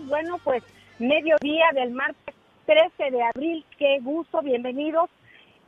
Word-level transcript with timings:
Bueno, 0.00 0.38
pues 0.42 0.62
mediodía 0.98 1.66
del 1.74 1.90
martes 1.90 2.34
13 2.64 3.10
de 3.10 3.22
abril, 3.22 3.64
qué 3.78 3.98
gusto, 4.00 4.40
bienvenidos. 4.40 5.10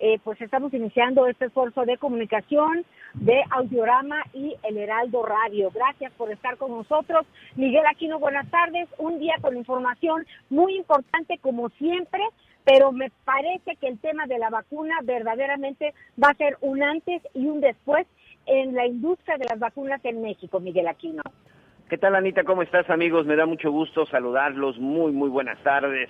Eh, 0.00 0.18
pues 0.24 0.40
estamos 0.40 0.72
iniciando 0.72 1.26
este 1.26 1.46
esfuerzo 1.46 1.84
de 1.84 1.98
comunicación 1.98 2.86
de 3.14 3.42
Audiorama 3.50 4.22
y 4.32 4.56
El 4.62 4.78
Heraldo 4.78 5.24
Radio. 5.24 5.70
Gracias 5.72 6.10
por 6.12 6.32
estar 6.32 6.56
con 6.56 6.70
nosotros. 6.70 7.26
Miguel 7.56 7.84
Aquino, 7.86 8.18
buenas 8.18 8.50
tardes. 8.50 8.88
Un 8.98 9.18
día 9.18 9.34
con 9.42 9.56
información 9.56 10.26
muy 10.48 10.76
importante 10.76 11.38
como 11.38 11.68
siempre, 11.70 12.22
pero 12.64 12.92
me 12.92 13.10
parece 13.24 13.76
que 13.76 13.88
el 13.88 13.98
tema 13.98 14.26
de 14.26 14.38
la 14.38 14.48
vacuna 14.48 14.94
verdaderamente 15.04 15.92
va 16.22 16.30
a 16.30 16.34
ser 16.34 16.56
un 16.62 16.82
antes 16.82 17.22
y 17.34 17.46
un 17.46 17.60
después 17.60 18.06
en 18.46 18.74
la 18.74 18.86
industria 18.86 19.36
de 19.36 19.44
las 19.44 19.58
vacunas 19.58 20.02
en 20.04 20.22
México, 20.22 20.60
Miguel 20.60 20.88
Aquino. 20.88 21.22
¿Qué 21.88 21.98
tal, 21.98 22.14
Anita? 22.14 22.44
¿Cómo 22.44 22.62
estás, 22.62 22.88
amigos? 22.88 23.26
Me 23.26 23.36
da 23.36 23.44
mucho 23.44 23.70
gusto 23.70 24.06
saludarlos. 24.06 24.78
Muy, 24.78 25.12
muy 25.12 25.28
buenas 25.28 25.62
tardes. 25.62 26.08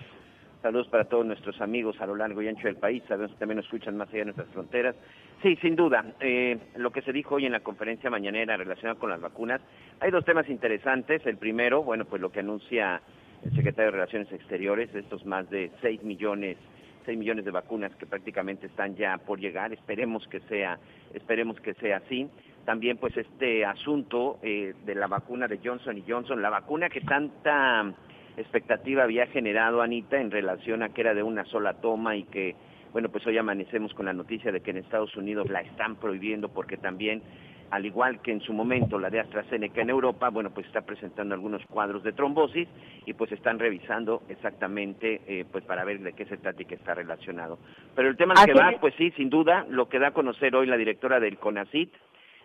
Saludos 0.63 0.87
para 0.87 1.07
todos 1.07 1.27
nuestros 1.27 1.61
amigos 1.61 2.01
a 2.01 2.07
lo 2.07 2.15
largo 2.15 2.41
y 2.41 2.47
ancho 2.47 2.69
del 2.69 2.77
país. 2.77 3.03
Sabemos 3.09 3.33
que 3.33 3.39
también 3.39 3.57
nos 3.57 3.67
escuchan 3.67 3.97
más 3.97 4.09
allá 4.11 4.19
de 4.19 4.25
nuestras 4.27 4.49
fronteras. 4.51 4.95
Sí, 5.43 5.57
sin 5.57 5.75
duda. 5.75 6.05
eh, 6.21 6.59
lo 6.77 6.93
que 6.93 7.03
se 7.03 7.13
dijo 7.13 7.35
hoy 7.35 7.47
en 7.47 7.53
la 7.53 7.61
conferencia 7.61 8.09
mañanera 8.09 8.57
relacionada 8.57 9.01
con 9.01 9.11
las 9.11 9.21
vacunas, 9.21 9.61
hay 9.99 10.13
dos 10.13 10.25
temas 10.25 10.49
interesantes. 10.49 11.27
El 11.27 11.39
primero, 11.39 11.83
bueno, 11.83 12.05
pues 12.05 12.23
lo 12.23 12.31
que 12.31 12.39
anuncia 12.39 13.03
el 13.45 13.51
secretario 13.51 13.91
de 13.91 13.97
Relaciones 13.99 14.33
Exteriores, 14.33 14.95
estos 14.95 15.27
más 15.27 15.51
de 15.51 15.73
6 15.83 16.05
millones 16.05 16.57
6 17.05 17.19
millones 17.19 17.45
de 17.45 17.51
vacunas 17.51 17.95
que 17.97 18.07
prácticamente 18.07 18.67
están 18.67 18.97
ya 18.97 19.19
por 19.19 19.39
llegar. 19.39 19.73
Esperemos 19.73 20.27
que 20.29 20.41
sea, 20.41 20.79
esperemos 21.13 21.61
que 21.61 21.75
sea 21.75 21.99
así. 21.99 22.29
También 22.65 22.97
pues 22.97 23.17
este 23.17 23.65
asunto 23.65 24.39
eh, 24.43 24.75
de 24.85 24.95
la 24.95 25.07
vacuna 25.07 25.47
de 25.47 25.61
Johnson 25.63 25.99
y 25.99 26.05
Johnson, 26.09 26.41
la 26.41 26.51
vacuna 26.51 26.89
que 26.89 27.01
tanta 27.03 27.93
expectativa 28.37 29.05
había 29.05 29.27
generado 29.27 29.83
Anita 29.83 30.21
en 30.21 30.31
relación 30.31 30.83
a 30.83 30.89
que 30.89 31.03
era 31.03 31.15
de 31.15 31.23
una 31.23 31.45
sola 31.45 31.75
toma 31.75 32.17
y 32.17 32.25
que 32.25 32.57
bueno, 32.93 33.09
pues 33.09 33.27
hoy 33.27 33.37
amanecemos 33.37 33.93
con 33.93 34.07
la 34.07 34.13
noticia 34.13 34.53
de 34.53 34.61
que 34.61 34.71
en 34.71 34.77
Estados 34.77 35.17
Unidos 35.17 35.51
la 35.51 35.61
están 35.61 35.97
prohibiendo 35.97 36.49
porque 36.49 36.77
también 36.77 37.23
al 37.71 37.85
igual 37.87 38.23
que 38.23 38.31
en 38.31 38.41
su 38.41 38.53
momento 38.53 39.01
la 39.01 39.11
de 39.11 39.19
AstraZeneca 39.19 39.83
en 39.83 39.91
Europa, 39.91 40.29
bueno, 40.29 40.51
pues 40.51 40.67
está 40.67 40.83
presentando 40.83 41.35
algunos 41.35 41.61
cuadros 41.67 42.05
de 42.05 42.13
trombosis 42.13 42.69
y 43.05 43.13
pues 43.15 43.33
están 43.33 43.59
revisando 43.59 44.23
exactamente 44.29 45.23
eh, 45.27 45.45
pues 45.51 45.65
para 45.65 45.85
ver 45.85 45.99
de 46.01 46.13
qué 46.13 46.25
se 46.27 46.37
trata 46.37 46.63
y 46.63 46.67
qué 46.67 46.77
está 46.77 46.95
relacionado. 46.95 47.59
Pero 47.97 48.09
el 48.09 48.17
tema 48.17 48.35
al 48.37 48.47
que 48.47 48.55
va, 48.55 48.71
es. 48.71 48.79
pues 48.79 48.95
sí, 48.97 49.11
sin 49.17 49.29
duda, 49.29 49.67
lo 49.69 49.89
que 49.89 49.99
da 49.99 50.09
a 50.09 50.13
conocer 50.13 50.55
hoy 50.55 50.69
la 50.69 50.77
directora 50.77 51.19
del 51.19 51.37
CONACIT 51.39 51.93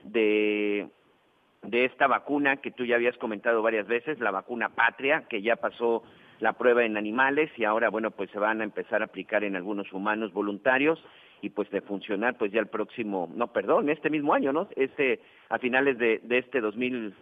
de 0.04 0.88
de 1.62 1.84
esta 1.84 2.08
vacuna 2.08 2.58
que 2.58 2.72
tú 2.72 2.86
ya 2.86 2.96
habías 2.96 3.18
comentado 3.18 3.62
varias 3.62 3.86
veces, 3.86 4.18
la 4.22 4.32
vacuna 4.32 4.70
Patria, 4.70 5.26
que 5.30 5.42
ya 5.42 5.58
pasó 5.58 6.04
la 6.40 6.54
prueba 6.54 6.86
en 6.86 6.96
animales 6.96 7.52
y 7.58 7.66
ahora, 7.66 7.90
bueno, 7.90 8.12
pues 8.12 8.32
se 8.32 8.40
van 8.40 8.62
a 8.62 8.64
empezar 8.64 9.02
a 9.02 9.06
aplicar 9.06 9.44
en 9.44 9.58
algunos 9.58 9.92
humanos 9.92 10.32
voluntarios 10.32 11.04
y 11.42 11.50
pues 11.50 11.70
de 11.70 11.82
funcionar 11.82 12.38
pues 12.38 12.54
ya 12.54 12.62
el 12.62 12.68
próximo, 12.68 13.30
no, 13.36 13.48
perdón, 13.48 13.90
este 13.90 14.10
mismo 14.10 14.34
año, 14.34 14.54
¿no? 14.54 14.70
Este, 14.78 15.20
a 15.50 15.60
finales 15.60 15.98
de, 15.98 16.20
de 16.24 16.38
este 16.38 16.62
2000, 16.62 17.14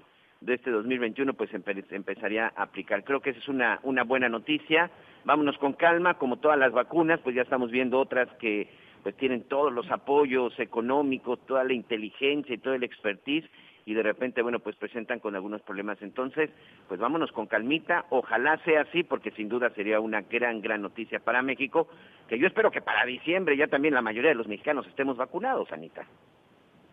de 0.42 0.54
este 0.54 0.70
2021 0.70 1.34
pues 1.34 1.52
empe- 1.52 1.84
empezaría 1.90 2.54
a 2.56 2.62
aplicar. 2.62 3.04
Creo 3.04 3.22
que 3.22 3.32
esa 3.32 3.40
es 3.40 3.48
una, 3.48 3.80
una 3.82 4.04
buena 4.04 4.30
noticia. 4.30 4.92
Vámonos 5.26 5.58
con 5.58 5.74
calma, 5.74 6.20
como 6.20 6.38
todas 6.38 6.60
las 6.60 6.72
vacunas, 6.74 7.20
pues 7.22 7.36
ya 7.36 7.42
estamos 7.42 7.72
viendo 7.72 8.00
otras 8.00 8.30
que 8.38 8.70
pues 9.04 9.16
tienen 9.16 9.44
todos 9.44 9.72
los 9.72 9.90
apoyos 9.92 10.58
económicos, 10.60 11.40
toda 11.46 11.64
la 11.64 11.74
inteligencia 11.74 12.56
y 12.56 12.58
todo 12.58 12.74
el 12.74 12.84
expertise 12.84 13.46
y 13.88 13.94
de 13.94 14.04
repente, 14.04 14.42
bueno, 14.42 14.60
pues 14.60 14.76
presentan 14.76 15.20
con 15.22 15.34
algunos 15.34 15.62
problemas. 15.62 15.98
Entonces, 16.02 16.50
pues 16.90 17.00
vámonos 17.00 17.32
con 17.32 17.48
calmita, 17.48 18.06
ojalá 18.10 18.58
sea 18.66 18.82
así, 18.82 19.04
porque 19.04 19.32
sin 19.32 19.48
duda 19.48 19.70
sería 19.70 20.02
una 20.02 20.24
gran, 20.24 20.60
gran 20.60 20.82
noticia 20.82 21.20
para 21.22 21.42
México, 21.42 21.88
que 22.28 22.38
yo 22.38 22.48
espero 22.48 22.70
que 22.70 22.82
para 22.82 23.06
diciembre 23.06 23.56
ya 23.56 23.68
también 23.68 23.94
la 23.94 24.02
mayoría 24.02 24.32
de 24.32 24.36
los 24.36 24.50
mexicanos 24.50 24.86
estemos 24.88 25.16
vacunados, 25.16 25.72
Anita. 25.72 26.06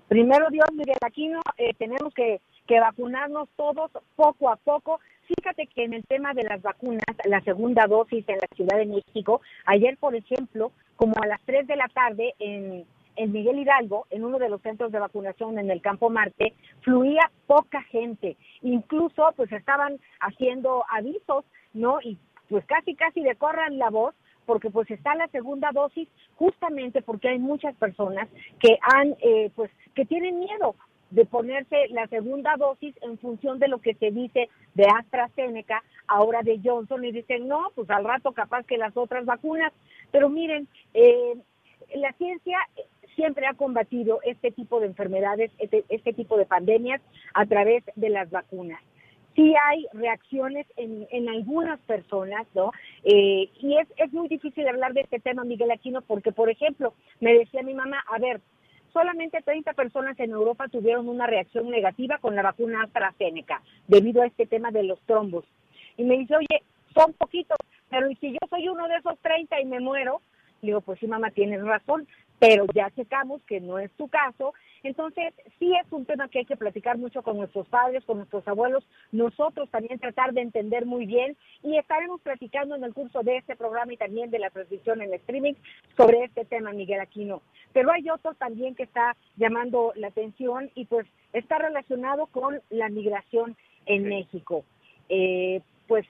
Primero 0.07 0.47
Dios, 0.51 0.69
Miguel 0.73 0.99
Aquino, 1.05 1.41
eh, 1.59 1.75
tenemos 1.77 2.15
que, 2.15 2.41
que 2.69 2.79
vacunarnos 2.79 3.49
todos 3.57 3.91
poco 4.15 4.49
a 4.49 4.55
poco. 4.55 5.01
Fíjate 5.27 5.67
que 5.67 5.83
en 5.83 5.95
el 5.95 6.05
tema 6.05 6.33
de 6.33 6.45
las 6.45 6.63
vacunas, 6.63 7.03
la 7.25 7.41
segunda 7.41 7.89
dosis 7.89 8.25
en 8.29 8.37
la 8.37 8.47
Ciudad 8.55 8.79
de 8.79 8.87
México, 8.87 9.41
ayer, 9.65 9.97
por 9.99 10.15
ejemplo, 10.15 10.71
como 10.97 11.15
a 11.23 11.27
las 11.27 11.41
3 11.45 11.67
de 11.67 11.77
la 11.77 11.89
tarde 11.89 12.35
en, 12.39 12.85
en 13.17 13.33
Miguel 13.33 13.59
Hidalgo, 13.59 14.07
en 14.11 14.25
uno 14.25 14.39
de 14.39 14.49
los 14.49 14.61
centros 14.63 14.93
de 14.93 14.99
vacunación 14.99 15.59
en 15.59 15.71
el 15.71 15.81
Campo 15.81 16.11
Marte, 16.11 16.55
fluía 16.83 17.31
poca 17.47 17.83
gente. 17.83 18.37
Incluso, 18.63 19.33
pues 19.37 19.51
estaban 19.53 19.99
haciendo 20.21 20.85
avisos, 20.91 21.45
¿no? 21.73 22.01
Y 22.03 22.19
pues 22.49 22.65
casi, 22.67 22.95
casi 22.95 23.23
de 23.23 23.37
corran 23.37 23.79
la 23.79 23.91
voz 23.91 24.15
porque 24.47 24.71
pues 24.71 24.91
está 24.91 25.15
la 25.15 25.29
segunda 25.29 25.71
dosis 25.73 26.09
justamente 26.37 27.01
porque 27.01 27.29
hay 27.29 27.39
muchas 27.39 27.75
personas 27.77 28.29
que 28.61 28.77
han 28.83 29.17
eh, 29.21 29.51
pues 29.55 29.71
que 29.95 30.05
tienen 30.05 30.39
miedo 30.39 30.75
de 31.15 31.25
ponerse 31.25 31.89
la 31.91 32.07
segunda 32.09 32.57
dosis 32.57 32.95
en 33.03 33.19
función 33.19 33.59
de 33.61 33.69
lo 33.69 33.79
que 33.79 33.95
se 33.95 34.11
dice 34.11 34.49
de 34.75 34.87
AstraZeneca, 34.87 35.83
ahora 36.09 36.43
de 36.43 36.61
Johnson, 36.63 37.05
y 37.05 37.13
dicen, 37.13 37.47
no, 37.47 37.71
pues 37.75 37.89
al 37.91 38.05
rato 38.05 38.33
capaz 38.33 38.67
que 38.67 38.79
las 38.79 38.97
otras 38.97 39.25
vacunas. 39.25 39.73
Pero 40.11 40.29
miren, 40.29 40.67
eh, 40.93 41.35
la 41.95 42.13
ciencia 42.15 42.59
siempre 43.15 43.47
ha 43.47 43.55
combatido 43.55 44.19
este 44.25 44.51
tipo 44.51 44.81
de 44.81 44.87
enfermedades, 44.87 45.53
este, 45.59 45.85
este 45.89 46.13
tipo 46.13 46.37
de 46.37 46.47
pandemias 46.47 47.01
a 47.33 47.47
través 47.47 47.85
de 47.95 48.09
las 48.09 48.29
vacunas 48.31 48.81
sí 49.35 49.53
hay 49.69 49.87
reacciones 49.93 50.65
en, 50.77 51.09
en 51.11 51.29
algunas 51.29 51.81
personas, 51.81 52.47
¿no? 52.55 52.71
Eh, 53.03 53.51
y 53.61 53.79
es, 53.79 53.89
es 53.97 54.13
muy 54.13 54.29
difícil 54.29 54.67
hablar 54.69 54.93
de 54.93 55.01
este 55.01 55.19
tema, 55.19 55.43
Miguel 55.43 55.73
Aquino, 55.73 56.03
porque, 56.03 56.31
por 56.31 56.51
ejemplo, 56.51 56.95
me 57.19 57.35
decía 57.35 57.63
mi 57.63 57.75
mamá, 57.75 57.99
a 58.09 58.19
ver, 58.19 58.41
solamente 58.95 59.43
30 59.43 59.75
personas 59.75 60.19
en 60.21 60.31
Europa 60.31 60.69
tuvieron 60.69 61.09
una 61.09 61.27
reacción 61.27 61.69
negativa 61.69 62.17
con 62.19 62.35
la 62.35 62.43
vacuna 62.43 62.85
AstraZeneca, 62.85 63.61
debido 63.89 64.23
a 64.23 64.27
este 64.27 64.47
tema 64.47 64.71
de 64.71 64.85
los 64.85 65.01
trombos. 65.01 65.45
Y 65.99 66.05
me 66.05 66.17
dice, 66.17 66.37
oye, 66.37 66.63
son 66.95 67.13
poquitos, 67.13 67.59
pero 67.91 68.09
¿y 68.09 68.15
si 68.17 68.33
yo 68.33 68.39
soy 68.49 68.69
uno 68.69 68.89
de 68.89 68.97
esos 68.97 69.19
30 69.19 69.61
y 69.61 69.67
me 69.67 69.81
muero? 69.81 70.23
Le 70.63 70.69
digo, 70.69 70.81
pues 70.81 71.01
sí, 71.01 71.07
mamá, 71.09 71.31
tienes 71.31 71.63
razón, 71.63 72.07
pero 72.39 72.67
ya 72.73 72.91
checamos 72.93 73.43
que 73.43 73.61
no 73.61 73.79
es 73.79 73.91
tu 73.93 74.09
caso. 74.09 74.55
Entonces, 74.85 75.33
sí 75.59 75.73
es 75.75 75.91
un 75.91 76.05
tema 76.05 76.29
que 76.29 76.41
hay 76.41 76.45
que 76.45 76.59
platicar 76.59 76.99
mucho 76.99 77.23
con 77.23 77.39
nuestros 77.39 77.67
padres, 77.69 78.05
con 78.05 78.19
nuestros 78.19 78.47
abuelos, 78.47 78.87
nosotros 79.13 79.71
también 79.71 79.99
tratar 79.99 80.35
de 80.35 80.43
entender 80.43 80.85
muy 80.85 81.07
bien 81.07 81.37
y 81.63 81.79
estaremos 81.79 82.21
platicando 82.21 82.77
en 82.77 82.85
el 82.85 82.93
curso 82.93 83.23
de 83.23 83.39
este 83.39 83.57
programa 83.57 83.95
y 83.95 83.97
también 83.97 84.31
de 84.31 84.39
la 84.39 84.51
transmisión 84.51 85.01
en 85.01 85.15
streaming 85.15 85.55
sobre 85.97 86.25
este 86.25 86.45
tema, 86.45 86.73
Miguel 86.73 87.01
Aquino. 87.01 87.41
Pero 87.73 87.91
hay 87.91 88.11
otro 88.11 88.35
también 88.35 88.75
que 88.75 88.83
está 88.83 89.17
llamando 89.37 89.93
la 89.97 90.09
atención 90.09 90.71
y 90.75 90.85
pues 90.85 91.07
está 91.33 91.57
relacionado 91.59 92.27
con 92.27 92.61
la 92.69 92.91
migración 92.91 93.57
en 93.87 94.03
Sí. 94.03 94.09
México. 94.09 94.65
Eh, 95.09 95.63
pues 95.89 96.07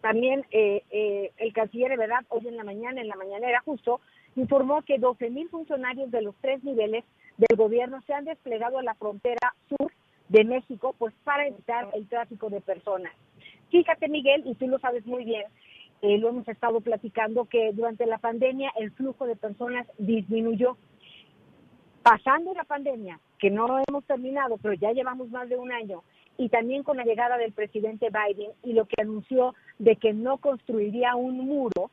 también 0.00 0.44
eh, 0.50 0.82
eh, 0.90 1.32
el 1.36 1.52
canciller, 1.52 1.96
¿verdad? 1.98 2.24
Hoy 2.28 2.48
en 2.48 2.56
la 2.56 2.64
mañana, 2.64 3.00
en 3.00 3.08
la 3.08 3.16
mañanera 3.16 3.60
justo, 3.64 4.00
informó 4.36 4.82
que 4.82 4.98
12 4.98 5.30
mil 5.30 5.48
funcionarios 5.48 6.10
de 6.10 6.22
los 6.22 6.34
tres 6.40 6.62
niveles 6.64 7.04
del 7.38 7.56
gobierno 7.56 8.00
se 8.02 8.14
han 8.14 8.24
desplegado 8.24 8.78
a 8.78 8.82
la 8.82 8.94
frontera 8.94 9.54
sur 9.68 9.92
de 10.28 10.44
México, 10.44 10.94
pues 10.98 11.14
para 11.24 11.46
evitar 11.46 11.88
el 11.94 12.08
tráfico 12.08 12.50
de 12.50 12.60
personas. 12.60 13.12
Fíjate, 13.70 14.08
Miguel, 14.08 14.42
y 14.46 14.54
tú 14.54 14.66
lo 14.68 14.78
sabes 14.78 15.06
muy 15.06 15.24
bien, 15.24 15.44
eh, 16.02 16.18
lo 16.18 16.28
hemos 16.28 16.48
estado 16.48 16.80
platicando, 16.80 17.46
que 17.46 17.72
durante 17.72 18.06
la 18.06 18.18
pandemia 18.18 18.72
el 18.76 18.90
flujo 18.92 19.26
de 19.26 19.36
personas 19.36 19.86
disminuyó. 19.98 20.76
Pasando 22.02 22.54
la 22.54 22.64
pandemia, 22.64 23.18
que 23.38 23.50
no 23.50 23.66
hemos 23.86 24.04
terminado, 24.04 24.58
pero 24.58 24.74
ya 24.74 24.92
llevamos 24.92 25.28
más 25.30 25.48
de 25.48 25.56
un 25.56 25.72
año, 25.72 26.02
y 26.38 26.48
también 26.48 26.82
con 26.82 26.96
la 26.96 27.04
llegada 27.04 27.36
del 27.38 27.52
presidente 27.52 28.08
Biden 28.10 28.50
y 28.62 28.74
lo 28.74 28.84
que 28.86 29.00
anunció 29.00 29.54
de 29.78 29.96
que 29.96 30.12
no 30.12 30.38
construiría 30.38 31.16
un 31.16 31.38
muro, 31.38 31.90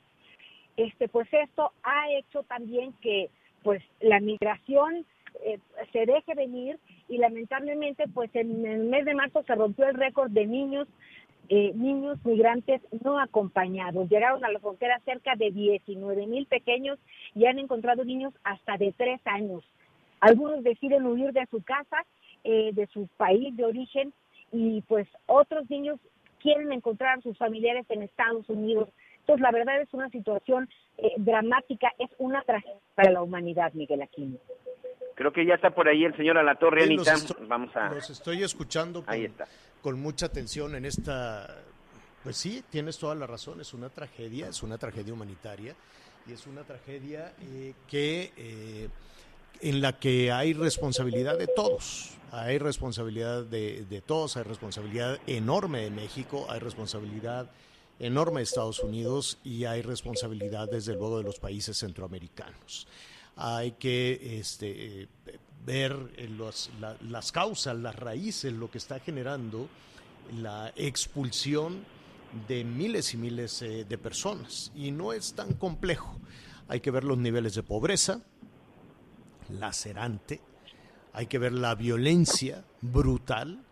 este 0.75 1.07
pues 1.07 1.27
esto 1.31 1.71
ha 1.83 2.11
hecho 2.11 2.43
también 2.43 2.93
que 3.01 3.29
pues 3.63 3.81
la 4.01 4.19
migración 4.19 5.05
eh, 5.43 5.59
se 5.91 6.05
deje 6.05 6.33
venir 6.35 6.79
y 7.09 7.17
lamentablemente 7.17 8.07
pues 8.07 8.33
en 8.35 8.65
el 8.65 8.85
mes 8.85 9.05
de 9.05 9.13
marzo 9.13 9.43
se 9.43 9.55
rompió 9.55 9.87
el 9.87 9.95
récord 9.95 10.31
de 10.31 10.45
niños 10.45 10.87
eh, 11.49 11.73
niños 11.75 12.17
migrantes 12.23 12.81
no 13.03 13.19
acompañados. 13.19 14.09
Llegaron 14.09 14.45
a 14.45 14.51
la 14.51 14.59
frontera 14.59 14.99
cerca 15.03 15.35
de 15.35 15.51
19 15.51 16.25
mil 16.25 16.45
pequeños 16.45 16.97
y 17.35 17.45
han 17.45 17.59
encontrado 17.59 18.05
niños 18.05 18.33
hasta 18.43 18.77
de 18.77 18.93
tres 18.97 19.19
años. 19.25 19.63
Algunos 20.21 20.63
deciden 20.63 21.05
huir 21.05 21.33
de 21.33 21.45
su 21.51 21.61
casa, 21.61 22.05
eh, 22.45 22.71
de 22.73 22.87
su 22.87 23.07
país 23.17 23.55
de 23.57 23.65
origen 23.65 24.13
y 24.53 24.81
pues 24.83 25.07
otros 25.25 25.69
niños 25.69 25.99
quieren 26.39 26.71
encontrar 26.71 27.17
a 27.19 27.21
sus 27.21 27.37
familiares 27.37 27.85
en 27.89 28.03
Estados 28.03 28.47
Unidos. 28.49 28.89
Entonces, 29.19 29.41
la 29.41 29.51
verdad 29.51 29.81
es 29.81 29.93
una 29.93 30.09
situación 30.09 30.69
eh, 30.97 31.13
dramática, 31.17 31.91
es 31.99 32.09
una 32.19 32.41
tragedia 32.43 32.79
para 32.95 33.11
la 33.11 33.21
humanidad, 33.21 33.73
Miguel 33.73 34.01
Aquino. 34.01 34.37
Creo 35.15 35.31
que 35.31 35.45
ya 35.45 35.55
está 35.55 35.69
por 35.71 35.87
ahí 35.87 36.03
el 36.05 36.15
señor 36.17 36.37
Alatorre, 36.37 36.85
Sí, 36.87 36.93
Anita. 36.93 37.13
estoy- 37.13 37.45
Vamos 37.47 37.75
a... 37.75 37.89
Los 37.93 38.09
estoy 38.09 38.43
escuchando 38.43 39.03
con, 39.05 39.13
Ahí 39.13 39.25
está. 39.25 39.47
con 39.81 39.99
mucha 39.99 40.25
atención 40.27 40.75
en 40.75 40.85
esta... 40.85 41.61
Pues 42.23 42.37
sí, 42.37 42.63
tienes 42.69 42.97
toda 42.97 43.15
la 43.15 43.27
razón, 43.27 43.59
es 43.61 43.73
una 43.73 43.89
tragedia, 43.89 44.47
es 44.47 44.63
una 44.63 44.77
tragedia 44.77 45.13
humanitaria 45.13 45.75
y 46.25 46.31
es 46.31 46.47
una 46.47 46.63
tragedia 46.63 47.33
eh, 47.41 47.73
que... 47.87 48.31
eh, 48.37 48.89
en 49.61 49.81
la 49.81 49.97
que 49.97 50.31
hay 50.31 50.51
responsabilidad 50.53 51.37
de 51.37 51.47
todos, 51.47 52.17
hay 52.31 52.57
responsabilidad 52.57 53.43
de, 53.45 53.85
de 53.85 54.01
todos, 54.01 54.35
hay 54.35 54.43
responsabilidad 54.43 55.19
enorme 55.27 55.81
de 55.81 55.89
México, 55.89 56.47
hay 56.49 56.59
responsabilidad 56.59 57.49
enorme 57.99 58.39
de 58.39 58.43
Estados 58.43 58.79
Unidos 58.79 59.37
y 59.43 59.63
hay 59.65 59.81
responsabilidad 59.81 60.67
desde 60.69 60.93
luego 60.95 61.19
de 61.19 61.23
los 61.23 61.39
países 61.39 61.77
centroamericanos. 61.77 62.87
Hay 63.35 63.73
que 63.73 64.39
este, 64.39 65.09
ver 65.65 66.13
eh, 66.17 66.29
las 67.01 67.31
causas, 67.31 67.75
las 67.77 67.95
raíces, 67.95 68.53
lo 68.53 68.69
que 68.69 68.77
está 68.77 68.99
generando 68.99 69.67
la 70.37 70.71
expulsión 70.75 71.83
de 72.47 72.63
miles 72.63 73.13
y 73.13 73.17
miles 73.17 73.61
eh, 73.61 73.85
de 73.85 73.97
personas. 73.97 74.71
Y 74.75 74.91
no 74.91 75.13
es 75.13 75.33
tan 75.33 75.53
complejo. 75.53 76.19
Hay 76.67 76.79
que 76.79 76.91
ver 76.91 77.03
los 77.03 77.17
niveles 77.17 77.55
de 77.55 77.63
pobreza, 77.63 78.21
lacerante, 79.49 80.41
hay 81.13 81.27
que 81.27 81.37
ver 81.37 81.53
la 81.53 81.75
violencia 81.75 82.63
brutal 82.81 83.63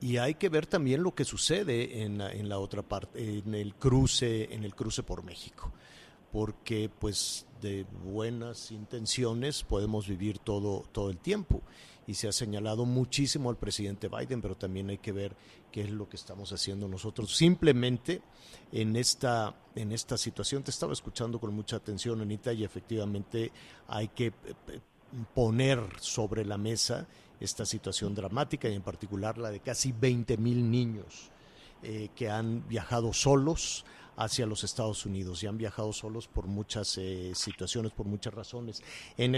y 0.00 0.18
hay 0.18 0.34
que 0.34 0.48
ver 0.48 0.66
también 0.66 1.02
lo 1.02 1.14
que 1.14 1.24
sucede 1.24 2.02
en 2.02 2.20
en 2.20 2.48
la 2.48 2.58
otra 2.58 2.82
parte, 2.82 3.38
en 3.38 3.54
el 3.54 3.74
cruce, 3.74 4.52
en 4.52 4.64
el 4.64 4.74
cruce 4.74 5.02
por 5.02 5.24
México, 5.24 5.72
porque 6.32 6.90
pues 6.98 7.46
de 7.60 7.84
buenas 8.04 8.70
intenciones 8.70 9.62
podemos 9.62 10.08
vivir 10.08 10.38
todo, 10.38 10.84
todo 10.92 11.10
el 11.10 11.18
tiempo 11.18 11.62
y 12.06 12.14
se 12.14 12.28
ha 12.28 12.32
señalado 12.32 12.86
muchísimo 12.86 13.50
al 13.50 13.56
presidente 13.56 14.08
Biden, 14.08 14.42
pero 14.42 14.56
también 14.56 14.90
hay 14.90 14.98
que 14.98 15.12
ver 15.12 15.36
qué 15.70 15.82
es 15.82 15.90
lo 15.90 16.08
que 16.08 16.16
estamos 16.16 16.52
haciendo 16.52 16.88
nosotros. 16.88 17.36
Simplemente 17.36 18.22
en 18.72 18.96
esta, 18.96 19.54
en 19.76 19.92
esta 19.92 20.16
situación, 20.16 20.64
te 20.64 20.70
estaba 20.70 20.92
escuchando 20.92 21.38
con 21.38 21.54
mucha 21.54 21.76
atención, 21.76 22.20
Anita, 22.20 22.52
y 22.52 22.64
efectivamente 22.64 23.52
hay 23.86 24.08
que 24.08 24.26
eh, 24.26 24.32
poner 25.34 25.80
sobre 26.00 26.44
la 26.44 26.58
mesa 26.58 27.06
esta 27.38 27.64
situación 27.64 28.14
dramática 28.14 28.68
y 28.68 28.74
en 28.74 28.82
particular 28.82 29.38
la 29.38 29.50
de 29.50 29.60
casi 29.60 29.92
20 29.92 30.36
mil 30.36 30.70
niños 30.70 31.30
eh, 31.82 32.10
que 32.14 32.28
han 32.28 32.66
viajado 32.68 33.12
solos 33.12 33.84
hacia 34.20 34.44
los 34.44 34.64
Estados 34.64 35.06
Unidos 35.06 35.42
y 35.42 35.46
han 35.46 35.56
viajado 35.56 35.94
solos 35.94 36.28
por 36.28 36.46
muchas 36.46 36.98
eh, 36.98 37.32
situaciones, 37.34 37.92
por 37.92 38.04
muchas 38.04 38.34
razones. 38.34 38.82
En, 39.16 39.34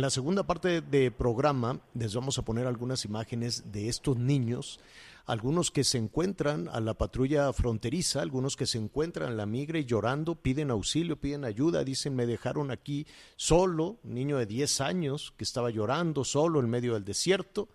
la 0.00 0.10
segunda 0.10 0.44
parte 0.44 0.80
de 0.80 1.10
programa 1.10 1.80
les 1.92 2.14
vamos 2.14 2.38
a 2.38 2.42
poner 2.42 2.68
algunas 2.68 3.04
imágenes 3.04 3.72
de 3.72 3.88
estos 3.88 4.16
niños, 4.16 4.78
algunos 5.26 5.72
que 5.72 5.82
se 5.82 5.98
encuentran 5.98 6.68
a 6.68 6.78
la 6.78 6.94
patrulla 6.94 7.52
fronteriza, 7.52 8.22
algunos 8.22 8.54
que 8.54 8.66
se 8.66 8.78
encuentran 8.78 9.32
en 9.32 9.36
la 9.36 9.44
migra 9.44 9.80
y 9.80 9.84
llorando, 9.84 10.36
piden 10.36 10.70
auxilio, 10.70 11.20
piden 11.20 11.44
ayuda, 11.44 11.82
dicen 11.82 12.14
me 12.14 12.26
dejaron 12.26 12.70
aquí 12.70 13.08
solo, 13.34 13.98
un 14.04 14.14
niño 14.14 14.38
de 14.38 14.46
10 14.46 14.82
años 14.82 15.34
que 15.36 15.42
estaba 15.42 15.70
llorando 15.70 16.22
solo 16.22 16.60
en 16.60 16.70
medio 16.70 16.94
del 16.94 17.04
desierto. 17.04 17.68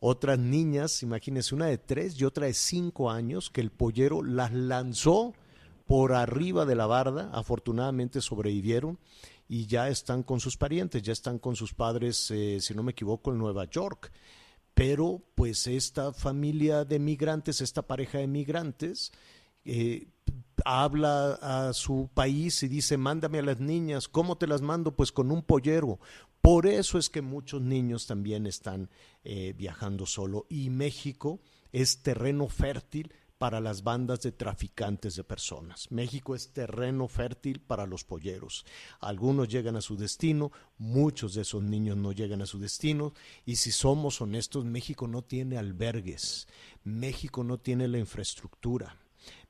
Otras 0.00 0.38
niñas, 0.38 1.02
imagínense, 1.02 1.54
una 1.54 1.66
de 1.66 1.78
tres 1.78 2.20
y 2.20 2.24
otra 2.24 2.46
de 2.46 2.54
cinco 2.54 3.10
años, 3.10 3.50
que 3.50 3.60
el 3.60 3.70
pollero 3.70 4.22
las 4.22 4.52
lanzó 4.52 5.32
por 5.92 6.14
arriba 6.14 6.64
de 6.64 6.74
la 6.74 6.86
barda, 6.86 7.28
afortunadamente 7.34 8.22
sobrevivieron 8.22 8.98
y 9.46 9.66
ya 9.66 9.90
están 9.90 10.22
con 10.22 10.40
sus 10.40 10.56
parientes, 10.56 11.02
ya 11.02 11.12
están 11.12 11.38
con 11.38 11.54
sus 11.54 11.74
padres, 11.74 12.30
eh, 12.30 12.60
si 12.62 12.72
no 12.72 12.82
me 12.82 12.92
equivoco, 12.92 13.30
en 13.30 13.36
Nueva 13.36 13.66
York. 13.66 14.10
Pero 14.72 15.20
pues 15.34 15.66
esta 15.66 16.14
familia 16.14 16.86
de 16.86 16.98
migrantes, 16.98 17.60
esta 17.60 17.82
pareja 17.82 18.16
de 18.16 18.26
migrantes, 18.26 19.12
eh, 19.66 20.08
habla 20.64 21.34
a 21.42 21.74
su 21.74 22.08
país 22.14 22.62
y 22.62 22.68
dice, 22.68 22.96
mándame 22.96 23.40
a 23.40 23.42
las 23.42 23.60
niñas, 23.60 24.08
¿cómo 24.08 24.38
te 24.38 24.46
las 24.46 24.62
mando? 24.62 24.96
Pues 24.96 25.12
con 25.12 25.30
un 25.30 25.42
pollero. 25.42 26.00
Por 26.40 26.66
eso 26.66 26.96
es 26.96 27.10
que 27.10 27.20
muchos 27.20 27.60
niños 27.60 28.06
también 28.06 28.46
están 28.46 28.88
eh, 29.24 29.52
viajando 29.54 30.06
solo 30.06 30.46
y 30.48 30.70
México 30.70 31.42
es 31.70 32.02
terreno 32.02 32.48
fértil 32.48 33.12
para 33.42 33.58
las 33.58 33.82
bandas 33.82 34.20
de 34.20 34.30
traficantes 34.30 35.16
de 35.16 35.24
personas. 35.24 35.90
México 35.90 36.36
es 36.36 36.52
terreno 36.52 37.08
fértil 37.08 37.60
para 37.60 37.86
los 37.86 38.04
polleros. 38.04 38.64
Algunos 39.00 39.48
llegan 39.48 39.74
a 39.74 39.80
su 39.80 39.96
destino, 39.96 40.52
muchos 40.78 41.34
de 41.34 41.42
esos 41.42 41.60
niños 41.60 41.96
no 41.96 42.12
llegan 42.12 42.40
a 42.42 42.46
su 42.46 42.60
destino 42.60 43.14
y 43.44 43.56
si 43.56 43.72
somos 43.72 44.20
honestos, 44.20 44.64
México 44.64 45.08
no 45.08 45.22
tiene 45.22 45.58
albergues, 45.58 46.46
México 46.84 47.42
no 47.42 47.58
tiene 47.58 47.88
la 47.88 47.98
infraestructura, 47.98 48.96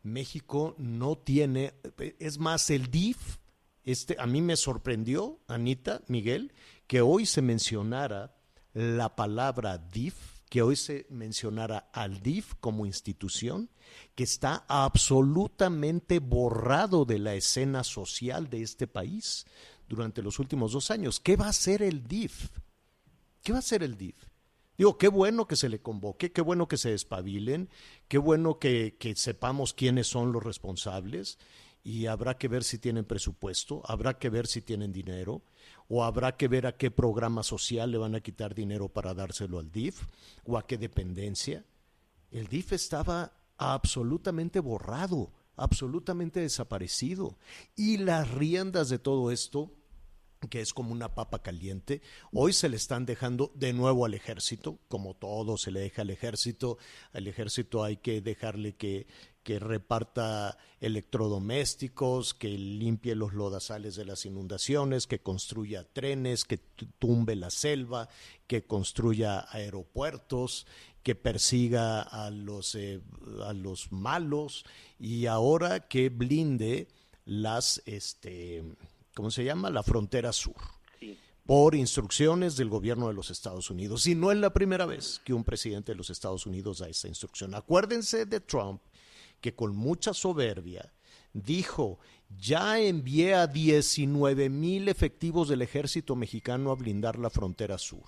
México 0.02 0.74
no 0.78 1.18
tiene, 1.18 1.74
es 2.18 2.38
más, 2.38 2.70
el 2.70 2.90
DIF, 2.90 3.40
este, 3.84 4.16
a 4.18 4.24
mí 4.26 4.40
me 4.40 4.56
sorprendió, 4.56 5.38
Anita, 5.48 6.00
Miguel, 6.08 6.54
que 6.86 7.02
hoy 7.02 7.26
se 7.26 7.42
mencionara 7.42 8.34
la 8.72 9.14
palabra 9.16 9.76
DIF, 9.76 10.31
que 10.52 10.60
hoy 10.60 10.76
se 10.76 11.06
mencionara 11.08 11.88
al 11.94 12.20
DIF 12.20 12.56
como 12.60 12.84
institución, 12.84 13.70
que 14.14 14.24
está 14.24 14.66
absolutamente 14.68 16.18
borrado 16.18 17.06
de 17.06 17.18
la 17.18 17.34
escena 17.34 17.84
social 17.84 18.50
de 18.50 18.60
este 18.60 18.86
país 18.86 19.46
durante 19.88 20.20
los 20.20 20.38
últimos 20.38 20.72
dos 20.72 20.90
años. 20.90 21.20
¿Qué 21.20 21.36
va 21.36 21.46
a 21.46 21.56
hacer 21.56 21.80
el 21.80 22.06
DIF? 22.06 22.50
¿Qué 23.42 23.52
va 23.52 23.60
a 23.60 23.60
hacer 23.60 23.82
el 23.82 23.96
DIF? 23.96 24.26
Digo, 24.76 24.98
qué 24.98 25.08
bueno 25.08 25.48
que 25.48 25.56
se 25.56 25.70
le 25.70 25.80
convoque, 25.80 26.32
qué 26.32 26.42
bueno 26.42 26.68
que 26.68 26.76
se 26.76 26.90
despabilen, 26.90 27.70
qué 28.08 28.18
bueno 28.18 28.58
que, 28.58 28.98
que 29.00 29.16
sepamos 29.16 29.72
quiénes 29.72 30.06
son 30.06 30.32
los 30.32 30.42
responsables 30.42 31.38
y 31.82 32.08
habrá 32.08 32.36
que 32.36 32.48
ver 32.48 32.62
si 32.62 32.76
tienen 32.76 33.06
presupuesto, 33.06 33.80
habrá 33.86 34.18
que 34.18 34.28
ver 34.28 34.46
si 34.46 34.60
tienen 34.60 34.92
dinero 34.92 35.44
o 35.94 36.02
habrá 36.02 36.38
que 36.38 36.48
ver 36.48 36.66
a 36.66 36.78
qué 36.78 36.90
programa 36.90 37.42
social 37.42 37.90
le 37.90 37.98
van 37.98 38.14
a 38.14 38.22
quitar 38.22 38.54
dinero 38.54 38.88
para 38.88 39.12
dárselo 39.12 39.58
al 39.58 39.70
DIF 39.70 40.06
o 40.46 40.56
a 40.56 40.66
qué 40.66 40.78
dependencia. 40.78 41.66
El 42.30 42.46
DIF 42.46 42.72
estaba 42.72 43.34
absolutamente 43.58 44.58
borrado, 44.60 45.34
absolutamente 45.54 46.40
desaparecido 46.40 47.36
y 47.76 47.98
las 47.98 48.30
riendas 48.30 48.88
de 48.88 48.98
todo 48.98 49.30
esto 49.30 49.70
que 50.48 50.60
es 50.60 50.72
como 50.72 50.92
una 50.92 51.14
papa 51.14 51.42
caliente. 51.42 52.02
Hoy 52.32 52.52
se 52.52 52.68
le 52.68 52.76
están 52.76 53.06
dejando 53.06 53.52
de 53.54 53.72
nuevo 53.72 54.04
al 54.04 54.14
ejército, 54.14 54.78
como 54.88 55.14
todo 55.14 55.56
se 55.56 55.70
le 55.70 55.80
deja 55.80 56.02
al 56.02 56.10
ejército. 56.10 56.78
Al 57.12 57.26
ejército 57.26 57.84
hay 57.84 57.96
que 57.96 58.20
dejarle 58.20 58.74
que, 58.74 59.06
que 59.42 59.58
reparta 59.58 60.58
electrodomésticos, 60.80 62.34
que 62.34 62.48
limpie 62.48 63.14
los 63.14 63.32
lodazales 63.32 63.96
de 63.96 64.04
las 64.04 64.26
inundaciones, 64.26 65.06
que 65.06 65.20
construya 65.20 65.84
trenes, 65.92 66.44
que 66.44 66.58
tumbe 66.98 67.36
la 67.36 67.50
selva, 67.50 68.08
que 68.46 68.64
construya 68.64 69.46
aeropuertos, 69.50 70.66
que 71.02 71.14
persiga 71.14 72.02
a 72.02 72.30
los, 72.30 72.74
eh, 72.74 73.00
a 73.44 73.52
los 73.52 73.90
malos 73.90 74.64
y 74.98 75.26
ahora 75.26 75.88
que 75.88 76.08
blinde 76.08 76.88
las, 77.24 77.82
este, 77.86 78.62
¿cómo 79.14 79.30
se 79.30 79.44
llama? 79.44 79.70
La 79.70 79.82
frontera 79.82 80.32
sur 80.32 80.56
Sí. 81.00 81.18
por 81.46 81.74
instrucciones 81.74 82.56
del 82.56 82.68
gobierno 82.68 83.08
de 83.08 83.14
los 83.14 83.30
Estados 83.30 83.70
Unidos. 83.70 84.06
Y 84.06 84.14
no 84.14 84.30
es 84.30 84.38
la 84.38 84.52
primera 84.52 84.86
vez 84.86 85.20
que 85.24 85.34
un 85.34 85.44
presidente 85.44 85.92
de 85.92 85.96
los 85.96 86.10
Estados 86.10 86.46
Unidos 86.46 86.78
da 86.78 86.88
esta 86.88 87.08
instrucción. 87.08 87.54
Acuérdense 87.54 88.26
de 88.26 88.40
Trump, 88.40 88.80
que 89.40 89.54
con 89.54 89.74
mucha 89.74 90.14
soberbia 90.14 90.92
dijo, 91.32 91.98
ya 92.38 92.78
envié 92.78 93.34
a 93.34 93.46
19 93.46 94.48
mil 94.48 94.88
efectivos 94.88 95.48
del 95.48 95.62
ejército 95.62 96.14
mexicano 96.14 96.70
a 96.70 96.74
blindar 96.76 97.18
la 97.18 97.30
frontera 97.30 97.76
sur, 97.78 98.04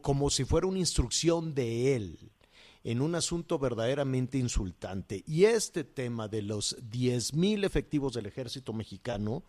como 0.00 0.30
si 0.30 0.44
fuera 0.44 0.66
una 0.66 0.78
instrucción 0.78 1.54
de 1.54 1.94
él 1.96 2.30
en 2.84 3.00
un 3.00 3.14
asunto 3.14 3.58
verdaderamente 3.58 4.38
insultante. 4.38 5.22
Y 5.26 5.44
este 5.44 5.84
tema 5.84 6.28
de 6.28 6.42
los 6.42 6.76
10 6.90 7.34
mil 7.34 7.64
efectivos 7.64 8.14
del 8.14 8.26
ejército 8.26 8.72
mexicano 8.72 9.44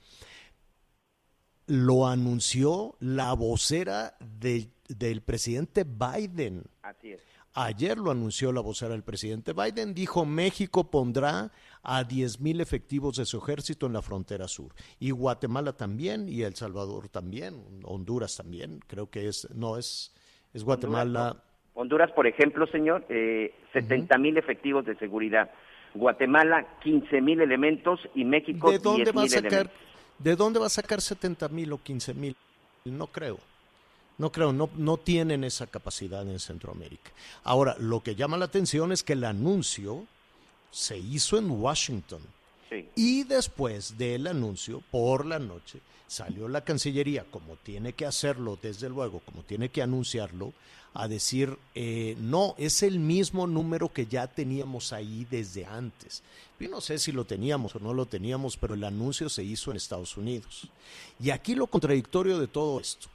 lo 1.68 2.08
anunció 2.08 2.96
la 3.00 3.34
vocera 3.34 4.16
de- 4.40 4.68
del 4.90 5.22
presidente 5.22 5.86
Biden. 5.86 6.64
Así 6.82 7.12
es. 7.14 7.22
Ayer 7.56 8.00
lo 8.00 8.10
anunció 8.10 8.52
la 8.52 8.62
vocera 8.62 8.94
del 8.94 9.04
presidente 9.04 9.54
Biden. 9.54 9.94
Dijo 9.94 10.26
México 10.26 10.90
pondrá 10.90 11.52
a 11.84 12.04
10 12.04 12.40
mil 12.42 12.60
efectivos 12.62 13.18
de 13.18 13.26
su 13.26 13.38
ejército 13.38 13.86
en 13.86 13.94
la 13.94 14.02
frontera 14.02 14.48
sur. 14.48 14.74
Y 15.00 15.12
Guatemala 15.12 15.74
también, 15.74 16.28
y 16.28 16.42
El 16.42 16.56
Salvador 16.56 17.10
también, 17.10 17.64
Honduras 17.84 18.38
también. 18.38 18.80
Creo 18.88 19.10
que 19.12 19.28
es, 19.28 19.48
no 19.54 19.78
es, 19.78 20.16
es 20.54 20.64
Guatemala. 20.64 21.44
Honduras, 21.76 22.12
por 22.14 22.26
ejemplo, 22.26 22.66
señor, 22.68 23.06
eh, 23.10 23.54
70 23.74 24.18
mil 24.18 24.36
efectivos 24.38 24.84
de 24.86 24.96
seguridad. 24.98 25.52
Guatemala, 25.94 26.80
15 26.82 27.22
mil 27.22 27.40
elementos 27.40 28.00
y 28.16 28.26
México, 28.26 28.72
¿De 28.72 28.80
dónde 28.80 29.04
10 29.04 29.16
va 29.16 29.22
a 29.22 29.24
mil 29.24 29.30
sacar, 29.32 29.52
elementos. 29.52 29.78
De 30.20 30.36
dónde 30.36 30.60
va 30.60 30.68
a 30.68 30.70
sacar 30.70 31.02
70 31.02 31.48
mil 31.50 31.74
o 31.74 31.82
15 31.82 32.14
mil? 32.14 32.36
No 32.86 33.08
creo. 33.08 33.40
No 34.18 34.32
creo, 34.32 34.54
no, 34.54 34.70
no 34.76 34.98
tienen 34.98 35.44
esa 35.44 35.68
capacidad 35.68 36.22
en 36.30 36.40
Centroamérica. 36.40 37.12
Ahora, 37.44 37.76
lo 37.80 38.04
que 38.04 38.16
llama 38.16 38.38
la 38.38 38.46
atención 38.46 38.92
es 38.92 39.04
que 39.04 39.14
el 39.14 39.24
anuncio 39.24 40.06
se 40.72 40.98
hizo 40.98 41.38
en 41.38 41.50
Washington. 41.50 42.22
Sí. 42.70 42.90
Y 42.96 43.24
después 43.24 43.98
del 43.98 44.28
anuncio, 44.28 44.84
por 44.92 45.26
la 45.26 45.40
noche, 45.40 45.80
salió 46.08 46.48
la 46.48 46.64
Cancillería, 46.64 47.26
como 47.30 47.56
tiene 47.56 47.94
que 47.94 48.06
hacerlo, 48.06 48.58
desde 48.62 48.90
luego, 48.90 49.20
como 49.22 49.44
tiene 49.44 49.70
que 49.70 49.82
anunciarlo, 49.82 50.54
a 50.94 51.08
decir, 51.08 51.58
eh, 51.76 52.16
no, 52.20 52.56
es 52.58 52.84
el 52.84 53.00
mismo 53.00 53.48
número 53.48 53.92
que 53.92 54.06
ya 54.06 54.28
teníamos 54.28 54.94
ahí 54.94 55.26
desde 55.30 55.66
antes. 55.66 56.22
Yo 56.60 56.70
no 56.70 56.82
sé 56.82 57.00
si 57.00 57.12
lo 57.12 57.26
teníamos 57.26 57.76
o 57.76 57.80
no 57.80 57.94
lo 57.94 58.06
teníamos, 58.06 58.58
pero 58.58 58.76
el 58.76 58.84
anuncio 58.84 59.28
se 59.28 59.44
hizo 59.44 59.72
en 59.72 59.78
Estados 59.78 60.16
Unidos. 60.18 60.68
Y 61.20 61.32
aquí 61.32 61.56
lo 61.56 61.68
contradictorio 61.68 62.40
de 62.40 62.48
todo 62.48 62.80
esto, 62.80 63.10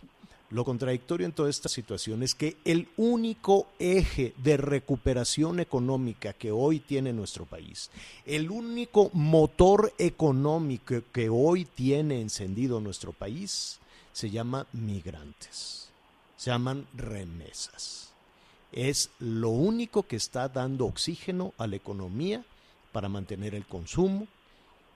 lo 0.51 0.65
contradictorio 0.65 1.27
en 1.27 1.33
toda 1.33 1.51
esta 1.51 1.69
situación 1.69 2.23
es 2.23 2.35
que 2.35 2.57
el 2.65 2.89
único 2.97 3.67
eje 3.79 4.33
de 4.39 4.57
recuperación 4.57 5.61
económica 5.61 6.33
que 6.33 6.51
hoy 6.51 6.81
tiene 6.81 7.13
nuestro 7.13 7.45
país, 7.45 7.91
el 8.25 8.51
único 8.51 9.11
motor 9.13 9.93
económico 9.99 11.03
que 11.13 11.29
hoy 11.29 11.67
tiene 11.67 12.23
encendido 12.23 12.81
nuestro 12.81 13.13
país, 13.13 13.79
se 14.13 14.31
llama 14.31 14.67
migrantes, 14.73 15.88
se 16.38 16.50
llaman 16.50 16.87
remesas. 16.95 18.09
Es 18.73 19.11
lo 19.18 19.50
único 19.50 20.04
que 20.04 20.16
está 20.16 20.49
dando 20.49 20.87
oxígeno 20.87 21.52
a 21.59 21.66
la 21.66 21.76
economía 21.76 22.42
para 22.92 23.11
mantener 23.11 23.54
el 23.54 23.66
consumo, 23.66 24.26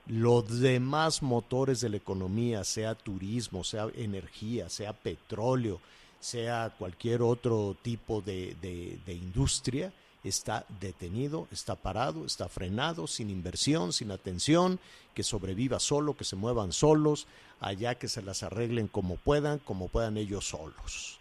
los 0.07 0.59
demás 0.59 1.21
motores 1.21 1.79
de 1.81 1.89
la 1.89 1.97
economía, 1.97 2.63
sea 2.63 2.95
turismo, 2.95 3.63
sea 3.63 3.87
energía, 3.95 4.69
sea 4.69 4.93
petróleo, 4.93 5.79
sea 6.19 6.73
cualquier 6.77 7.21
otro 7.21 7.75
tipo 7.81 8.21
de, 8.21 8.55
de- 8.61 8.99
de 9.05 9.13
industria, 9.13 9.93
está 10.23 10.65
detenido, 10.79 11.47
está 11.51 11.75
parado, 11.75 12.25
está 12.25 12.47
frenado, 12.47 13.07
sin 13.07 13.29
inversión, 13.29 13.91
sin 13.91 14.11
atención, 14.11 14.79
que 15.13 15.23
sobreviva 15.23 15.79
solo, 15.79 16.15
que 16.15 16.23
se 16.23 16.35
muevan 16.37 16.71
solos, 16.71 17.27
allá 17.59 17.95
que 17.95 18.07
se 18.07 18.21
las 18.21 18.43
arreglen 18.43 18.87
como 18.87 19.17
puedan, 19.17 19.59
como 19.59 19.89
puedan 19.89 20.15
ellos 20.17 20.47
solos. 20.47 21.19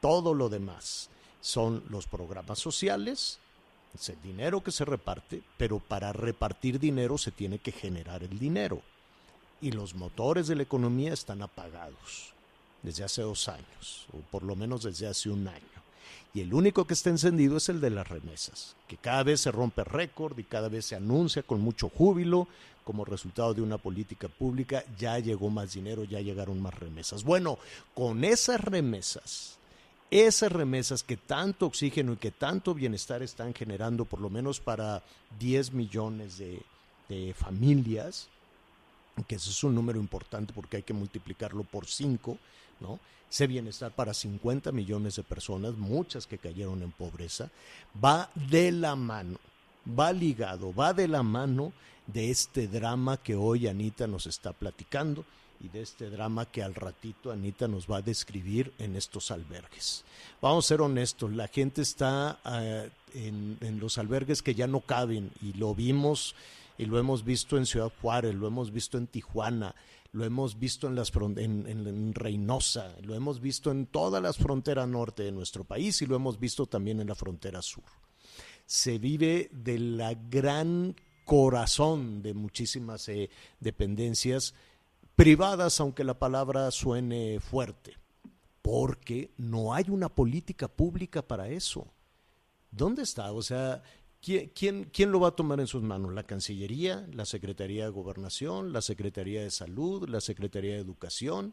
Todo 0.00 0.34
lo 0.34 0.48
demás 0.48 1.10
son 1.40 1.82
los 1.88 2.06
programas 2.06 2.58
sociales, 2.58 3.38
es 3.94 4.08
el 4.08 4.22
dinero 4.22 4.62
que 4.62 4.72
se 4.72 4.84
reparte, 4.84 5.42
pero 5.56 5.78
para 5.78 6.12
repartir 6.12 6.78
dinero 6.78 7.18
se 7.18 7.32
tiene 7.32 7.58
que 7.58 7.72
generar 7.72 8.22
el 8.22 8.38
dinero. 8.38 8.82
Y 9.60 9.72
los 9.72 9.94
motores 9.94 10.46
de 10.46 10.56
la 10.56 10.62
economía 10.62 11.12
están 11.12 11.42
apagados 11.42 12.32
desde 12.82 13.04
hace 13.04 13.22
dos 13.22 13.48
años, 13.48 14.06
o 14.12 14.18
por 14.30 14.42
lo 14.42 14.56
menos 14.56 14.84
desde 14.84 15.06
hace 15.06 15.28
un 15.28 15.48
año. 15.48 15.60
Y 16.32 16.40
el 16.40 16.54
único 16.54 16.86
que 16.86 16.94
está 16.94 17.10
encendido 17.10 17.56
es 17.56 17.68
el 17.68 17.80
de 17.80 17.90
las 17.90 18.08
remesas, 18.08 18.76
que 18.86 18.96
cada 18.96 19.24
vez 19.24 19.40
se 19.40 19.50
rompe 19.50 19.82
récord 19.82 20.38
y 20.38 20.44
cada 20.44 20.68
vez 20.68 20.86
se 20.86 20.96
anuncia 20.96 21.42
con 21.42 21.60
mucho 21.60 21.88
júbilo 21.88 22.46
como 22.84 23.04
resultado 23.04 23.52
de 23.52 23.62
una 23.62 23.78
política 23.78 24.28
pública, 24.28 24.84
ya 24.98 25.18
llegó 25.18 25.50
más 25.50 25.74
dinero, 25.74 26.04
ya 26.04 26.20
llegaron 26.20 26.60
más 26.62 26.74
remesas. 26.74 27.24
Bueno, 27.24 27.58
con 27.94 28.24
esas 28.24 28.60
remesas, 28.60 29.58
esas 30.10 30.50
remesas 30.50 31.02
que 31.02 31.16
tanto 31.16 31.66
oxígeno 31.66 32.14
y 32.14 32.16
que 32.16 32.32
tanto 32.32 32.74
bienestar 32.74 33.22
están 33.22 33.54
generando, 33.54 34.04
por 34.04 34.20
lo 34.20 34.28
menos 34.28 34.58
para 34.58 35.02
10 35.38 35.72
millones 35.72 36.38
de, 36.38 36.62
familias, 37.34 38.28
que 39.26 39.34
ese 39.34 39.50
es 39.50 39.64
un 39.64 39.74
número 39.74 39.98
importante 39.98 40.52
porque 40.52 40.76
hay 40.78 40.82
que 40.84 40.92
multiplicarlo 40.92 41.64
por 41.64 41.86
5, 41.86 42.38
¿no? 42.78 43.00
Ese 43.28 43.48
bienestar 43.48 43.92
para 43.92 44.14
50 44.14 44.70
millones 44.70 45.16
de 45.16 45.24
personas, 45.24 45.74
muchas 45.74 46.26
que 46.28 46.38
cayeron 46.38 46.82
en 46.82 46.92
pobreza, 46.92 47.50
va 48.02 48.30
de 48.34 48.70
la 48.70 48.94
mano, 48.94 49.38
va 49.98 50.12
ligado, 50.12 50.72
va 50.72 50.92
de 50.92 51.08
la 51.08 51.24
mano 51.24 51.72
de 52.06 52.30
este 52.30 52.68
drama 52.68 53.16
que 53.16 53.34
hoy 53.34 53.66
Anita 53.66 54.06
nos 54.06 54.26
está 54.26 54.52
platicando 54.52 55.24
y 55.60 55.68
de 55.68 55.82
este 55.82 56.08
drama 56.10 56.46
que 56.46 56.62
al 56.62 56.74
ratito 56.74 57.30
Anita 57.30 57.68
nos 57.68 57.86
va 57.86 57.98
a 57.98 58.02
describir 58.02 58.72
en 58.78 58.96
estos 58.96 59.30
albergues. 59.30 60.04
Vamos 60.40 60.64
a 60.64 60.68
ser 60.68 60.80
honestos, 60.80 61.32
la 61.32 61.48
gente 61.48 61.82
está 61.82 62.38
eh, 62.44 62.90
en, 63.14 63.78
los 63.78 63.98
albergues 63.98 64.42
que 64.42 64.54
ya 64.54 64.66
no 64.66 64.80
caben 64.80 65.30
y 65.42 65.52
lo 65.52 65.74
vimos 65.74 66.34
y 66.78 66.86
lo 66.86 66.98
hemos 66.98 67.24
visto 67.24 67.58
en 67.58 67.66
Ciudad 67.66 67.92
Juárez, 68.00 68.34
lo 68.34 68.46
hemos 68.46 68.72
visto 68.72 68.96
en 68.96 69.06
Tijuana, 69.06 69.74
lo 70.12 70.24
hemos 70.24 70.58
visto 70.58 70.86
en, 70.88 70.94
las 70.94 71.12
en- 71.14 71.66
en 71.68 72.14
Reynosa, 72.14 72.94
lo 73.02 73.14
hemos 73.14 73.40
visto 73.40 73.70
en 73.70 73.84
todas 73.86 74.22
las 74.22 74.38
fronteras 74.38 74.88
norte 74.88 75.22
de 75.24 75.32
nuestro 75.32 75.64
país 75.64 76.00
y 76.00 76.06
lo 76.06 76.16
hemos 76.16 76.40
visto 76.40 76.64
también 76.66 77.00
en 77.00 77.08
la 77.08 77.14
frontera 77.14 77.60
sur. 77.60 77.84
Se 78.64 78.98
vive 78.98 79.50
de 79.52 79.78
la 79.78 80.14
gran 80.14 80.96
corazón 81.26 82.22
de 82.22 82.34
muchísimas 82.34 83.08
eh, 83.08 83.30
dependencias 83.60 84.54
privadas, 85.20 85.78
aunque 85.80 86.02
la 86.02 86.18
palabra 86.18 86.70
suene 86.70 87.40
fuerte, 87.40 87.98
porque 88.62 89.34
no 89.36 89.74
hay 89.74 89.84
una 89.90 90.08
política 90.08 90.66
pública 90.66 91.20
para 91.20 91.50
eso. 91.50 91.92
¿Dónde 92.70 93.02
está? 93.02 93.30
O 93.32 93.42
sea, 93.42 93.82
¿quién, 94.22 94.50
quién, 94.54 94.84
quién 94.90 95.12
lo 95.12 95.20
va 95.20 95.28
a 95.28 95.36
tomar 95.36 95.60
en 95.60 95.66
sus 95.66 95.82
manos? 95.82 96.14
¿La 96.14 96.22
Cancillería, 96.22 97.06
la 97.12 97.26
Secretaría 97.26 97.84
de 97.84 97.90
Gobernación, 97.90 98.72
la 98.72 98.80
Secretaría 98.80 99.42
de 99.42 99.50
Salud, 99.50 100.08
la 100.08 100.22
Secretaría 100.22 100.72
de 100.72 100.80
Educación? 100.80 101.52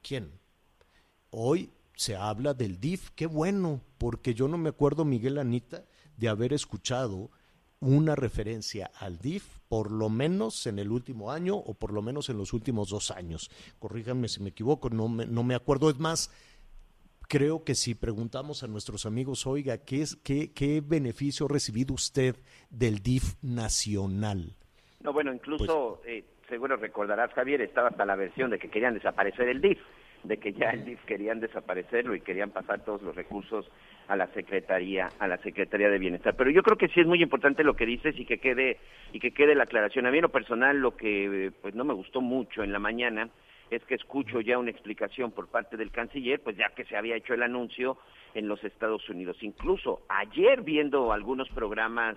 ¿Quién? 0.00 0.32
Hoy 1.28 1.70
se 1.94 2.16
habla 2.16 2.54
del 2.54 2.80
DIF, 2.80 3.10
qué 3.10 3.26
bueno, 3.26 3.82
porque 3.98 4.32
yo 4.32 4.48
no 4.48 4.56
me 4.56 4.70
acuerdo, 4.70 5.04
Miguel 5.04 5.36
Anita, 5.36 5.84
de 6.16 6.30
haber 6.30 6.54
escuchado 6.54 7.30
una 7.80 8.14
referencia 8.14 8.90
al 8.94 9.18
DIF, 9.18 9.58
por 9.74 9.90
lo 9.90 10.08
menos 10.08 10.68
en 10.68 10.78
el 10.78 10.92
último 10.92 11.32
año 11.32 11.56
o 11.56 11.74
por 11.74 11.92
lo 11.92 12.00
menos 12.00 12.28
en 12.28 12.38
los 12.38 12.52
últimos 12.52 12.90
dos 12.90 13.10
años. 13.10 13.50
Corríjanme 13.80 14.28
si 14.28 14.40
me 14.40 14.50
equivoco, 14.50 14.88
no 14.88 15.08
me, 15.08 15.26
no 15.26 15.42
me 15.42 15.56
acuerdo. 15.56 15.90
Es 15.90 15.98
más, 15.98 16.30
creo 17.28 17.64
que 17.64 17.74
si 17.74 17.96
preguntamos 17.96 18.62
a 18.62 18.68
nuestros 18.68 19.04
amigos, 19.04 19.48
oiga, 19.48 19.78
¿qué, 19.78 20.02
es, 20.02 20.14
qué, 20.14 20.52
qué 20.52 20.80
beneficio 20.80 21.46
ha 21.46 21.48
recibido 21.48 21.92
usted 21.92 22.36
del 22.70 23.00
DIF 23.00 23.34
nacional? 23.42 24.54
No, 25.00 25.12
bueno, 25.12 25.34
incluso 25.34 25.98
Pues 26.04 26.18
eh, 26.18 26.24
seguro 26.48 26.76
recordarás, 26.76 27.32
Javier, 27.32 27.60
estaba 27.60 27.88
hasta 27.88 28.06
la 28.06 28.14
versión 28.14 28.52
de 28.52 28.60
que 28.60 28.70
querían 28.70 28.94
desaparecer 28.94 29.48
el 29.48 29.60
DIF, 29.60 29.80
de 30.24 30.38
que 30.38 30.52
ya 30.52 30.70
el 30.70 30.84
DIF 30.84 31.04
querían 31.04 31.40
desaparecerlo 31.40 32.14
y 32.14 32.20
querían 32.20 32.50
pasar 32.50 32.84
todos 32.84 33.02
los 33.02 33.14
recursos 33.14 33.70
a 34.08 34.16
la 34.16 34.26
Secretaría, 34.28 35.08
a 35.18 35.28
la 35.28 35.38
Secretaría 35.38 35.90
de 35.90 35.98
Bienestar. 35.98 36.34
Pero 36.36 36.50
yo 36.50 36.62
creo 36.62 36.76
que 36.76 36.88
sí 36.88 37.00
es 37.00 37.06
muy 37.06 37.22
importante 37.22 37.62
lo 37.62 37.74
que 37.74 37.86
dices 37.86 38.18
y 38.18 38.24
que 38.24 38.38
quede 38.38 38.78
y 39.12 39.20
que 39.20 39.32
quede 39.32 39.54
la 39.54 39.64
aclaración. 39.64 40.06
A 40.06 40.10
mí 40.10 40.18
en 40.18 40.22
lo 40.22 40.30
personal 40.30 40.78
lo 40.78 40.96
que 40.96 41.52
pues 41.62 41.74
no 41.74 41.84
me 41.84 41.94
gustó 41.94 42.20
mucho 42.20 42.62
en 42.62 42.72
la 42.72 42.78
mañana 42.78 43.28
es 43.70 43.82
que 43.84 43.94
escucho 43.94 44.40
ya 44.40 44.58
una 44.58 44.70
explicación 44.70 45.30
por 45.30 45.48
parte 45.48 45.76
del 45.76 45.90
canciller, 45.90 46.40
pues 46.40 46.56
ya 46.56 46.70
que 46.70 46.84
se 46.84 46.96
había 46.96 47.16
hecho 47.16 47.34
el 47.34 47.42
anuncio 47.42 47.98
en 48.34 48.48
los 48.48 48.62
Estados 48.64 49.08
Unidos. 49.08 49.36
Incluso 49.42 50.02
ayer 50.08 50.62
viendo 50.62 51.12
algunos 51.12 51.48
programas 51.50 52.16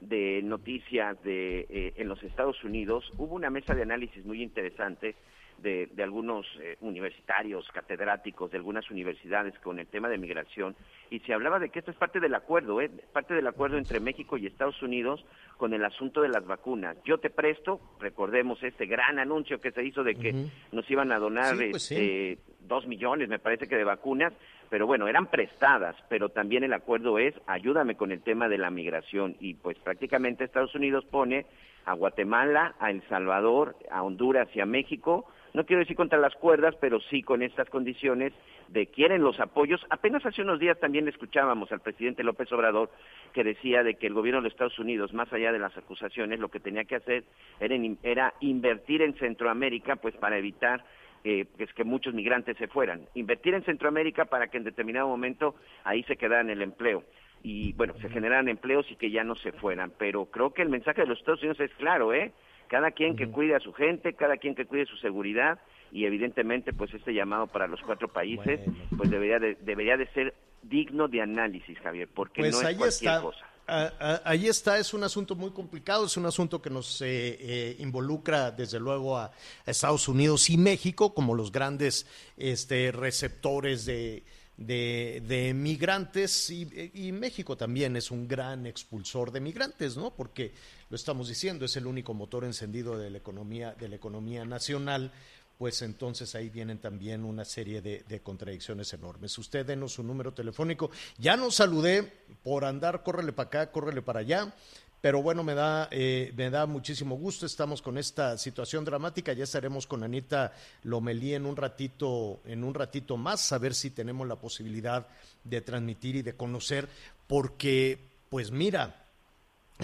de 0.00 0.42
noticias 0.44 1.20
de 1.24 1.66
eh, 1.68 1.92
en 1.96 2.08
los 2.08 2.22
Estados 2.22 2.62
Unidos 2.62 3.10
hubo 3.16 3.34
una 3.34 3.50
mesa 3.50 3.74
de 3.74 3.82
análisis 3.82 4.24
muy 4.24 4.42
interesante 4.42 5.16
de, 5.58 5.86
de 5.92 6.02
algunos 6.02 6.46
eh, 6.60 6.76
universitarios, 6.80 7.66
catedráticos 7.72 8.50
de 8.50 8.58
algunas 8.58 8.90
universidades 8.90 9.58
con 9.60 9.78
el 9.78 9.86
tema 9.86 10.08
de 10.08 10.18
migración 10.18 10.76
y 11.10 11.20
se 11.20 11.32
hablaba 11.32 11.58
de 11.58 11.70
que 11.70 11.80
esto 11.80 11.90
es 11.90 11.96
parte 11.96 12.20
del 12.20 12.34
acuerdo, 12.34 12.80
¿eh? 12.80 12.90
parte 13.12 13.34
del 13.34 13.46
acuerdo 13.46 13.78
entre 13.78 14.00
México 14.00 14.36
y 14.36 14.46
Estados 14.46 14.80
Unidos 14.82 15.24
con 15.56 15.74
el 15.74 15.84
asunto 15.84 16.20
de 16.20 16.28
las 16.28 16.46
vacunas. 16.46 16.96
Yo 17.04 17.18
te 17.18 17.30
presto, 17.30 17.80
recordemos 18.00 18.62
este 18.62 18.86
gran 18.86 19.18
anuncio 19.18 19.60
que 19.60 19.72
se 19.72 19.84
hizo 19.84 20.04
de 20.04 20.14
que 20.14 20.34
nos 20.72 20.88
iban 20.90 21.10
a 21.12 21.18
donar 21.18 21.56
Sí, 21.56 21.68
pues 21.70 21.82
sí. 21.82 21.94
este, 21.94 22.38
dos 22.60 22.86
millones, 22.86 23.28
me 23.28 23.38
parece 23.38 23.66
que 23.66 23.76
de 23.76 23.84
vacunas, 23.84 24.32
pero 24.70 24.86
bueno, 24.86 25.08
eran 25.08 25.26
prestadas, 25.26 25.96
pero 26.08 26.28
también 26.28 26.62
el 26.62 26.72
acuerdo 26.74 27.18
es 27.18 27.34
ayúdame 27.46 27.96
con 27.96 28.12
el 28.12 28.20
tema 28.20 28.48
de 28.48 28.58
la 28.58 28.70
migración 28.70 29.36
y 29.40 29.54
pues 29.54 29.78
prácticamente 29.78 30.44
Estados 30.44 30.74
Unidos 30.74 31.04
pone 31.06 31.46
a 31.86 31.94
Guatemala, 31.94 32.74
a 32.78 32.90
El 32.90 33.02
Salvador, 33.08 33.74
a 33.90 34.02
Honduras 34.02 34.48
y 34.54 34.60
a 34.60 34.66
México, 34.66 35.26
no 35.58 35.66
quiero 35.66 35.80
decir 35.80 35.96
contra 35.96 36.20
las 36.20 36.36
cuerdas, 36.36 36.76
pero 36.80 37.00
sí 37.00 37.20
con 37.20 37.42
estas 37.42 37.68
condiciones 37.68 38.32
de 38.68 38.86
quieren 38.86 39.22
los 39.22 39.40
apoyos. 39.40 39.84
Apenas 39.90 40.24
hace 40.24 40.42
unos 40.42 40.60
días 40.60 40.78
también 40.78 41.08
escuchábamos 41.08 41.72
al 41.72 41.80
presidente 41.80 42.22
López 42.22 42.52
Obrador 42.52 42.92
que 43.32 43.42
decía 43.42 43.82
de 43.82 43.96
que 43.96 44.06
el 44.06 44.14
gobierno 44.14 44.40
de 44.40 44.46
Estados 44.50 44.78
Unidos, 44.78 45.12
más 45.12 45.32
allá 45.32 45.50
de 45.50 45.58
las 45.58 45.76
acusaciones, 45.76 46.38
lo 46.38 46.48
que 46.48 46.60
tenía 46.60 46.84
que 46.84 46.94
hacer 46.94 47.24
era, 47.58 47.74
era 48.04 48.34
invertir 48.38 49.02
en 49.02 49.14
Centroamérica, 49.14 49.96
pues 49.96 50.14
para 50.14 50.38
evitar 50.38 50.84
eh, 51.24 51.46
que 51.74 51.82
muchos 51.82 52.14
migrantes 52.14 52.56
se 52.56 52.68
fueran. 52.68 53.08
Invertir 53.14 53.54
en 53.54 53.64
Centroamérica 53.64 54.26
para 54.26 54.46
que 54.46 54.58
en 54.58 54.64
determinado 54.64 55.08
momento 55.08 55.56
ahí 55.82 56.04
se 56.04 56.14
quedaran 56.14 56.50
el 56.50 56.62
empleo. 56.62 57.02
Y 57.42 57.72
bueno, 57.72 57.94
se 58.00 58.08
generaran 58.10 58.48
empleos 58.48 58.88
y 58.92 58.94
que 58.94 59.10
ya 59.10 59.24
no 59.24 59.34
se 59.34 59.50
fueran. 59.50 59.92
Pero 59.98 60.26
creo 60.26 60.54
que 60.54 60.62
el 60.62 60.68
mensaje 60.68 61.00
de 61.00 61.08
los 61.08 61.18
Estados 61.18 61.40
Unidos 61.40 61.58
es 61.58 61.72
claro, 61.72 62.14
¿eh? 62.14 62.32
Cada 62.68 62.90
quien 62.92 63.16
que 63.16 63.28
cuide 63.30 63.54
a 63.56 63.60
su 63.60 63.72
gente, 63.72 64.14
cada 64.14 64.36
quien 64.36 64.54
que 64.54 64.66
cuide 64.66 64.86
su 64.86 64.96
seguridad 64.98 65.58
y 65.90 66.04
evidentemente 66.04 66.72
pues 66.72 66.92
este 66.94 67.12
llamado 67.14 67.46
para 67.46 67.66
los 67.66 67.80
cuatro 67.82 68.08
países 68.08 68.60
Bueno. 68.64 68.84
pues 68.96 69.10
debería 69.10 69.38
de, 69.38 69.54
debería 69.62 69.96
de 69.96 70.06
ser 70.12 70.34
digno 70.62 71.08
de 71.08 71.22
análisis, 71.22 71.78
Javier, 71.78 72.08
porque 72.14 72.42
Pues 72.42 72.52
no 72.54 72.60
es 72.60 72.66
ahí 72.66 72.76
cualquier 72.76 73.10
está. 73.12 73.22
cosa. 73.22 73.46
Ah, 73.70 73.92
ah, 74.00 74.20
ahí 74.24 74.46
está, 74.48 74.78
es 74.78 74.94
un 74.94 75.04
asunto 75.04 75.34
muy 75.36 75.50
complicado, 75.50 76.06
es 76.06 76.16
un 76.16 76.24
asunto 76.24 76.60
que 76.62 76.70
nos 76.70 77.02
eh, 77.02 77.36
eh, 77.40 77.76
involucra 77.80 78.50
desde 78.50 78.80
luego 78.80 79.16
a, 79.18 79.26
a 79.26 79.70
Estados 79.70 80.08
Unidos 80.08 80.48
y 80.48 80.56
México 80.56 81.12
como 81.14 81.34
los 81.34 81.52
grandes 81.52 82.06
este, 82.38 82.92
receptores 82.92 83.84
de, 83.84 84.22
de, 84.56 85.22
de 85.26 85.52
migrantes 85.54 86.48
y, 86.50 86.66
y 86.94 87.12
México 87.12 87.56
también 87.58 87.94
es 87.96 88.10
un 88.10 88.26
gran 88.26 88.66
expulsor 88.66 89.30
de 89.32 89.40
migrantes, 89.40 89.96
¿no? 89.98 90.14
Porque 90.14 90.52
lo 90.90 90.96
estamos 90.96 91.28
diciendo, 91.28 91.64
es 91.64 91.76
el 91.76 91.86
único 91.86 92.14
motor 92.14 92.44
encendido 92.44 92.96
de 92.96 93.10
la 93.10 93.18
economía, 93.18 93.74
de 93.74 93.88
la 93.88 93.96
economía 93.96 94.44
nacional 94.44 95.12
pues 95.58 95.82
entonces 95.82 96.36
ahí 96.36 96.48
vienen 96.48 96.78
también 96.78 97.24
una 97.24 97.44
serie 97.44 97.82
de, 97.82 98.20
contradicciones 98.22 98.92
enormes. 98.92 99.36
Usted 99.36 99.66
denos 99.66 99.92
su 99.92 100.04
número 100.04 100.32
telefónico. 100.32 100.90
Ya 101.18 101.36
nos 101.36 101.56
saludé 101.56 102.04
por 102.44 102.64
andar, 102.64 103.02
córrele 103.02 103.32
para 103.32 103.48
acá, 103.48 103.72
córrele 103.72 104.00
para 104.00 104.20
allá. 104.20 104.54
Pero 105.00 105.20
bueno, 105.20 105.42
me 105.42 105.54
da, 105.54 105.88
eh, 105.90 106.32
me 106.36 106.50
da 106.50 106.66
muchísimo 106.66 107.16
gusto. 107.16 107.44
Estamos 107.44 107.82
con 107.82 107.98
esta 107.98 108.38
situación 108.38 108.84
dramática. 108.84 109.32
Ya 109.32 109.44
estaremos 109.44 109.88
con 109.88 110.04
Anita 110.04 110.52
Lomelí 110.84 111.34
en 111.34 111.44
un 111.44 111.56
ratito, 111.56 112.40
en 112.44 112.62
un 112.62 112.74
ratito 112.74 113.16
más, 113.16 113.52
a 113.52 113.58
ver 113.58 113.74
si 113.74 113.90
tenemos 113.90 114.28
la 114.28 114.36
posibilidad 114.36 115.08
de 115.42 115.60
transmitir 115.60 116.16
y 116.16 116.22
de 116.22 116.34
conocer. 116.36 116.88
Porque, 117.26 117.98
pues 118.28 118.52
mira, 118.52 119.07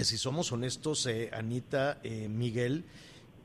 si 0.03 0.19
somos 0.19 0.51
honestos, 0.51 1.07
eh, 1.07 1.31
Anita, 1.33 1.99
eh, 2.03 2.29
Miguel, 2.29 2.85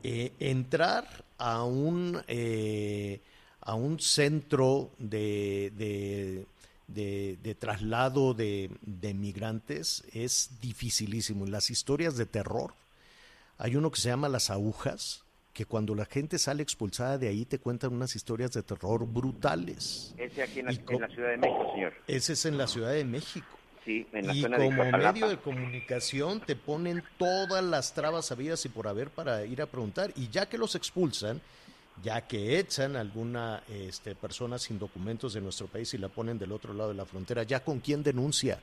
eh, 0.02 0.32
entrar 0.40 1.24
a 1.38 1.62
un, 1.64 2.20
eh, 2.26 3.20
a 3.60 3.74
un 3.74 4.00
centro 4.00 4.90
de, 4.98 5.72
de, 5.76 6.46
de- 6.88 7.38
de 7.42 7.54
traslado 7.54 8.34
de, 8.34 8.70
de 8.82 9.14
migrantes 9.14 10.02
es 10.12 10.50
dificilísimo. 10.60 11.46
Las 11.46 11.70
historias 11.70 12.16
de 12.16 12.26
terror, 12.26 12.74
hay 13.58 13.76
uno 13.76 13.90
que 13.90 14.00
se 14.00 14.08
llama 14.08 14.28
Las 14.28 14.50
Agujas, 14.50 15.22
que 15.52 15.66
cuando 15.66 15.94
la 15.94 16.04
gente 16.06 16.38
sale 16.38 16.62
expulsada 16.62 17.18
de 17.18 17.28
ahí 17.28 17.44
te 17.44 17.58
cuentan 17.58 17.92
unas 17.92 18.16
historias 18.16 18.52
de 18.52 18.62
terror 18.62 19.06
brutales. 19.06 20.14
Ese 20.16 20.42
aquí 20.42 20.60
en 20.60 20.66
la, 20.66 20.72
en 20.72 21.00
la 21.00 21.08
Ciudad 21.08 21.30
de 21.30 21.36
México, 21.36 21.70
señor. 21.74 21.92
Ese 22.08 22.32
es 22.32 22.44
en 22.46 22.56
la 22.58 22.66
Ciudad 22.66 22.92
de 22.92 23.04
México. 23.04 23.46
Sí, 23.84 24.06
en 24.12 24.26
la 24.26 24.34
Y 24.34 24.42
zona 24.42 24.58
como 24.58 24.84
medio 24.84 25.28
de 25.28 25.38
comunicación 25.38 26.40
te 26.40 26.54
ponen 26.54 27.02
todas 27.18 27.64
las 27.64 27.94
trabas 27.94 28.30
habidas 28.30 28.64
y 28.66 28.68
por 28.68 28.88
haber 28.88 29.10
para 29.10 29.44
ir 29.46 29.62
a 29.62 29.66
preguntar. 29.66 30.12
Y 30.16 30.28
ya 30.28 30.48
que 30.48 30.58
los 30.58 30.74
expulsan, 30.74 31.40
ya 32.02 32.26
que 32.26 32.58
echan 32.58 32.96
a 32.96 33.00
alguna 33.00 33.62
este, 33.68 34.14
persona 34.14 34.58
sin 34.58 34.78
documentos 34.78 35.32
de 35.32 35.40
nuestro 35.40 35.66
país 35.66 35.92
y 35.94 35.98
la 35.98 36.08
ponen 36.08 36.38
del 36.38 36.52
otro 36.52 36.74
lado 36.74 36.90
de 36.90 36.96
la 36.96 37.06
frontera, 37.06 37.42
ya 37.42 37.64
con 37.64 37.80
quién 37.80 38.02
denuncia, 38.02 38.60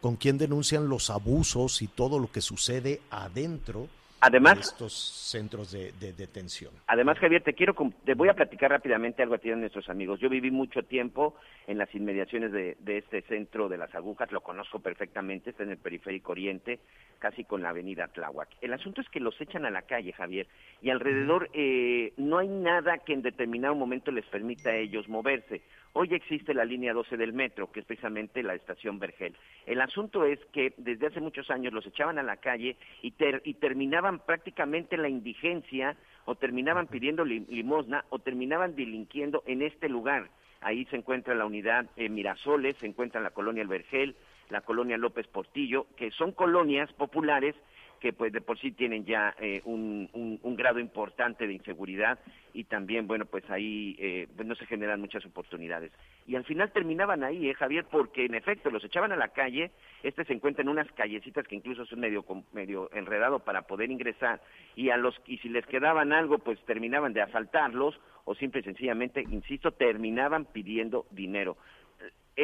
con 0.00 0.16
quién 0.16 0.36
denuncian 0.38 0.88
los 0.88 1.10
abusos 1.10 1.80
y 1.82 1.88
todo 1.88 2.18
lo 2.18 2.30
que 2.30 2.40
sucede 2.40 3.00
adentro 3.10 3.88
Además- 4.20 4.54
de 4.56 4.60
estos 4.62 4.92
centros 4.92 5.72
de, 5.72 5.92
de 5.92 6.12
detención. 6.12 6.72
Además, 6.86 7.18
Javier, 7.18 7.42
te 7.42 7.54
quiero, 7.54 7.74
te 8.04 8.14
voy 8.14 8.28
a 8.28 8.34
platicar 8.34 8.70
rápidamente 8.70 9.22
algo 9.22 9.34
a 9.34 9.38
ti 9.38 9.50
a 9.50 9.56
nuestros 9.56 9.88
amigos. 9.88 10.20
Yo 10.20 10.28
viví 10.28 10.50
mucho 10.50 10.82
tiempo 10.82 11.36
en 11.66 11.78
las 11.78 11.94
inmediaciones 11.94 12.52
de, 12.52 12.76
de 12.80 12.98
este 12.98 13.22
centro 13.22 13.68
de 13.68 13.78
las 13.78 13.94
agujas, 13.94 14.30
lo 14.32 14.40
conozco 14.40 14.80
perfectamente, 14.80 15.50
está 15.50 15.62
en 15.62 15.70
el 15.70 15.78
periférico 15.78 16.32
oriente, 16.32 16.80
casi 17.18 17.44
con 17.44 17.62
la 17.62 17.68
avenida 17.70 18.08
Tláhuac. 18.08 18.48
El 18.60 18.72
asunto 18.72 19.00
es 19.00 19.08
que 19.08 19.20
los 19.20 19.40
echan 19.40 19.64
a 19.64 19.70
la 19.70 19.82
calle, 19.82 20.12
Javier, 20.12 20.48
y 20.82 20.90
alrededor 20.90 21.48
eh, 21.52 22.12
no 22.16 22.38
hay 22.38 22.48
nada 22.48 22.98
que 22.98 23.12
en 23.12 23.22
determinado 23.22 23.74
momento 23.74 24.10
les 24.10 24.24
permita 24.26 24.70
a 24.70 24.76
ellos 24.76 25.08
moverse. 25.08 25.62
Hoy 25.92 26.08
existe 26.14 26.54
la 26.54 26.64
línea 26.64 26.92
12 26.92 27.16
del 27.16 27.32
metro, 27.32 27.70
que 27.72 27.80
es 27.80 27.86
precisamente 27.86 28.42
la 28.44 28.54
estación 28.54 28.98
Vergel. 29.00 29.36
El 29.66 29.80
asunto 29.80 30.24
es 30.24 30.38
que 30.52 30.72
desde 30.76 31.08
hace 31.08 31.20
muchos 31.20 31.50
años 31.50 31.72
los 31.72 31.84
echaban 31.86 32.18
a 32.18 32.22
la 32.22 32.36
calle 32.36 32.76
y, 33.02 33.10
ter- 33.12 33.42
y 33.44 33.54
terminaban 33.54 34.09
prácticamente 34.18 34.96
en 34.96 35.02
la 35.02 35.08
indigencia 35.08 35.96
o 36.24 36.34
terminaban 36.34 36.86
pidiendo 36.88 37.24
li- 37.24 37.46
limosna 37.48 38.04
o 38.10 38.18
terminaban 38.18 38.74
delinquiendo 38.74 39.42
en 39.46 39.62
este 39.62 39.88
lugar. 39.88 40.28
Ahí 40.60 40.84
se 40.86 40.96
encuentra 40.96 41.34
la 41.34 41.46
unidad 41.46 41.86
eh, 41.96 42.08
Mirasoles, 42.10 42.76
se 42.76 42.86
encuentra 42.86 43.20
la 43.20 43.30
colonia 43.30 43.62
El 43.62 43.68
Vergel, 43.68 44.16
la 44.50 44.60
colonia 44.60 44.98
López 44.98 45.26
Portillo, 45.28 45.86
que 45.96 46.10
son 46.10 46.32
colonias 46.32 46.92
populares 46.94 47.54
que 48.00 48.12
pues 48.12 48.32
de 48.32 48.40
por 48.40 48.58
sí 48.58 48.72
tienen 48.72 49.04
ya 49.04 49.34
eh, 49.38 49.60
un, 49.64 50.08
un- 50.12 50.56
grado 50.56 50.80
importante 50.80 51.46
de 51.46 51.52
inseguridad 51.54 52.18
y 52.52 52.64
también, 52.64 53.06
bueno, 53.06 53.24
pues 53.26 53.48
ahí 53.50 53.96
eh, 53.98 54.26
pues 54.34 54.46
no 54.48 54.54
se 54.54 54.66
generan 54.66 55.00
muchas 55.00 55.24
oportunidades. 55.24 55.92
Y 56.26 56.34
al 56.36 56.44
final 56.44 56.72
terminaban 56.72 57.22
ahí, 57.24 57.48
¿eh, 57.48 57.54
Javier? 57.54 57.84
Porque 57.90 58.24
en 58.24 58.34
efecto 58.34 58.70
los 58.70 58.84
echaban 58.84 59.12
a 59.12 59.16
la 59.16 59.28
calle, 59.28 59.70
este 60.02 60.24
se 60.24 60.32
encuentra 60.32 60.62
en 60.62 60.68
unas 60.68 60.90
callecitas 60.92 61.46
que 61.46 61.54
incluso 61.56 61.86
son 61.86 62.00
medio, 62.00 62.24
medio 62.52 62.90
enredado 62.92 63.38
para 63.40 63.62
poder 63.62 63.90
ingresar 63.90 64.40
y, 64.76 64.90
a 64.90 64.96
los, 64.96 65.20
y 65.26 65.38
si 65.38 65.48
les 65.48 65.66
quedaban 65.66 66.12
algo, 66.12 66.38
pues 66.38 66.58
terminaban 66.64 67.12
de 67.12 67.22
asaltarlos 67.22 67.98
o 68.24 68.34
simple 68.34 68.60
y 68.60 68.64
sencillamente, 68.64 69.22
insisto, 69.22 69.72
terminaban 69.72 70.44
pidiendo 70.46 71.06
dinero 71.10 71.56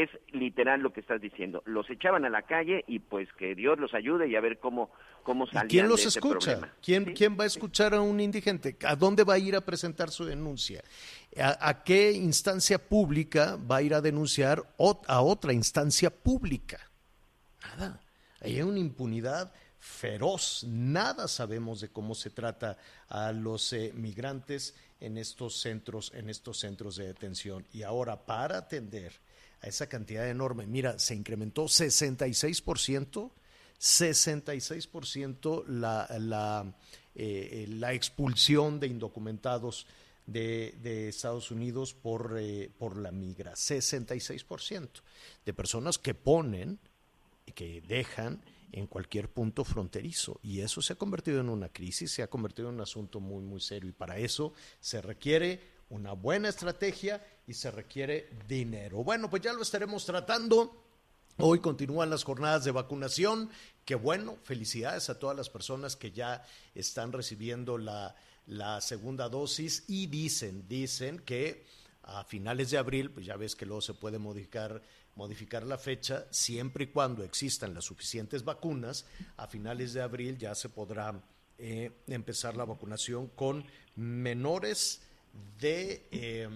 es 0.03 0.11
literal 0.33 0.81
lo 0.81 0.93
que 0.93 1.01
estás 1.01 1.21
diciendo. 1.21 1.63
Los 1.65 1.89
echaban 1.89 2.25
a 2.25 2.29
la 2.31 2.43
calle 2.43 2.85
y 2.87 2.99
pues 2.99 3.29
que 3.39 3.55
Dios 3.55 3.79
los 3.79 3.95
ayude 3.95 4.29
y 4.29 4.37
a 4.37 4.41
ver 4.41 4.59
cómo, 4.59 4.91
cómo 5.23 5.45
¿Y 5.45 5.49
salían 5.49 5.69
quién 5.69 5.89
los 5.89 6.03
de 6.03 6.09
ese 6.09 6.19
escucha? 6.19 6.39
problema. 6.53 6.73
¿Quién, 6.83 7.05
Sí, 7.07 7.15
¿Quién 7.15 7.37
va 7.39 7.45
a 7.45 7.47
escuchar 7.47 7.95
a 7.95 8.01
un 8.01 8.21
indigente? 8.21 8.77
¿A 8.85 8.95
dónde 8.95 9.25
va 9.25 9.35
a 9.35 9.39
ir 9.39 9.57
a 9.57 9.61
presentar 9.63 10.11
su 10.11 10.25
denuncia? 10.25 10.83
¿A, 11.41 11.69
a 11.69 11.83
qué 11.83 12.13
instancia 12.13 12.79
pública 12.79 13.57
va 13.71 13.77
a 13.77 13.83
ir 13.83 13.95
a 13.95 14.01
denunciar 14.01 14.63
a 15.07 15.21
otra 15.23 15.53
instancia 15.53 16.11
pública? 16.11 16.79
Nada. 17.63 18.01
Ahí 18.41 18.57
hay 18.57 18.63
una 18.63 18.79
impunidad 18.79 19.53
feroz. 19.79 20.65
Nada 20.69 21.29
sabemos 21.29 21.81
de 21.81 21.89
cómo 21.89 22.15
se 22.15 22.31
trata 22.31 22.77
a 23.09 23.33
los 23.33 23.73
eh, 23.73 23.93
migrantes 23.95 24.75
en 25.01 25.17
estos 25.17 25.61
centros, 25.61 26.13
en 26.15 26.29
estos 26.29 26.59
centros 26.59 26.97
de 26.97 27.07
detención. 27.07 27.65
Y 27.73 27.83
ahora, 27.83 28.27
para 28.27 28.59
atender 28.59 29.13
esa 29.69 29.89
cantidad 29.89 30.29
enorme, 30.29 30.67
mira, 30.67 30.99
se 30.99 31.15
incrementó 31.15 31.65
66%, 31.65 33.31
66% 33.79 35.67
la, 35.67 36.09
la, 36.19 36.75
eh, 37.15 37.49
eh, 37.53 37.67
la 37.69 37.93
expulsión 37.93 38.81
de 38.81 38.87
indocumentados 38.87 39.87
de, 40.27 41.09
Estados 41.09 41.51
Unidos 41.51 41.95
por, 41.95 42.37
eh, 42.39 42.71
por 42.79 42.97
la 42.97 43.13
migra. 43.13 43.53
66% 43.53 44.89
de 45.45 45.55
personas 45.55 45.99
que 45.99 46.15
ponen, 46.15 46.79
que 47.55 47.81
dejan 47.83 48.43
en 48.73 48.87
cualquier 48.87 49.29
punto 49.31 49.65
fronterizo. 49.65 50.41
Y 50.43 50.61
eso 50.61 50.83
se 50.83 50.95
ha 50.95 50.97
convertido 50.97 51.41
en 51.41 51.49
una 51.49 51.69
crisis, 51.69 52.11
se 52.11 52.23
ha 52.23 52.29
convertido 52.29 52.69
en 52.69 52.77
un 52.77 52.81
asunto 52.81 53.21
muy, 53.21 53.43
muy 53.43 53.61
serio. 53.61 53.89
Y 53.89 53.93
para 53.93 54.19
eso 54.19 54.53
se 54.81 55.01
requiere 55.01 55.61
una 55.89 56.13
buena 56.13 56.49
estrategia 56.49 57.25
y 57.47 57.55
se 57.55 57.71
requiere 57.71 58.29
dinero. 58.49 59.05
Bueno, 59.05 59.31
pues 59.31 59.43
ya 59.43 59.53
lo 59.53 59.63
estaremos 59.63 60.05
tratando. 60.05 60.83
Hoy 61.39 61.61
continúan 61.61 62.11
las 62.11 62.25
jornadas 62.25 62.65
de 62.65 62.73
vacunación. 62.73 63.51
Qué 63.85 63.95
bueno, 63.95 64.37
felicidades 64.43 65.11
a 65.11 65.19
todas 65.19 65.37
las 65.37 65.49
personas 65.49 65.95
que 65.95 66.11
ya 66.11 66.45
están 66.75 67.13
recibiendo 67.13 67.79
la, 67.79 68.17
la 68.47 68.81
segunda 68.81 69.29
dosis 69.29 69.85
y 69.87 70.07
dicen, 70.07 70.67
dicen 70.67 71.21
que 71.21 71.65
a 72.03 72.25
finales 72.25 72.71
de 72.71 72.79
abril, 72.79 73.11
pues 73.11 73.27
ya 73.27 73.37
ves 73.37 73.55
que 73.55 73.67
luego 73.67 73.81
se 73.81 73.95
puede 73.95 74.19
modificar, 74.19 74.83
modificar 75.15 75.65
la 75.65 75.79
fecha, 75.79 76.27
siempre 76.31 76.85
y 76.85 76.87
cuando 76.89 77.23
existan 77.23 77.75
las 77.75 77.85
suficientes 77.85 78.45
vacunas, 78.45 79.07
a 79.37 79.47
finales 79.47 79.93
de 79.93 80.03
abril 80.03 80.39
ya 80.39 80.55
se 80.55 80.69
podrá 80.69 81.21
eh, 81.59 81.91
empezar 82.07 82.57
la 82.57 82.65
vacunación 82.65 83.29
con 83.29 83.65
menores 83.95 85.03
de, 85.59 86.09
eh, 86.11 86.49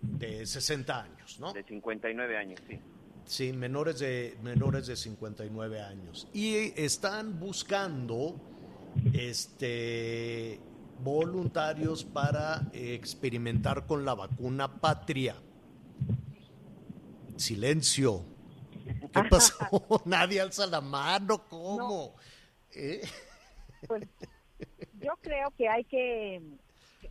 de 0.00 0.46
60 0.46 1.02
años, 1.02 1.40
¿no? 1.40 1.52
De 1.52 1.62
59 1.62 2.36
años, 2.36 2.60
sí. 2.68 2.78
Sí, 3.24 3.52
menores 3.52 4.00
de, 4.00 4.36
menores 4.42 4.86
de 4.86 4.96
59 4.96 5.80
años. 5.80 6.28
Y 6.32 6.72
están 6.80 7.38
buscando 7.38 8.36
este, 9.12 10.58
voluntarios 11.02 12.04
para 12.04 12.68
experimentar 12.72 13.86
con 13.86 14.04
la 14.04 14.14
vacuna 14.14 14.80
patria. 14.80 15.36
Silencio. 17.36 18.24
¿Qué 19.12 19.22
pasó? 19.30 19.54
Nadie 20.04 20.40
alza 20.40 20.66
la 20.66 20.80
mano. 20.80 21.46
¿Cómo? 21.48 22.16
¿Eh? 22.74 23.02
Pues 23.86 24.04
yo 25.00 25.12
creo 25.20 25.50
que 25.56 25.68
hay 25.68 25.84
que, 25.84 26.40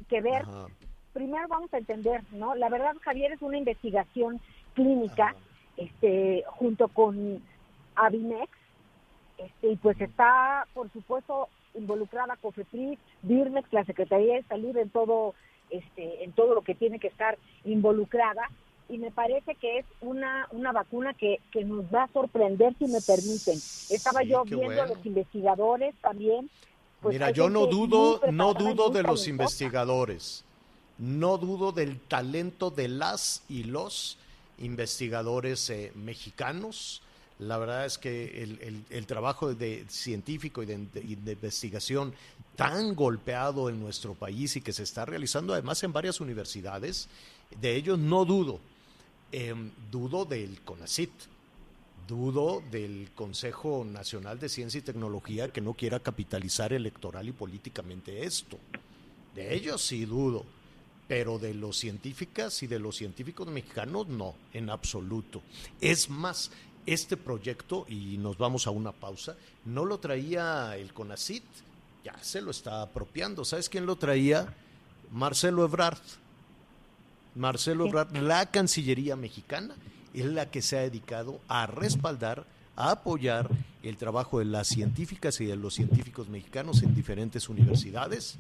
que 0.08 0.22
ver, 0.22 0.44
Ajá. 0.44 0.68
Primero 1.14 1.48
vamos 1.48 1.74
a 1.74 1.78
entender, 1.78 2.22
¿no? 2.32 2.56
La 2.56 2.70
verdad, 2.70 2.94
Javier, 3.02 3.32
es 3.34 3.42
una 3.42 3.58
investigación 3.58 4.40
clínica, 4.74 5.28
Ajá. 5.30 5.36
este, 5.78 6.44
junto 6.48 6.88
con 6.88 7.42
Avimex, 7.96 8.50
este, 9.38 9.72
y 9.72 9.76
pues 9.78 10.00
está, 10.02 10.66
por 10.74 10.92
supuesto, 10.92 11.50
involucrada 11.74 12.36
COFEPRIS, 12.38 13.00
DIRMEX, 13.24 13.72
la 13.74 13.86
Secretaría 13.86 14.36
de 14.36 14.44
Salud, 14.44 14.76
en 14.78 14.90
todo, 14.90 15.34
este, 15.70 16.24
en 16.24 16.32
todo 16.34 16.54
lo 16.56 16.62
que 16.62 16.76
tiene 16.76 17.00
que 17.00 17.08
estar 17.08 17.38
involucrada, 17.66 18.50
y 18.90 18.98
me 18.98 19.10
parece 19.10 19.56
que 19.56 19.80
es 19.80 19.86
una, 20.02 20.48
una 20.52 20.74
vacuna 20.74 21.14
que, 21.14 21.40
que 21.52 21.64
nos 21.64 21.86
va 21.86 22.04
a 22.04 22.08
sorprender 22.12 22.76
si 22.78 22.86
me 22.88 23.00
permiten. 23.00 23.56
Estaba 23.56 24.20
Sí, 24.22 24.28
yo 24.28 24.44
viendo 24.44 24.66
a 24.66 24.76
bueno. 24.86 24.96
los 24.96 25.06
investigadores 25.06 25.96
también. 26.02 26.50
pues 27.02 27.14
Mira, 27.14 27.32
yo 27.32 27.50
no 27.50 27.68
dudo, 27.68 28.20
no 28.32 28.54
dudo 28.54 28.90
de 28.90 29.04
los 29.04 29.28
investigadores. 29.30 30.44
No 31.02 31.40
dudo 31.40 31.72
del 31.72 32.00
talento 32.00 32.70
de 32.70 32.88
las 32.88 33.42
y 33.50 33.64
los 33.64 34.20
investigadores 34.60 35.68
eh, 35.72 35.92
mexicanos. 35.96 37.02
La 37.40 37.58
verdad 37.58 37.88
es 37.88 37.98
que 37.98 38.44
el, 38.88 39.06
trabajo 39.08 39.56
de 39.56 39.84
científico 39.90 40.62
y 40.62 40.68
de, 40.68 40.88
y 41.04 41.16
de 41.16 41.32
investigación 41.32 42.14
tan 42.56 42.94
golpeado 42.94 43.68
en 43.68 43.80
nuestro 43.80 44.14
país 44.14 44.56
y 44.56 44.62
que 44.62 44.74
se 44.74 44.84
está 44.84 45.04
realizando 45.04 45.54
además 45.54 45.82
en 45.82 45.92
varias 45.92 46.22
universidades, 46.22 47.10
de 47.60 47.76
ellos 47.76 47.98
no 47.98 48.24
dudo. 48.24 48.60
Em, 49.32 49.72
dudo 49.90 50.26
del 50.26 50.62
CONACIT, 50.62 51.10
dudo 52.08 52.62
del 52.70 53.10
Consejo 53.16 53.84
Nacional 53.86 54.40
de 54.40 54.50
Ciencia 54.50 54.78
y 54.78 54.82
Tecnología 54.82 55.50
que 55.50 55.62
no 55.62 55.74
quiera 55.74 56.00
capitalizar 56.00 56.74
electoral 56.74 57.28
y 57.28 57.32
políticamente 57.32 58.24
esto. 58.24 58.60
De 59.34 59.56
ellos 59.56 59.82
sí 59.82 60.06
dudo, 60.06 60.46
pero 61.12 61.38
de 61.40 61.54
los 61.54 61.78
científicas 61.78 62.64
y 62.64 62.68
de 62.68 62.80
los 62.80 62.96
científicos 62.96 63.46
mexicanos 63.50 64.08
no, 64.08 64.34
en 64.54 64.70
absoluto. 64.70 65.42
Es 65.82 66.10
más, 66.10 66.52
este 66.86 67.18
proyecto, 67.18 67.86
y 67.90 68.18
nos 68.18 68.38
vamos 68.38 68.66
a 68.66 68.70
una 68.70 68.94
pausa, 68.94 69.36
no 69.66 69.84
lo 69.84 70.00
traía 70.00 70.78
el 70.78 70.94
CONACIT, 70.94 71.44
ya 72.06 72.18
se 72.24 72.40
lo 72.40 72.50
está 72.50 72.82
apropiando. 72.82 73.44
¿Sabes 73.44 73.68
quién 73.68 73.86
lo 73.86 73.98
traía? 73.98 74.56
Marcelo 75.12 75.66
Ebrard. 75.66 76.00
Marcelo 77.36 77.88
Ebrard, 77.88 78.16
la 78.16 78.50
Cancillería 78.50 79.18
mexicana, 79.18 79.76
es 80.14 80.28
la 80.28 80.50
que 80.50 80.62
se 80.62 80.78
ha 80.78 80.82
dedicado 80.84 81.42
a 81.50 81.68
respaldar, 81.68 82.46
a 82.76 82.92
apoyar 82.92 83.50
el 83.84 83.98
trabajo 83.98 84.40
de 84.40 84.46
las 84.46 84.68
científicas 84.68 85.42
y 85.42 85.46
de 85.46 85.56
los 85.56 85.74
científicos 85.74 86.30
mexicanos 86.30 86.84
en 86.84 86.94
diferentes 86.96 87.50
universidades. 87.50 88.38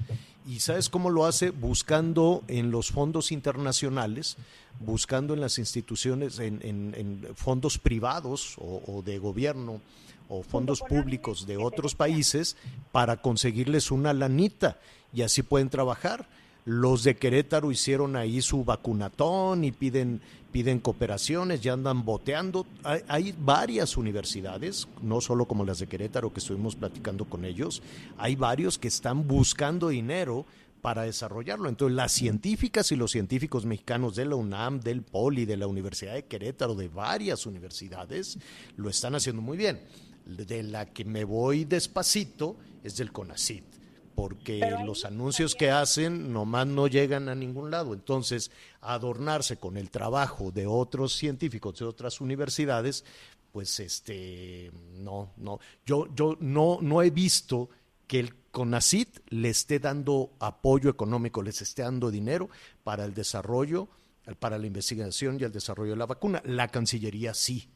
¿Y 0.48 0.60
sabes 0.60 0.89
cómo 0.89 1.10
lo 1.10 1.26
hace? 1.26 1.50
Buscando 1.52 2.44
en 2.48 2.72
los 2.72 2.91
fondos 2.91 3.32
internacionales, 3.32 4.38
buscando 4.80 5.34
en 5.34 5.41
las 5.41 5.58
instituciones, 5.60 6.39
en, 6.39 6.60
en- 6.63 6.94
en 6.96 7.36
fondos 7.36 7.78
privados 7.78 8.56
o, 8.60 8.82
o 8.88 9.02
de 9.02 9.20
gobierno 9.20 9.82
o 10.30 10.44
fondos 10.44 10.82
públicos 10.82 11.46
de 11.46 11.58
otros 11.58 11.94
países 11.94 12.56
para 12.91 13.17
conseguirles 13.17 13.91
una 13.91 14.13
lanita 14.13 14.78
y 15.13 15.24
así 15.24 15.44
pueden 15.44 15.70
trabajar. 15.70 16.30
Los 16.63 17.04
de 17.04 17.15
Querétaro 17.17 17.72
hicieron 17.72 18.15
ahí 18.15 18.41
su 18.41 18.63
vacunatón 18.63 19.63
y 19.65 19.72
piden, 19.72 20.22
piden 20.51 20.79
cooperaciones, 20.79 21.61
ya 21.61 21.73
andan 21.73 22.03
boteando. 22.03 22.65
Hay, 22.83 23.33
varias 23.37 23.97
universidades, 23.97 24.87
no 25.01 25.21
solo 25.21 25.45
como 25.45 25.65
las 25.65 25.79
de 25.79 25.87
Querétaro 25.87 26.33
que 26.33 26.39
estuvimos 26.39 26.75
platicando 26.75 27.25
con 27.25 27.45
ellos, 27.45 27.81
hay 28.17 28.35
varios 28.35 28.77
que 28.77 28.87
están 28.87 29.27
buscando 29.27 29.89
dinero 29.89 30.45
para 30.81 31.03
desarrollarlo. 31.03 31.69
Entonces, 31.69 31.95
las 31.95 32.11
científicas 32.11 32.91
y 32.91 32.95
los 32.95 33.11
científicos 33.11 33.65
mexicanos 33.65 34.15
de 34.15 34.25
la 34.25 34.35
UNAM, 34.35 34.79
del 34.81 35.03
POLI, 35.03 35.45
de 35.45 35.57
la 35.57 35.67
Universidad 35.67 36.13
de 36.13 36.25
Querétaro, 36.25 36.75
de 36.75 36.87
varias 36.87 37.45
universidades, 37.45 38.37
lo 38.75 38.89
están 38.89 39.15
haciendo 39.15 39.41
muy 39.41 39.57
bien. 39.57 39.81
De 40.25 40.63
la 40.63 40.87
que 40.87 41.05
me 41.05 41.23
voy 41.23 41.65
despacito 41.65 42.55
es 42.83 42.97
del 42.97 43.11
CONACIT, 43.11 43.63
porque 44.15 44.62
los 44.86 45.06
anuncios 45.06 45.56
que 45.56 45.71
hacen 45.71 46.32
nomás 46.34 46.67
no 46.67 46.88
llegan 46.88 47.30
a 47.30 47.36
ningún 47.36 47.71
lado. 47.71 47.93
Entonces, 47.93 48.52
adornarse 48.82 49.58
con 49.58 49.78
el 49.78 49.89
trabajo 49.89 50.52
de 50.52 50.67
otros 50.67 51.13
científicos 51.13 51.80
de 51.80 51.86
otras 51.86 52.21
universidades, 52.21 53.04
pues 53.52 53.80
este 53.80 54.71
no, 54.93 55.32
no. 55.38 55.60
Yo, 55.86 56.08
yo 56.15 56.38
no, 56.39 56.80
no 56.82 57.02
he 57.02 57.10
visto 57.10 57.69
que 58.08 58.19
el 58.19 58.36
CONACIT 58.52 59.19
le 59.30 59.50
esté 59.50 59.80
dando 59.80 60.32
apoyo 60.39 60.89
económico, 60.89 61.41
les 61.41 61.62
esté 61.62 61.84
dando 61.84 62.12
dinero 62.12 62.50
para 62.84 63.06
el 63.06 63.13
desarrollo, 63.13 63.88
para 64.39 64.58
la 64.58 64.67
investigación 64.67 65.38
y 65.39 65.43
el 65.43 65.52
desarrollo 65.52 65.91
de 65.91 65.97
la 65.97 66.06
vacuna. 66.06 66.41
La 66.45 66.67
Cancillería 66.67 67.34
sí, 67.34 67.69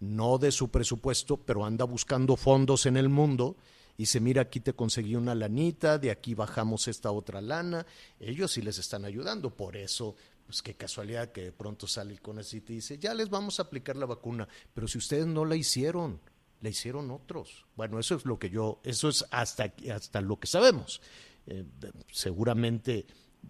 no 0.00 0.38
de 0.38 0.50
su 0.50 0.70
presupuesto, 0.70 1.36
pero 1.36 1.64
anda 1.64 1.84
buscando 1.84 2.36
fondos 2.36 2.86
en 2.86 2.96
el 2.96 3.08
mundo 3.08 3.56
y 4.00 4.06
se 4.06 4.18
mira 4.20 4.42
aquí 4.42 4.60
te 4.60 4.72
conseguí 4.72 5.14
una 5.14 5.34
lanita, 5.34 5.98
de 5.98 6.10
aquí 6.10 6.34
bajamos 6.34 6.88
esta 6.88 7.10
otra 7.10 7.40
lana, 7.40 7.84
ellos 8.18 8.50
sí 8.52 8.62
les 8.62 8.78
están 8.78 9.04
ayudando, 9.04 9.54
por 9.54 9.76
eso, 9.76 10.16
pues 10.46 10.62
qué 10.62 10.74
casualidad 10.74 11.32
que 11.32 11.42
de 11.42 11.52
pronto 11.52 11.86
sale 11.86 12.12
el 12.12 12.20
CONACYT 12.22 12.70
y 12.70 12.74
dice, 12.76 12.98
ya 12.98 13.12
les 13.12 13.28
vamos 13.28 13.58
a 13.60 13.64
aplicar 13.64 13.96
la 13.96 14.06
vacuna, 14.06 14.48
pero 14.72 14.88
si 14.88 14.96
ustedes 14.98 15.26
no 15.26 15.44
la 15.44 15.54
hicieron, 15.56 16.18
la 16.62 16.68
hicieron 16.70 17.10
otros. 17.10 17.66
Bueno, 17.76 17.98
eso 17.98 18.14
es 18.14 18.24
lo 18.24 18.38
que 18.38 18.48
yo, 18.48 18.80
eso 18.84 19.08
es 19.10 19.24
hasta, 19.30 19.72
hasta 19.94 20.20
lo 20.22 20.38
que 20.40 20.46
sabemos. 20.46 21.02
Eh, 21.46 21.64
seguramente 22.10 23.06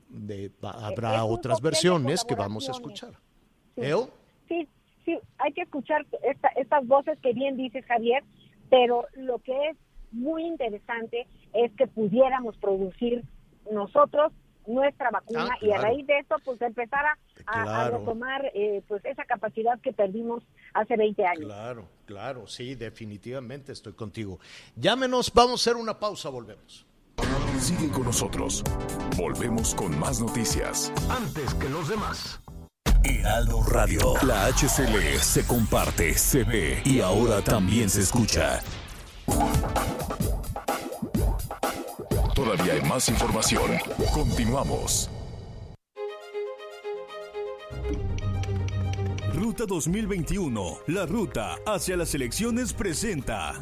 de- 0.08 0.50
va- 0.64 0.86
habrá 0.86 1.16
es 1.16 1.22
otras 1.26 1.60
versiones 1.60 2.24
que 2.24 2.34
vamos 2.34 2.68
a 2.68 2.72
escuchar. 2.72 3.14
Sí. 3.74 3.82
¿Eo? 3.82 4.10
Sí, 4.48 4.68
sí, 5.04 5.18
hay 5.38 5.52
que 5.52 5.62
escuchar 5.62 6.06
esta- 6.22 6.48
estas 6.56 6.86
voces 6.86 7.18
que 7.20 7.32
bien 7.32 7.56
dices, 7.56 7.84
Javier, 7.86 8.22
pero 8.68 9.06
lo 9.14 9.38
que 9.38 9.52
es 9.70 9.76
muy 10.12 10.44
interesante 10.44 11.26
es 11.52 11.72
que 11.76 11.86
pudiéramos 11.86 12.56
producir 12.58 13.22
nosotros 13.70 14.32
nuestra 14.66 15.10
vacuna 15.10 15.48
Ah, 15.52 15.58
y 15.60 15.70
a 15.72 15.78
raíz 15.78 16.06
de 16.06 16.18
esto 16.18 16.36
pues 16.44 16.60
empezar 16.62 17.04
a, 17.04 17.18
a- 17.46 17.60
a 17.60 17.64
Claro. 17.64 17.98
retomar 17.98 18.44
eh, 18.54 18.82
pues 18.86 19.04
esa 19.04 19.24
capacidad 19.24 19.80
que 19.80 19.92
perdimos 19.92 20.42
hace 20.74 20.96
20 20.96 21.26
años. 21.26 21.44
Claro, 21.44 21.88
claro, 22.06 22.46
sí, 22.46 22.74
definitivamente 22.74 23.72
estoy 23.72 23.94
contigo. 23.94 24.38
Llámenos, 24.76 25.32
vamos 25.34 25.52
a 25.66 25.70
hacer 25.70 25.80
una 25.80 25.98
pausa, 25.98 26.28
volvemos. 26.28 26.86
Sigue 27.58 27.90
con 27.90 28.04
nosotros. 28.04 28.62
Volvemos 29.16 29.74
con 29.74 29.98
más 29.98 30.20
noticias. 30.20 30.92
Antes 31.10 31.52
que 31.54 31.68
los 31.68 31.88
demás. 31.88 32.40
Heraldo 33.04 33.62
Radio. 33.64 34.14
La 34.26 34.46
HCL 34.46 35.18
se 35.20 35.46
comparte, 35.46 36.14
se 36.14 36.44
ve 36.44 36.80
y 36.84 37.00
ahora 37.00 37.42
también 37.42 37.88
se 37.90 38.00
escucha. 38.02 38.60
Toda 42.34 42.56
Todavía 42.56 42.72
hay 42.74 42.82
más 42.82 43.08
información. 43.08 43.70
Continuamos. 44.12 45.10
Ruta 49.34 49.64
2021, 49.66 50.78
la 50.88 51.06
ruta 51.06 51.56
hacia 51.66 51.96
las 51.96 52.14
elecciones 52.14 52.72
presenta. 52.72 53.54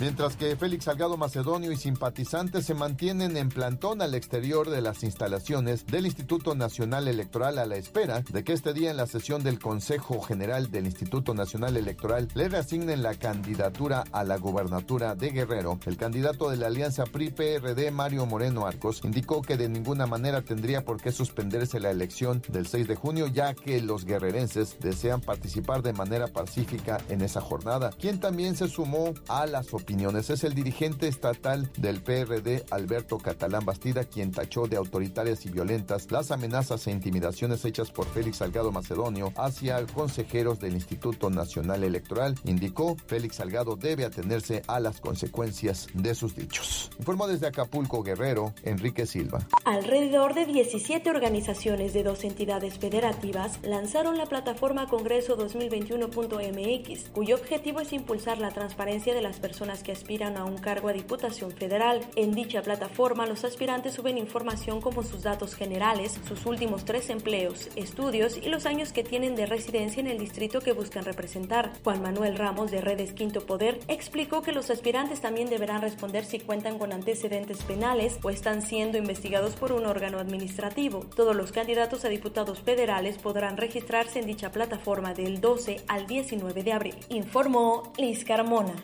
Mientras 0.00 0.34
que 0.34 0.56
Félix 0.56 0.84
Salgado 0.84 1.18
Macedonio 1.18 1.70
y 1.70 1.76
simpatizantes 1.76 2.64
se 2.64 2.72
mantienen 2.72 3.36
en 3.36 3.50
plantón 3.50 4.00
al 4.00 4.14
exterior 4.14 4.70
de 4.70 4.80
las 4.80 5.04
instalaciones 5.04 5.84
del 5.84 6.06
Instituto 6.06 6.54
Nacional 6.54 7.06
Electoral 7.06 7.58
a 7.58 7.66
la 7.66 7.76
espera 7.76 8.22
de 8.22 8.42
que 8.42 8.54
este 8.54 8.72
día 8.72 8.90
en 8.90 8.96
la 8.96 9.06
sesión 9.06 9.42
del 9.42 9.58
Consejo 9.58 10.22
General 10.22 10.70
del 10.70 10.86
Instituto 10.86 11.34
Nacional 11.34 11.76
Electoral 11.76 12.28
le 12.34 12.48
reasignen 12.48 13.02
la 13.02 13.14
candidatura 13.14 14.04
a 14.10 14.24
la 14.24 14.38
gubernatura 14.38 15.14
de 15.14 15.32
Guerrero, 15.32 15.78
el 15.84 15.98
candidato 15.98 16.48
de 16.48 16.56
la 16.56 16.68
alianza 16.68 17.04
PRI-PRD 17.04 17.90
Mario 17.90 18.24
Moreno 18.24 18.64
Arcos 18.64 19.02
indicó 19.04 19.42
que 19.42 19.58
de 19.58 19.68
ninguna 19.68 20.06
manera 20.06 20.40
tendría 20.40 20.82
por 20.82 20.98
qué 20.98 21.12
suspenderse 21.12 21.78
la 21.78 21.90
elección 21.90 22.40
del 22.48 22.66
6 22.66 22.88
de 22.88 22.96
junio 22.96 23.26
ya 23.26 23.52
que 23.52 23.82
los 23.82 24.06
guerrerenses 24.06 24.78
desean 24.80 25.20
participar 25.20 25.82
de 25.82 25.92
manera 25.92 26.26
pacífica 26.26 26.96
en 27.10 27.20
esa 27.20 27.42
jornada. 27.42 27.90
Quien 28.00 28.18
también 28.18 28.56
se 28.56 28.66
sumó 28.66 29.12
a 29.28 29.44
las 29.44 29.74
opiniones 29.74 29.89
es 29.90 30.44
el 30.44 30.54
dirigente 30.54 31.08
estatal 31.08 31.68
del 31.76 32.00
PRD, 32.00 32.64
Alberto 32.70 33.18
Catalán 33.18 33.64
Bastida, 33.64 34.04
quien 34.04 34.30
tachó 34.30 34.68
de 34.68 34.76
autoritarias 34.76 35.44
y 35.44 35.50
violentas 35.50 36.10
las 36.12 36.30
amenazas 36.30 36.86
e 36.86 36.92
intimidaciones 36.92 37.64
hechas 37.64 37.90
por 37.90 38.06
Félix 38.06 38.36
Salgado 38.36 38.70
Macedonio 38.70 39.32
hacia 39.36 39.84
consejeros 39.86 40.60
del 40.60 40.74
Instituto 40.74 41.28
Nacional 41.28 41.82
Electoral. 41.82 42.36
Indicó, 42.44 42.96
Félix 43.08 43.36
Salgado 43.36 43.74
debe 43.74 44.04
atenerse 44.04 44.62
a 44.68 44.78
las 44.78 45.00
consecuencias 45.00 45.88
de 45.92 46.14
sus 46.14 46.36
dichos. 46.36 46.90
Informó 46.98 47.26
desde 47.26 47.48
Acapulco 47.48 48.02
Guerrero, 48.02 48.54
Enrique 48.62 49.06
Silva. 49.06 49.46
Alrededor 49.64 50.34
de 50.34 50.46
17 50.46 51.10
organizaciones 51.10 51.92
de 51.92 52.04
dos 52.04 52.22
entidades 52.22 52.78
federativas 52.78 53.58
lanzaron 53.62 54.16
la 54.16 54.26
plataforma 54.26 54.86
Congreso 54.86 55.36
2021.mx, 55.36 57.10
cuyo 57.10 57.34
objetivo 57.34 57.80
es 57.80 57.92
impulsar 57.92 58.38
la 58.38 58.50
transparencia 58.50 59.14
de 59.14 59.22
las 59.22 59.40
que 59.82 59.92
aspiran 59.92 60.36
a 60.36 60.44
un 60.44 60.58
cargo 60.58 60.88
a 60.88 60.92
Diputación 60.92 61.52
Federal. 61.52 62.00
En 62.16 62.32
dicha 62.32 62.62
plataforma, 62.62 63.26
los 63.26 63.44
aspirantes 63.44 63.94
suben 63.94 64.18
información 64.18 64.80
como 64.80 65.02
sus 65.02 65.22
datos 65.22 65.54
generales, 65.54 66.18
sus 66.26 66.46
últimos 66.46 66.84
tres 66.84 67.10
empleos, 67.10 67.68
estudios 67.76 68.36
y 68.36 68.48
los 68.48 68.66
años 68.66 68.92
que 68.92 69.04
tienen 69.04 69.36
de 69.36 69.46
residencia 69.46 70.00
en 70.00 70.06
el 70.06 70.18
distrito 70.18 70.60
que 70.60 70.72
buscan 70.72 71.04
representar. 71.04 71.72
Juan 71.84 72.02
Manuel 72.02 72.36
Ramos 72.36 72.70
de 72.70 72.80
Redes 72.80 73.12
Quinto 73.12 73.46
Poder 73.46 73.80
explicó 73.88 74.42
que 74.42 74.52
los 74.52 74.70
aspirantes 74.70 75.20
también 75.20 75.48
deberán 75.48 75.82
responder 75.82 76.24
si 76.24 76.40
cuentan 76.40 76.78
con 76.78 76.92
antecedentes 76.92 77.62
penales 77.62 78.18
o 78.22 78.30
están 78.30 78.62
siendo 78.62 78.98
investigados 78.98 79.54
por 79.54 79.72
un 79.72 79.86
órgano 79.86 80.18
administrativo. 80.18 81.00
Todos 81.14 81.36
los 81.36 81.52
candidatos 81.52 82.04
a 82.04 82.08
diputados 82.08 82.60
federales 82.60 83.18
podrán 83.18 83.56
registrarse 83.56 84.18
en 84.18 84.26
dicha 84.26 84.50
plataforma 84.50 85.14
del 85.14 85.40
12 85.40 85.82
al 85.88 86.06
19 86.06 86.62
de 86.62 86.72
abril, 86.72 86.94
informó 87.08 87.92
Liz 87.96 88.24
Carmona. 88.24 88.74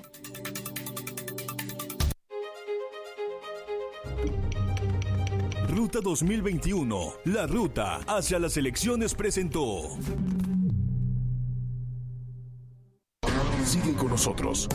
Ruta 5.77 6.01
2021, 6.01 7.13
la 7.27 7.47
ruta 7.47 7.97
hacia 8.07 8.39
las 8.39 8.57
elecciones 8.57 9.15
presentó. 9.15 9.83
Sigue 13.63 13.93
con 13.93 14.09
nosotros. 14.09 14.71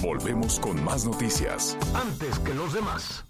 Volvemos 0.00 0.58
con 0.58 0.82
más 0.82 1.04
noticias. 1.04 1.76
Antes 1.94 2.38
que 2.38 2.54
los 2.54 2.72
demás. 2.72 3.26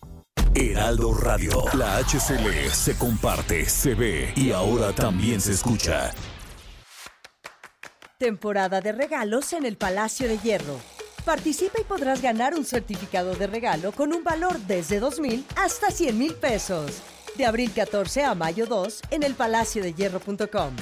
Heraldo 0.55 1.15
Radio. 1.15 1.65
La 1.77 1.97
HCL 1.97 2.71
se 2.71 2.97
comparte, 2.97 3.69
se 3.69 3.97
ve 3.97 4.33
y 4.37 4.53
ahora 4.53 4.93
también 4.93 5.41
se 5.41 5.51
escucha. 5.51 6.15
Temporada 8.21 8.81
de 8.81 8.93
regalos 8.93 9.53
en 9.53 9.67
el 9.67 9.77
Palacio 9.77 10.29
de 10.29 10.39
Hierro. 10.39 10.79
Participa 11.25 11.81
y 11.81 11.85
podrás 11.85 12.23
ganar 12.23 12.55
un 12.55 12.65
certificado 12.65 13.35
de 13.35 13.49
regalo 13.49 13.91
con 13.91 14.13
un 14.13 14.23
valor 14.23 14.61
desde 14.61 15.01
2 15.01 15.19
mil 15.19 15.45
hasta 15.57 15.91
100 15.91 16.17
mil 16.17 16.33
pesos. 16.35 17.03
De 17.37 17.45
abril 17.45 17.71
14 17.75 18.25
a 18.25 18.35
mayo 18.35 18.67
2 18.67 19.03
en 19.11 19.23
el 19.23 19.35
palaciodehierro.com. 19.35 20.75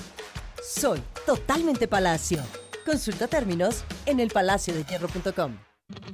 Soy 0.63 1.03
totalmente 1.27 1.89
Palacio. 1.89 2.41
Consulta 2.87 3.27
términos 3.27 3.85
en 4.07 4.21
elpalaciodehierro.com. 4.21 5.57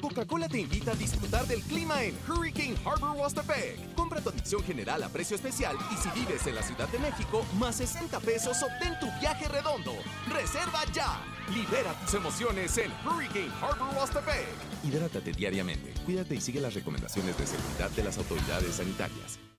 Coca-Cola 0.00 0.48
te 0.48 0.60
invita 0.60 0.92
a 0.92 0.94
disfrutar 0.94 1.46
del 1.46 1.62
clima 1.62 2.02
en 2.02 2.16
Hurricane 2.26 2.74
Harbor 2.84 3.16
Wastepec. 3.18 3.94
Compra 3.94 4.20
tu 4.20 4.30
adicción 4.30 4.62
general 4.64 5.02
a 5.02 5.08
precio 5.08 5.36
especial 5.36 5.76
y 5.92 5.96
si 5.96 6.08
vives 6.18 6.46
en 6.46 6.54
la 6.54 6.62
Ciudad 6.62 6.88
de 6.88 6.98
México, 6.98 7.44
más 7.58 7.76
60 7.76 8.18
pesos 8.20 8.56
obtén 8.62 8.98
tu 8.98 9.06
viaje 9.20 9.46
redondo. 9.46 9.92
Reserva 10.32 10.80
ya. 10.92 11.20
Libera 11.54 11.92
tus 12.00 12.14
emociones 12.14 12.76
en 12.78 12.90
Hurricane 13.06 13.52
Harbor 13.60 13.94
Wastepec. 13.96 14.48
Hidrátate 14.84 15.32
diariamente, 15.32 15.92
cuídate 16.04 16.34
y 16.34 16.40
sigue 16.40 16.60
las 16.60 16.74
recomendaciones 16.74 17.36
de 17.36 17.46
seguridad 17.46 17.90
de 17.90 18.04
las 18.04 18.16
autoridades 18.18 18.76
sanitarias. 18.76 19.49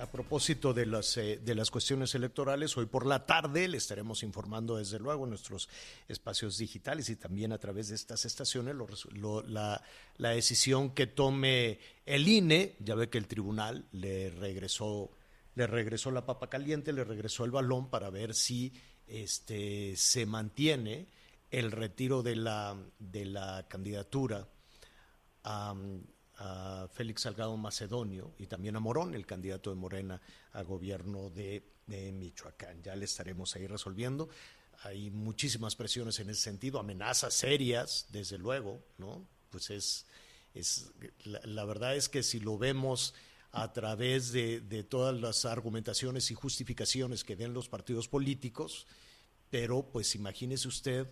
a 0.00 0.06
propósito 0.10 0.72
de 0.72 0.86
las, 0.86 1.16
eh, 1.18 1.38
de 1.44 1.54
las 1.54 1.70
cuestiones 1.70 2.14
electorales, 2.14 2.74
hoy 2.78 2.86
por 2.86 3.04
la 3.04 3.26
tarde 3.26 3.68
le 3.68 3.76
estaremos 3.76 4.22
informando 4.22 4.76
desde 4.76 4.98
luego 4.98 5.24
en 5.24 5.30
nuestros 5.30 5.68
espacios 6.08 6.56
digitales 6.56 7.10
y 7.10 7.16
también 7.16 7.52
a 7.52 7.58
través 7.58 7.88
de 7.88 7.96
estas 7.96 8.24
estaciones 8.24 8.74
lo 8.74 8.86
lo- 9.12 9.42
la, 9.42 9.82
la 10.16 10.30
decisión 10.30 10.90
que 10.94 11.06
tome 11.06 11.78
el 12.06 12.26
INE. 12.26 12.76
Ya 12.80 12.94
ve 12.94 13.10
que 13.10 13.18
el 13.18 13.26
tribunal 13.26 13.84
le 13.92 14.30
regresó, 14.30 15.10
le 15.54 15.66
regresó 15.66 16.10
la 16.10 16.24
papa 16.24 16.48
caliente, 16.48 16.94
le 16.94 17.04
regresó 17.04 17.44
el 17.44 17.50
balón 17.50 17.90
para 17.90 18.08
ver 18.08 18.34
si 18.34 18.72
este, 19.06 19.94
se 19.96 20.24
mantiene 20.24 21.08
el 21.50 21.72
retiro 21.72 22.22
de 22.22 22.36
la, 22.36 22.74
de 22.98 23.26
la 23.26 23.66
candidatura 23.68 24.48
a, 25.44 25.74
a 26.40 26.88
Félix 26.90 27.22
Salgado 27.22 27.54
Macedonio 27.58 28.32
y 28.38 28.46
también 28.46 28.74
a 28.74 28.80
Morón, 28.80 29.14
el 29.14 29.26
candidato 29.26 29.68
de 29.68 29.76
Morena 29.76 30.20
a 30.52 30.62
gobierno 30.62 31.28
de, 31.28 31.62
de 31.86 32.12
Michoacán. 32.12 32.82
Ya 32.82 32.96
le 32.96 33.04
estaremos 33.04 33.54
ahí 33.54 33.66
resolviendo. 33.66 34.30
Hay 34.82 35.10
muchísimas 35.10 35.76
presiones 35.76 36.18
en 36.18 36.30
ese 36.30 36.40
sentido, 36.40 36.80
amenazas 36.80 37.34
serias, 37.34 38.06
desde 38.10 38.38
luego, 38.38 38.82
¿no? 38.96 39.26
Pues 39.50 39.68
es, 39.68 40.06
es 40.54 40.90
la, 41.24 41.40
la 41.44 41.66
verdad 41.66 41.94
es 41.94 42.08
que 42.08 42.22
si 42.22 42.40
lo 42.40 42.56
vemos 42.56 43.12
a 43.52 43.74
través 43.74 44.32
de, 44.32 44.60
de 44.62 44.82
todas 44.82 45.20
las 45.20 45.44
argumentaciones 45.44 46.30
y 46.30 46.34
justificaciones 46.34 47.22
que 47.22 47.36
den 47.36 47.52
los 47.52 47.68
partidos 47.68 48.08
políticos, 48.08 48.86
pero 49.50 49.82
pues 49.92 50.14
imagínese 50.14 50.68
usted 50.68 51.06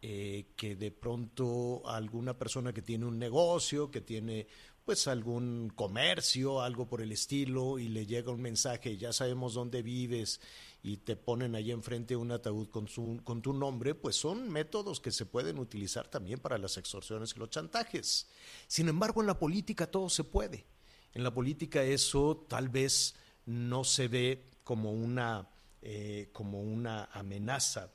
eh, 0.00 0.52
que 0.56 0.76
de 0.76 0.90
pronto 0.90 1.82
alguna 1.86 2.38
persona 2.38 2.72
que 2.72 2.82
tiene 2.82 3.04
un 3.04 3.18
negocio, 3.18 3.90
que 3.90 4.00
tiene 4.00 4.46
pues 4.84 5.06
algún 5.06 5.70
comercio, 5.74 6.62
algo 6.62 6.88
por 6.88 7.02
el 7.02 7.12
estilo, 7.12 7.78
y 7.78 7.88
le 7.88 8.06
llega 8.06 8.32
un 8.32 8.40
mensaje, 8.40 8.96
ya 8.96 9.12
sabemos 9.12 9.52
dónde 9.52 9.82
vives, 9.82 10.40
y 10.82 10.98
te 10.98 11.16
ponen 11.16 11.54
ahí 11.54 11.72
enfrente 11.72 12.16
un 12.16 12.30
ataúd 12.32 12.68
con, 12.68 12.88
su, 12.88 13.20
con 13.22 13.42
tu 13.42 13.52
nombre, 13.52 13.94
pues 13.94 14.16
son 14.16 14.48
métodos 14.48 15.00
que 15.00 15.10
se 15.10 15.26
pueden 15.26 15.58
utilizar 15.58 16.08
también 16.08 16.38
para 16.38 16.56
las 16.56 16.78
extorsiones 16.78 17.34
y 17.36 17.38
los 17.38 17.50
chantajes. 17.50 18.28
Sin 18.66 18.88
embargo, 18.88 19.20
en 19.20 19.26
la 19.26 19.38
política 19.38 19.90
todo 19.90 20.08
se 20.08 20.24
puede. 20.24 20.64
En 21.12 21.22
la 21.22 21.34
política 21.34 21.82
eso 21.82 22.46
tal 22.48 22.68
vez 22.68 23.14
no 23.44 23.84
se 23.84 24.08
ve 24.08 24.44
como 24.64 24.92
una, 24.92 25.50
eh, 25.82 26.30
como 26.32 26.62
una 26.62 27.10
amenaza 27.12 27.90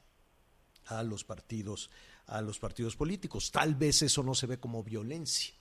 a 0.85 1.03
los 1.03 1.23
partidos 1.23 1.89
a 2.25 2.41
los 2.41 2.59
partidos 2.59 2.95
políticos. 2.95 3.51
Tal 3.51 3.75
vez 3.75 4.01
eso 4.01 4.23
no 4.23 4.33
se 4.33 4.47
ve 4.47 4.57
como 4.57 4.83
violencia. 4.83 5.53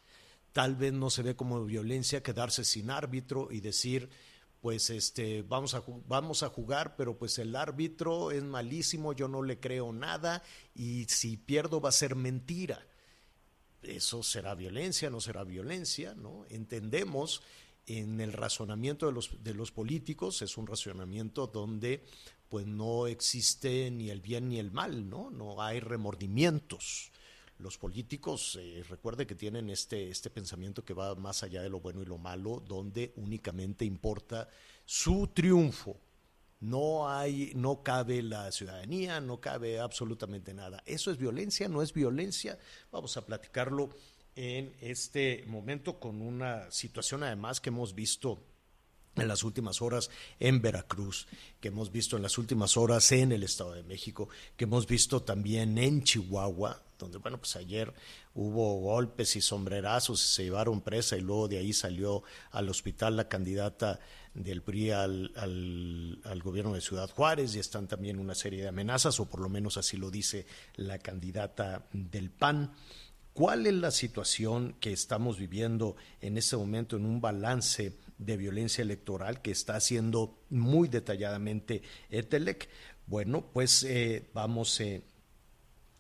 Tal 0.53 0.77
vez 0.77 0.93
no 0.93 1.11
se 1.11 1.23
ve 1.23 1.35
como 1.35 1.65
violencia 1.65 2.23
quedarse 2.23 2.65
sin 2.65 2.91
árbitro 2.91 3.49
y 3.51 3.61
decir, 3.61 4.11
pues 4.61 4.91
este 4.91 5.43
vamos 5.43 5.75
a 5.75 5.83
vamos 6.07 6.43
a 6.43 6.51
jugar, 6.51 6.95
pero 6.95 7.17
pues 7.17 7.39
el 7.39 7.57
árbitro 7.57 8.31
es 8.31 8.43
malísimo, 8.45 9.13
yo 9.13 9.29
no 9.29 9.43
le 9.43 9.59
creo 9.59 9.93
nada 9.93 10.43
y 10.75 11.07
si 11.07 11.37
pierdo 11.37 11.81
va 11.81 11.89
a 11.89 11.93
ser 11.93 12.15
mentira. 12.15 12.87
Eso 13.83 14.23
será 14.23 14.55
violencia, 14.55 15.11
no 15.11 15.21
será 15.21 15.43
violencia, 15.43 16.15
¿no? 16.15 16.45
Entendemos 16.49 17.43
en 17.87 18.21
el 18.21 18.33
razonamiento 18.33 19.07
de 19.07 19.13
los, 19.13 19.43
de 19.43 19.55
los 19.55 19.73
políticos, 19.73 20.43
es 20.43 20.57
un 20.57 20.69
razonamiento 20.69 21.49
donde 21.49 22.05
pues 22.53 22.67
no 22.67 23.07
existe 23.07 23.91
ni 23.91 24.11
el 24.11 24.21
bien 24.21 24.51
ni 24.51 24.59
el 24.59 24.71
mal, 24.71 25.09
¿no? 25.09 25.31
No 25.31 25.63
hay 25.63 25.81
remordimientos. 25.81 27.11
los 27.57 27.79
políticos, 27.79 28.59
eh, 28.61 28.85
recuerde 28.91 29.27
que 29.27 29.35
tienen 29.35 29.71
este, 29.71 30.11
este 30.11 30.29
pensamiento 30.29 30.85
que 30.85 30.93
va 30.93 31.15
más 31.15 31.43
allá 31.43 31.63
de 31.63 31.71
lo 31.71 31.81
bueno 31.81 32.03
y 32.03 32.05
lo 32.05 32.19
malo, 32.19 32.63
donde 32.69 33.15
únicamente 33.17 33.87
importa 33.87 34.51
su 34.85 35.29
triunfo. 35.29 35.99
No 36.61 37.09
hay, 37.09 37.53
no 37.55 37.83
cabe 37.83 38.21
la 38.21 38.53
ciudadanía, 38.53 39.19
no 39.23 39.41
cabe 39.41 39.81
absolutamente 39.81 40.53
nada. 40.53 40.83
¿Eso 40.85 41.11
es 41.11 41.17
violencia? 41.17 41.71
¿No 41.71 41.81
es 41.81 41.95
violencia? 41.95 42.59
Vamos 42.91 43.17
a 43.17 43.25
platicarlo 43.25 43.89
en 44.37 44.75
este 44.83 45.45
momento 45.47 45.99
con 45.99 46.21
una 46.21 46.71
situación 46.71 47.23
además 47.23 47.63
que 47.63 47.71
hemos 47.71 47.95
visto 47.95 48.45
en 49.17 49.29
las 49.29 49.45
últimas 49.45 49.83
horas 49.83 50.11
en 50.41 50.63
Veracruz, 50.63 51.27
que 51.61 51.69
hemos 51.69 51.93
visto 51.93 52.17
en 52.17 52.23
las 52.23 52.39
últimas 52.39 52.77
horas 52.77 53.13
en 53.13 53.33
el 53.33 53.43
Estado 53.43 53.73
de 53.73 53.83
México, 53.83 54.29
que 54.57 54.65
hemos 54.65 54.87
visto 54.87 55.23
también 55.23 55.77
en 55.79 56.03
Chihuahua, 56.03 56.83
donde, 56.99 57.19
bueno, 57.19 57.39
pues 57.39 57.57
ayer 57.57 57.93
hubo 58.35 58.81
golpes 58.81 59.37
y 59.37 59.41
sombrerazos 59.41 60.23
y 60.23 60.35
se 60.35 60.45
llevaron 60.45 60.81
presa 60.81 61.17
y 61.17 61.21
luego 61.21 61.49
de 61.49 61.59
ahí 61.59 61.73
salió 61.73 62.23
al 62.53 62.69
hospital 62.69 63.17
la 63.17 63.29
candidata 63.29 64.01
del 64.35 64.63
PRI 64.63 64.93
al, 64.93 65.33
al, 66.25 66.43
gobierno 66.43 66.73
de 66.73 66.81
Ciudad 66.81 67.11
Juárez 67.11 67.55
y 67.55 67.59
están 67.59 67.87
también 67.87 68.19
una 68.19 68.35
serie 68.35 68.63
de 68.63 68.69
amenazas, 68.69 69.21
o 69.21 69.27
por 69.27 69.41
lo 69.41 69.49
menos 69.49 69.77
así 69.77 69.97
lo 69.97 70.11
dice 70.11 70.47
la 70.77 70.99
candidata 70.99 71.87
del 71.93 72.31
PAN. 72.31 72.73
¿Cuál 73.35 73.67
es 73.67 73.75
la 73.75 73.91
situación 73.91 74.77
que 74.79 74.93
estamos 74.93 75.39
viviendo 75.39 75.97
en 76.21 76.37
este 76.37 76.57
momento 76.57 76.97
en 76.97 77.07
un 77.07 77.21
balance 77.21 77.95
de 78.25 78.37
violencia 78.37 78.83
electoral 78.83 79.43
que 79.43 79.51
está 79.51 79.77
haciendo 79.77 80.39
muy 80.51 80.89
detalladamente 80.89 81.83
ETELEC? 82.11 82.69
Bueno, 83.07 83.45
pues 83.53 83.85
eh, 83.85 84.31
vamos 84.33 84.81
eh, 84.81 85.03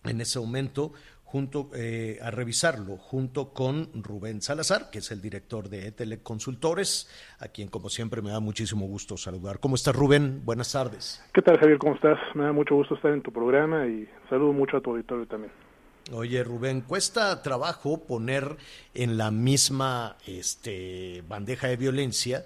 en 0.04 0.20
ese 0.20 0.38
momento 0.38 0.92
junto 1.32 1.70
eh, 1.74 2.18
a 2.20 2.30
revisarlo 2.30 2.98
junto 2.98 3.54
con 3.54 3.88
Rubén 3.94 4.42
Salazar, 4.42 4.90
que 4.90 4.98
es 4.98 5.10
el 5.12 5.22
director 5.22 5.70
de 5.70 5.88
ETELEC 5.88 6.22
Consultores, 6.22 7.08
a 7.40 7.48
quien 7.48 7.68
como 7.68 7.88
siempre 7.88 8.20
me 8.20 8.30
da 8.30 8.40
muchísimo 8.40 8.86
gusto 8.86 9.16
saludar. 9.16 9.58
¿Cómo 9.58 9.76
estás 9.76 9.96
Rubén? 9.96 10.42
Buenas 10.44 10.72
tardes. 10.72 11.24
¿Qué 11.32 11.40
tal 11.40 11.58
Javier? 11.58 11.78
¿Cómo 11.78 11.94
estás? 11.94 12.18
Me 12.34 12.44
da 12.44 12.52
mucho 12.52 12.74
gusto 12.74 12.96
estar 12.96 13.12
en 13.12 13.22
tu 13.22 13.32
programa 13.32 13.86
y 13.86 14.06
saludo 14.28 14.52
mucho 14.52 14.76
a 14.76 14.82
tu 14.82 14.90
auditorio 14.90 15.26
también. 15.26 15.52
Oye, 16.10 16.42
Rubén, 16.42 16.80
cuesta 16.80 17.42
trabajo 17.42 18.04
poner 18.04 18.56
en 18.94 19.16
la 19.16 19.30
misma 19.30 20.16
este, 20.26 21.22
bandeja 21.28 21.68
de 21.68 21.76
violencia 21.76 22.44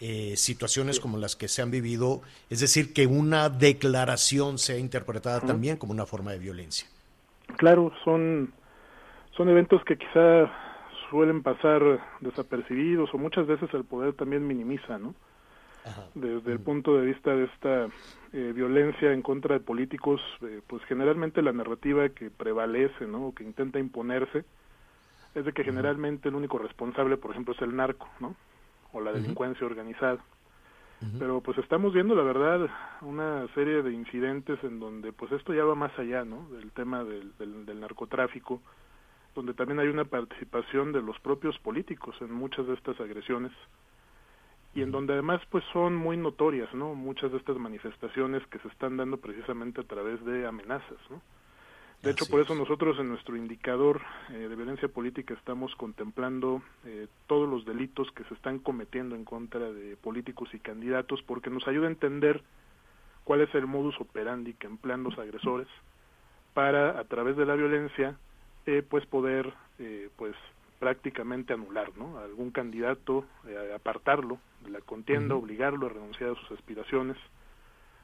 eh, 0.00 0.36
situaciones 0.36 0.96
sí. 0.96 1.02
como 1.02 1.18
las 1.18 1.36
que 1.36 1.48
se 1.48 1.62
han 1.62 1.70
vivido, 1.70 2.22
es 2.50 2.60
decir, 2.60 2.92
que 2.92 3.06
una 3.06 3.48
declaración 3.48 4.58
sea 4.58 4.78
interpretada 4.78 5.38
uh 5.38 5.40
-huh. 5.42 5.46
también 5.46 5.76
como 5.76 5.92
una 5.92 6.06
forma 6.06 6.32
de 6.32 6.38
violencia. 6.38 6.86
Claro, 7.56 7.92
son, 8.04 8.52
son 9.36 9.48
eventos 9.48 9.82
que 9.84 9.96
quizá 9.96 10.50
suelen 11.10 11.42
pasar 11.42 11.82
desapercibidos 12.20 13.12
o 13.14 13.18
muchas 13.18 13.46
veces 13.46 13.72
el 13.72 13.84
poder 13.84 14.14
también 14.14 14.46
minimiza, 14.46 14.98
¿no? 14.98 15.14
Desde 16.14 16.52
el 16.52 16.60
punto 16.60 16.96
de 16.96 17.06
vista 17.06 17.34
de 17.34 17.44
esta 17.44 17.86
eh, 18.32 18.52
violencia 18.54 19.12
en 19.12 19.22
contra 19.22 19.54
de 19.54 19.60
políticos, 19.60 20.20
eh, 20.42 20.60
pues 20.66 20.82
generalmente 20.84 21.42
la 21.42 21.52
narrativa 21.52 22.08
que 22.08 22.30
prevalece, 22.30 23.06
¿no? 23.06 23.28
O 23.28 23.34
que 23.34 23.44
intenta 23.44 23.78
imponerse 23.78 24.44
es 25.34 25.44
de 25.44 25.52
que 25.52 25.64
generalmente 25.64 26.28
el 26.28 26.34
único 26.34 26.58
responsable, 26.58 27.16
por 27.16 27.30
ejemplo, 27.30 27.54
es 27.54 27.62
el 27.62 27.76
narco, 27.76 28.08
¿no? 28.20 28.34
O 28.92 29.00
la 29.00 29.12
delincuencia 29.12 29.64
uh 29.64 29.68
-huh. 29.68 29.72
organizada. 29.72 30.14
Uh 31.02 31.04
-huh. 31.04 31.18
Pero 31.18 31.40
pues 31.40 31.58
estamos 31.58 31.92
viendo, 31.92 32.14
la 32.14 32.22
verdad, 32.22 32.68
una 33.02 33.46
serie 33.54 33.82
de 33.82 33.92
incidentes 33.92 34.58
en 34.64 34.80
donde 34.80 35.12
pues 35.12 35.30
esto 35.32 35.54
ya 35.54 35.64
va 35.64 35.74
más 35.74 35.96
allá, 35.98 36.24
¿no? 36.24 36.48
Del 36.50 36.72
tema 36.72 37.04
del, 37.04 37.36
del, 37.38 37.64
del 37.64 37.80
narcotráfico, 37.80 38.60
donde 39.34 39.54
también 39.54 39.78
hay 39.78 39.88
una 39.88 40.04
participación 40.04 40.92
de 40.92 41.02
los 41.02 41.20
propios 41.20 41.58
políticos 41.58 42.16
en 42.22 42.32
muchas 42.32 42.66
de 42.66 42.74
estas 42.74 42.98
agresiones 42.98 43.52
y 44.76 44.82
en 44.82 44.90
donde 44.90 45.14
además 45.14 45.40
pues 45.50 45.64
son 45.72 45.96
muy 45.96 46.18
notorias, 46.18 46.72
¿no? 46.74 46.94
Muchas 46.94 47.32
de 47.32 47.38
estas 47.38 47.56
manifestaciones 47.56 48.46
que 48.48 48.58
se 48.58 48.68
están 48.68 48.98
dando 48.98 49.16
precisamente 49.16 49.80
a 49.80 49.84
través 49.84 50.22
de 50.26 50.46
amenazas, 50.46 50.98
¿no? 51.08 51.22
De 52.02 52.10
hecho, 52.10 52.26
por 52.26 52.40
eso 52.40 52.54
nosotros 52.54 52.98
en 53.00 53.08
nuestro 53.08 53.36
indicador 53.36 54.02
eh, 54.28 54.34
de 54.34 54.54
violencia 54.54 54.86
política 54.86 55.32
estamos 55.32 55.74
contemplando 55.76 56.62
eh, 56.84 57.08
todos 57.26 57.48
los 57.48 57.64
delitos 57.64 58.12
que 58.12 58.22
se 58.24 58.34
están 58.34 58.58
cometiendo 58.58 59.16
en 59.16 59.24
contra 59.24 59.72
de 59.72 59.96
políticos 59.96 60.50
y 60.52 60.58
candidatos 60.58 61.22
porque 61.22 61.48
nos 61.48 61.66
ayuda 61.66 61.86
a 61.86 61.90
entender 61.90 62.42
cuál 63.24 63.40
es 63.40 63.52
el 63.54 63.66
modus 63.66 63.98
operandi 63.98 64.52
que 64.52 64.66
emplean 64.66 65.02
los 65.02 65.18
agresores 65.18 65.68
para 66.52 67.00
a 67.00 67.04
través 67.04 67.34
de 67.38 67.46
la 67.46 67.54
violencia 67.54 68.18
eh, 68.66 68.82
pues 68.86 69.06
poder 69.06 69.54
eh, 69.78 70.10
pues 70.16 70.34
prácticamente 70.78 71.52
anular 71.52 71.96
¿no? 71.96 72.18
a 72.18 72.24
algún 72.24 72.50
candidato, 72.50 73.24
eh, 73.46 73.72
apartarlo 73.74 74.38
de 74.66 74.72
la 74.72 74.80
contienda, 74.80 75.34
obligarlo 75.34 75.86
a 75.86 75.90
renunciar 75.90 76.30
a 76.30 76.34
sus 76.34 76.50
aspiraciones. 76.52 77.16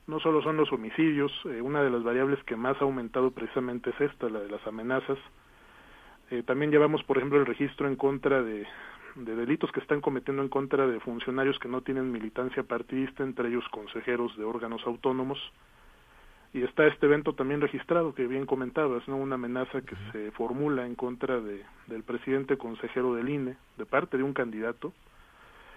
No 0.07 0.19
solo 0.21 0.43
son 0.43 0.57
los 0.57 0.73
homicidios, 0.73 1.31
eh, 1.45 1.61
una 1.61 1.83
de 1.83 1.91
las 1.91 2.03
variables 2.03 2.43
que 2.45 2.57
más 2.57 2.77
ha 2.81 2.85
aumentado 2.85 3.31
precisamente 3.31 3.91
es 3.91 4.01
esta, 4.01 4.29
la 4.29 4.41
de 4.41 4.49
las 4.49 4.67
amenazas. 4.67 5.19
Eh, 6.31 6.43
también 6.45 6.71
llevamos, 6.71 7.05
por 7.05 7.19
ejemplo, 7.19 7.39
el 7.39 7.47
registro 7.47 7.87
en 7.87 7.97
contra 7.97 8.43
de, 8.43 8.67
de 9.17 9.37
delitos 9.37 9.71
que 9.73 9.81
están 9.81 10.01
cometiendo 10.01 10.43
en 10.43 10.49
contra 10.49 10.87
de 10.87 10.99
funcionarios 11.01 11.59
que 11.59 11.69
no 11.69 11.83
tienen 11.83 12.11
militancia 12.11 12.63
partidista, 12.63 13.23
entre 13.23 13.49
ellos 13.49 13.65
consejeros 13.71 14.37
de 14.37 14.45
órganos 14.45 14.83
autónomos, 14.87 15.39
y 16.55 16.63
está 16.63 16.87
este 16.87 17.07
evento 17.07 17.35
también 17.35 17.61
registrado 17.61 18.15
que 18.15 18.27
bien 18.27 18.45
comentabas, 18.45 19.07
¿no? 19.09 19.17
Una 19.17 19.37
amenaza 19.37 19.81
que 19.81 19.97
se 20.13 20.31
formula 20.33 20.87
en 20.87 20.95
contra 20.95 21.41
de, 21.41 21.65
del 21.87 22.03
presidente 22.03 22.59
consejero 22.59 23.15
del 23.15 23.29
INE 23.29 23.57
de 23.79 23.87
parte 23.87 24.19
de 24.19 24.23
un 24.23 24.35
candidato 24.35 24.93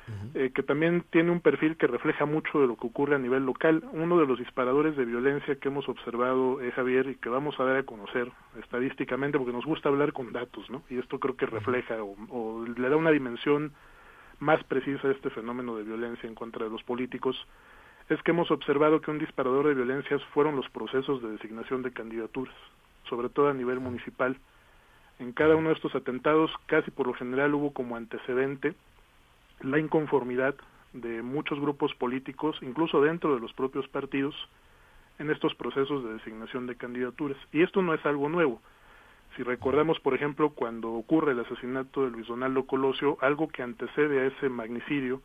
uh 0.08 0.12
-huh. 0.12 0.30
eh, 0.36 0.52
que 0.54 0.64
también 0.64 1.04
tiene 1.10 1.32
un 1.32 1.42
perfil 1.42 1.78
que 1.78 1.88
refleja 1.88 2.26
mucho 2.26 2.60
de 2.60 2.68
lo 2.68 2.78
que 2.78 2.88
ocurre 2.88 3.16
a 3.16 3.20
nivel 3.20 3.46
local. 3.46 3.84
Uno 3.94 4.18
de 4.20 4.26
los 4.26 4.40
disparadores 4.40 4.96
de 4.96 5.06
violencia 5.06 5.56
que 5.56 5.70
hemos 5.70 5.88
observado, 5.90 6.62
eh, 6.62 6.72
Javier, 6.72 7.08
y 7.08 7.16
que 7.16 7.30
vamos 7.30 7.60
a 7.60 7.64
dar 7.64 7.78
a 7.78 7.84
conocer 7.84 8.32
estadísticamente, 8.60 9.38
porque 9.38 9.54
nos 9.54 9.66
gusta 9.66 9.90
hablar 9.90 10.14
con 10.14 10.32
datos, 10.32 10.70
¿no? 10.70 10.84
Y 10.90 10.98
esto 10.98 11.20
creo 11.20 11.36
que 11.36 11.46
refleja 11.46 12.04
o, 12.04 12.16
o 12.30 12.66
le 12.66 12.90
da 12.90 12.96
una 12.96 13.12
dimensión 13.12 13.74
más 14.40 14.64
precisa 14.66 15.08
a 15.08 15.12
este 15.12 15.30
fenómeno 15.30 15.76
de 15.78 15.84
violencia 15.84 16.28
en 16.28 16.36
contra 16.36 16.66
de 16.66 16.72
los 16.72 16.84
políticos 16.84 17.36
es 18.10 18.22
que 18.22 18.32
hemos 18.32 18.52
observado 18.52 19.02
que 19.02 19.10
un 19.10 19.18
disparador 19.18 19.68
de 19.68 19.74
violencias 19.74 20.24
fueron 20.26 20.56
los 20.56 20.70
procesos 20.70 21.22
de 21.24 21.32
designación 21.32 21.82
de 21.82 21.92
candidaturas, 21.92 22.54
sobre 23.10 23.30
todo 23.30 23.50
a 23.50 23.54
nivel 23.54 23.80
municipal. 23.80 24.38
En 25.18 25.32
cada 25.32 25.56
uno 25.56 25.70
de 25.70 25.76
estos 25.76 25.96
atentados, 25.96 26.52
casi 26.68 26.92
por 26.92 27.08
lo 27.08 27.14
general 27.14 27.56
hubo 27.56 27.74
como 27.74 27.96
antecedente 27.96 28.76
la 29.62 29.80
inconformidad 29.80 30.56
de 30.94 31.22
muchos 31.22 31.60
grupos 31.60 31.94
políticos, 31.96 32.58
incluso 32.62 33.02
dentro 33.02 33.34
de 33.34 33.42
los 33.42 33.54
propios 33.54 33.88
partidos, 33.88 34.36
en 35.20 35.30
estos 35.30 35.56
procesos 35.56 36.04
de 36.04 36.14
designación 36.14 36.68
de 36.68 36.76
candidaturas. 36.76 37.38
Y 37.52 37.62
esto 37.62 37.82
no 37.82 37.94
es 37.94 38.06
algo 38.06 38.30
nuevo. 38.30 38.62
Si 39.36 39.44
recordamos, 39.44 40.00
por 40.00 40.14
ejemplo, 40.14 40.52
cuando 40.52 40.92
ocurre 40.94 41.34
el 41.34 41.40
asesinato 41.40 42.04
de 42.04 42.12
Luis 42.12 42.28
Donaldo 42.28 42.66
Colosio, 42.66 43.18
algo 43.22 43.48
que 43.50 43.64
antecede 43.64 44.22
a 44.22 44.26
ese 44.28 44.50
magnicidio, 44.50 45.22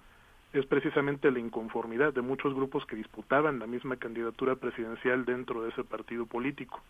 es 0.53 0.67
precisamente 0.67 1.31
la 1.31 1.39
inconformidad 1.39 2.13
de 2.13 2.23
muchos 2.23 2.55
grupos 2.55 2.85
que 2.87 2.97
disputaban 2.97 3.61
la 3.61 3.69
misma 3.69 3.97
candidatura 3.97 4.57
presidencial 4.57 5.25
dentro 5.25 5.63
de 5.63 5.71
ese 5.71 5.85
partido 5.85 6.27
político. 6.27 6.83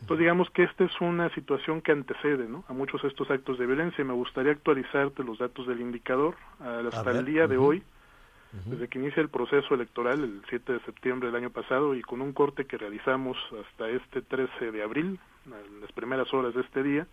Entonces 0.00 0.18
digamos 0.20 0.50
que 0.50 0.62
esta 0.64 0.84
es 0.84 1.00
una 1.00 1.28
situación 1.34 1.82
que 1.82 1.92
antecede 1.92 2.48
¿no? 2.48 2.64
a 2.68 2.72
muchos 2.72 3.02
de 3.02 3.08
estos 3.08 3.30
actos 3.30 3.58
de 3.58 3.66
violencia. 3.66 4.04
Me 4.04 4.14
gustaría 4.14 4.52
actualizarte 4.52 5.22
los 5.22 5.38
datos 5.38 5.66
del 5.66 5.80
indicador 5.80 6.36
hasta 6.58 7.10
el 7.10 7.24
día 7.24 7.46
de 7.46 7.58
uh 7.58 7.62
-huh. 7.62 7.66
hoy, 7.66 7.78
uh 7.78 8.56
-huh. 8.56 8.70
desde 8.70 8.88
que 8.88 8.98
inicia 8.98 9.20
el 9.20 9.28
proceso 9.28 9.74
electoral 9.74 10.24
el 10.24 10.42
7 10.48 10.72
de 10.72 10.80
septiembre 10.80 11.28
del 11.28 11.36
año 11.36 11.50
pasado 11.50 11.94
y 11.94 12.02
con 12.02 12.22
un 12.22 12.32
corte 12.32 12.64
que 12.64 12.78
realizamos 12.78 13.36
hasta 13.60 13.88
este 13.90 14.22
13 14.22 14.72
de 14.72 14.82
abril, 14.82 15.18
en 15.46 15.80
las 15.80 15.92
primeras 15.92 16.32
horas 16.32 16.54
de 16.54 16.62
este 16.62 16.82
día, 16.82 17.06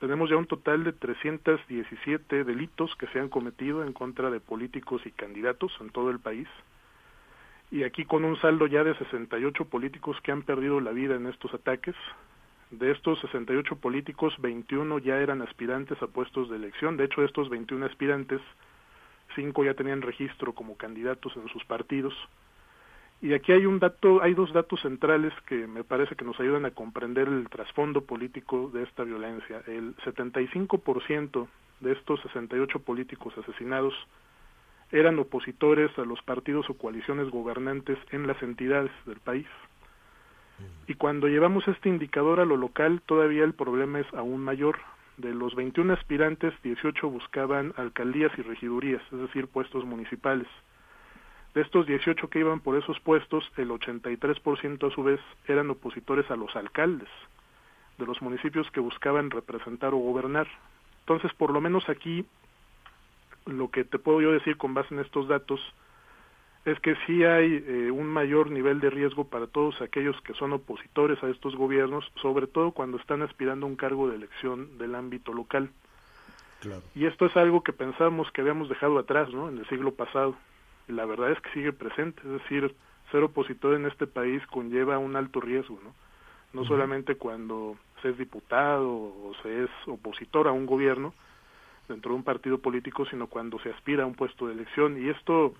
tenemos 0.00 0.30
ya 0.30 0.36
un 0.36 0.46
total 0.46 0.84
de 0.84 0.92
317 0.92 2.44
delitos 2.44 2.94
que 2.96 3.06
se 3.08 3.18
han 3.18 3.28
cometido 3.28 3.82
en 3.82 3.92
contra 3.92 4.30
de 4.30 4.40
políticos 4.40 5.02
y 5.04 5.10
candidatos 5.10 5.72
en 5.80 5.90
todo 5.90 6.10
el 6.10 6.20
país. 6.20 6.48
Y 7.70 7.84
aquí 7.84 8.04
con 8.04 8.24
un 8.24 8.40
saldo 8.40 8.66
ya 8.66 8.82
de 8.82 8.94
68 8.96 9.66
políticos 9.66 10.16
que 10.22 10.32
han 10.32 10.42
perdido 10.42 10.80
la 10.80 10.92
vida 10.92 11.16
en 11.16 11.26
estos 11.26 11.52
ataques. 11.52 11.94
De 12.70 12.90
estos 12.90 13.20
68 13.20 13.76
políticos, 13.76 14.34
21 14.40 14.98
ya 14.98 15.18
eran 15.18 15.42
aspirantes 15.42 16.00
a 16.02 16.06
puestos 16.06 16.50
de 16.50 16.56
elección. 16.56 16.96
De 16.96 17.04
hecho, 17.04 17.20
de 17.20 17.26
estos 17.26 17.48
21 17.48 17.86
aspirantes, 17.86 18.40
5 19.34 19.64
ya 19.64 19.74
tenían 19.74 20.02
registro 20.02 20.54
como 20.54 20.76
candidatos 20.76 21.36
en 21.36 21.48
sus 21.48 21.64
partidos. 21.64 22.14
Y 23.20 23.34
aquí 23.34 23.52
hay 23.52 23.66
un 23.66 23.80
dato, 23.80 24.22
hay 24.22 24.32
dos 24.32 24.52
datos 24.52 24.80
centrales 24.80 25.32
que 25.46 25.66
me 25.66 25.82
parece 25.82 26.14
que 26.14 26.24
nos 26.24 26.38
ayudan 26.38 26.66
a 26.66 26.70
comprender 26.70 27.26
el 27.28 27.48
trasfondo 27.48 28.04
político 28.04 28.70
de 28.72 28.84
esta 28.84 29.02
violencia. 29.02 29.62
El 29.66 29.96
75% 29.96 31.48
de 31.80 31.92
estos 31.92 32.20
68 32.20 32.78
políticos 32.80 33.34
asesinados 33.36 33.94
eran 34.90 35.18
opositores 35.18 35.96
a 35.98 36.02
los 36.02 36.20
partidos 36.22 36.68
o 36.70 36.74
coaliciones 36.74 37.30
gobernantes 37.30 37.98
en 38.10 38.26
las 38.26 38.42
entidades 38.42 38.90
del 39.06 39.20
país. 39.20 39.46
Y 40.86 40.94
cuando 40.94 41.28
llevamos 41.28 41.68
este 41.68 41.88
indicador 41.88 42.40
a 42.40 42.44
lo 42.44 42.56
local, 42.56 43.02
todavía 43.06 43.44
el 43.44 43.54
problema 43.54 44.00
es 44.00 44.06
aún 44.14 44.40
mayor. 44.40 44.78
De 45.16 45.34
los 45.34 45.54
21 45.54 45.92
aspirantes, 45.92 46.54
18 46.62 47.08
buscaban 47.08 47.74
alcaldías 47.76 48.32
y 48.38 48.42
regidurías, 48.42 49.02
es 49.12 49.18
decir, 49.18 49.46
puestos 49.48 49.84
municipales. 49.84 50.48
De 51.54 51.62
estos 51.62 51.86
18 51.86 52.28
que 52.28 52.40
iban 52.40 52.60
por 52.60 52.76
esos 52.76 52.98
puestos, 53.00 53.44
el 53.56 53.70
83% 53.70 54.90
a 54.90 54.94
su 54.94 55.02
vez 55.02 55.20
eran 55.46 55.70
opositores 55.70 56.30
a 56.30 56.36
los 56.36 56.54
alcaldes 56.56 57.08
de 57.98 58.06
los 58.06 58.22
municipios 58.22 58.70
que 58.70 58.80
buscaban 58.80 59.30
representar 59.30 59.92
o 59.92 59.98
gobernar. 59.98 60.46
Entonces, 61.00 61.32
por 61.34 61.50
lo 61.50 61.60
menos 61.60 61.88
aquí, 61.88 62.24
lo 63.48 63.70
que 63.70 63.84
te 63.84 63.98
puedo 63.98 64.20
yo 64.20 64.32
decir 64.32 64.56
con 64.56 64.74
base 64.74 64.94
en 64.94 65.00
estos 65.00 65.26
datos 65.28 65.60
es 66.64 66.78
que 66.80 66.94
sí 67.06 67.24
hay 67.24 67.64
eh, 67.66 67.90
un 67.90 68.06
mayor 68.06 68.50
nivel 68.50 68.80
de 68.80 68.90
riesgo 68.90 69.24
para 69.24 69.46
todos 69.46 69.80
aquellos 69.80 70.20
que 70.22 70.34
son 70.34 70.52
opositores 70.52 71.22
a 71.22 71.28
estos 71.28 71.56
gobiernos, 71.56 72.04
sobre 72.20 72.46
todo 72.46 72.72
cuando 72.72 72.98
están 72.98 73.22
aspirando 73.22 73.64
a 73.64 73.68
un 73.68 73.76
cargo 73.76 74.08
de 74.08 74.16
elección 74.16 74.76
del 74.76 74.94
ámbito 74.94 75.32
local. 75.32 75.70
Claro. 76.60 76.82
Y 76.94 77.06
esto 77.06 77.26
es 77.26 77.36
algo 77.36 77.62
que 77.62 77.72
pensamos 77.72 78.30
que 78.32 78.40
habíamos 78.40 78.68
dejado 78.68 78.98
atrás, 78.98 79.30
¿no? 79.32 79.48
En 79.48 79.58
el 79.58 79.68
siglo 79.68 79.94
pasado. 79.94 80.34
Y 80.88 80.92
la 80.92 81.06
verdad 81.06 81.30
es 81.30 81.40
que 81.40 81.50
sigue 81.52 81.72
presente, 81.72 82.20
es 82.22 82.42
decir, 82.42 82.74
ser 83.10 83.22
opositor 83.22 83.74
en 83.74 83.86
este 83.86 84.06
país 84.06 84.44
conlleva 84.48 84.98
un 84.98 85.16
alto 85.16 85.40
riesgo, 85.40 85.78
¿no? 85.82 85.94
No 86.52 86.64
solamente 86.64 87.16
cuando 87.16 87.76
se 88.02 88.08
es 88.08 88.18
diputado 88.18 88.88
o 88.90 89.32
se 89.42 89.64
es 89.64 89.70
opositor 89.86 90.48
a 90.48 90.52
un 90.52 90.66
gobierno 90.66 91.14
dentro 91.88 92.12
de 92.12 92.16
un 92.16 92.24
partido 92.24 92.58
político, 92.58 93.06
sino 93.06 93.26
cuando 93.26 93.58
se 93.60 93.70
aspira 93.70 94.04
a 94.04 94.06
un 94.06 94.14
puesto 94.14 94.46
de 94.46 94.54
elección. 94.54 95.02
Y 95.02 95.08
esto, 95.08 95.54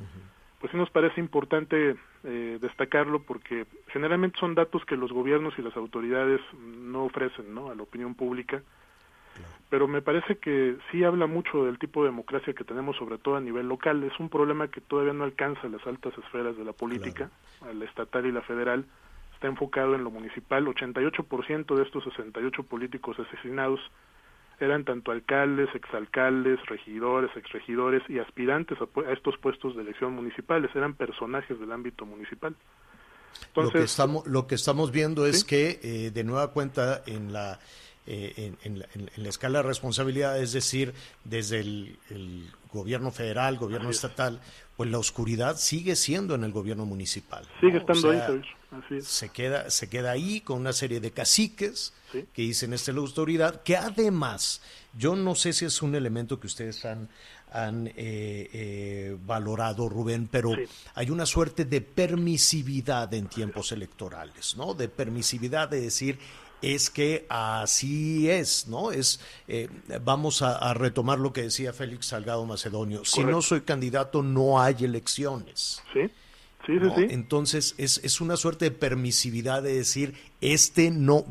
pues 0.61 0.71
sí 0.71 0.77
nos 0.77 0.91
parece 0.91 1.21
importante 1.21 1.97
eh, 2.25 2.59
destacarlo 2.61 3.23
porque 3.23 3.67
generalmente 3.89 4.39
son 4.39 4.55
datos 4.55 4.85
que 4.85 4.97
los 4.97 5.13
gobiernos 5.13 5.55
y 5.59 5.63
las 5.63 5.77
autoridades 5.77 6.41
no 6.55 7.05
ofrecen, 7.05 7.55
¿no? 7.55 7.71
A 7.71 7.75
la 7.75 7.83
opinión 7.83 8.15
pública 8.15 8.63
pero 9.71 9.87
me 9.87 10.01
parece 10.01 10.39
que 10.39 10.77
sí 10.91 11.05
habla 11.05 11.27
mucho 11.27 11.65
del 11.67 11.79
tipo 11.79 12.03
de 12.03 12.09
democracia 12.09 12.55
que 12.55 12.65
tenemos, 12.65 12.97
sobre 12.97 13.19
todo 13.19 13.37
a 13.37 13.41
nivel 13.41 13.69
local. 13.69 14.03
Es 14.03 14.19
un 14.19 14.31
problema 14.31 14.69
que 14.69 14.81
todavía 14.81 15.13
no 15.13 15.25
alcanza 15.25 15.69
las 15.69 15.87
altas 15.87 16.17
esferas 16.17 16.57
de 16.57 16.65
la 16.65 16.73
política, 16.73 17.31
a 17.61 17.73
la 17.75 17.85
estatal 17.85 18.25
y 18.25 18.33
la 18.33 18.41
federal. 18.41 18.87
Está 19.35 19.47
enfocado 19.47 19.95
en 19.95 20.05
lo 20.05 20.11
municipal. 20.11 20.67
88% 20.67 21.77
de 21.77 21.83
estos 21.83 22.05
68 22.05 22.63
políticos 22.63 23.19
asesinados 23.19 23.81
eran 24.61 24.85
tanto 24.85 25.11
alcaldes, 25.13 25.69
exalcaldes, 25.75 26.59
regidores, 26.67 27.31
exregidores 27.37 28.03
y 28.09 28.19
aspirantes 28.19 28.79
a, 28.81 29.09
a 29.09 29.13
estos 29.13 29.37
puestos 29.39 29.77
de 29.77 29.83
elección 29.83 30.15
municipales. 30.15 30.71
Eran 30.75 30.95
personajes 30.95 31.59
del 31.61 31.71
ámbito 31.73 32.05
municipal. 32.07 32.55
lo, 33.55 33.71
que 33.71 33.83
estamos, 33.85 34.27
lo 34.27 34.47
que 34.47 34.55
estamos 34.57 34.91
viendo 34.91 35.27
es 35.27 35.45
que, 35.45 35.79
eh, 35.83 36.11
de 36.11 36.25
nueva 36.25 36.53
cuenta, 36.53 37.03
en 37.07 37.33
la, 37.33 37.59
eh, 38.07 38.33
en, 38.37 38.57
en 38.65 38.79
la, 38.81 38.87
en- 38.95 39.11
en 39.17 39.23
la 39.23 39.29
escala 39.29 39.59
de 39.63 39.69
responsabilidad, 39.69 40.41
es 40.41 40.53
decir, 40.53 40.93
desde 41.25 41.61
el, 41.61 41.97
el 42.11 42.47
gobierno 42.73 43.11
federal, 43.13 43.57
gobierno 43.59 43.91
estatal, 43.91 44.41
pues 44.77 44.91
la 44.91 44.99
oscuridad 44.99 45.57
sigue 45.57 45.95
siendo 45.97 46.35
en 46.35 46.45
el 46.45 46.53
gobierno 46.53 46.85
municipal. 46.87 47.45
Sigue 47.61 47.79
estando 47.79 48.11
ahí, 48.11 48.19
sea. 48.19 48.27
Así 48.71 48.97
es. 48.97 49.07
se 49.07 49.29
queda 49.31 49.71
se 49.71 49.89
queda 49.89 50.11
ahí 50.11 50.41
con 50.41 50.59
una 50.61 50.73
serie 50.73 51.01
de 51.01 51.11
caciques 51.11 51.93
Sí. 52.13 52.25
que 52.33 52.41
dicen 52.43 52.73
esta 52.73 52.91
es 52.91 52.95
la 52.95 53.03
autoridad 53.03 53.63
que 53.63 53.77
además 53.77 54.63
yo 54.97 55.15
no 55.15 55.35
sé 55.35 55.53
si 55.53 55.67
es 55.67 55.83
un 55.83 55.95
elemento 55.95 56.41
que 56.41 56.47
ustedes 56.47 56.85
han 56.87 57.11
han 57.53 57.87
eh, 57.89 57.93
eh, 57.97 59.17
valorado 59.27 59.89
Rubén 59.91 60.27
pero 60.31 60.57
hay 60.95 61.11
una 61.11 61.27
suerte 61.27 61.67
de 61.67 61.83
permisividad 61.83 63.13
en 63.13 63.27
tiempos 63.29 63.73
electorales 63.73 64.57
no 64.57 64.73
de 64.75 64.89
permisividad 64.89 65.69
de 65.69 65.83
decir 65.83 66.19
es 66.61 66.91
que 66.91 67.25
así 67.29 68.29
es, 68.29 68.67
¿no? 68.67 68.91
Es 68.91 69.21
eh, 69.47 69.69
vamos 70.03 70.43
a, 70.43 70.57
a 70.59 70.75
retomar 70.75 71.19
lo 71.21 71.33
que 71.33 71.43
decía 71.43 71.73
Félix 71.73 72.07
Salgado 72.07 72.45
Macedonio. 72.47 73.05
Si 73.05 73.23
no 73.23 73.43
soy 73.43 73.61
candidato, 73.61 74.25
no 74.25 74.61
hay 74.61 74.75
elecciones. 74.81 75.81
Sí, 75.93 76.11
sí, 76.69 76.79
¿no? 76.81 76.95
sí. 76.95 77.07
Entonces 77.11 77.75
es, 77.79 77.99
es 78.05 78.21
una 78.21 78.37
suerte 78.37 78.67
de 78.67 78.71
permisividad 78.71 79.63
de 79.63 79.75
decir, 79.75 80.15
este 80.41 80.93
no, 80.93 81.25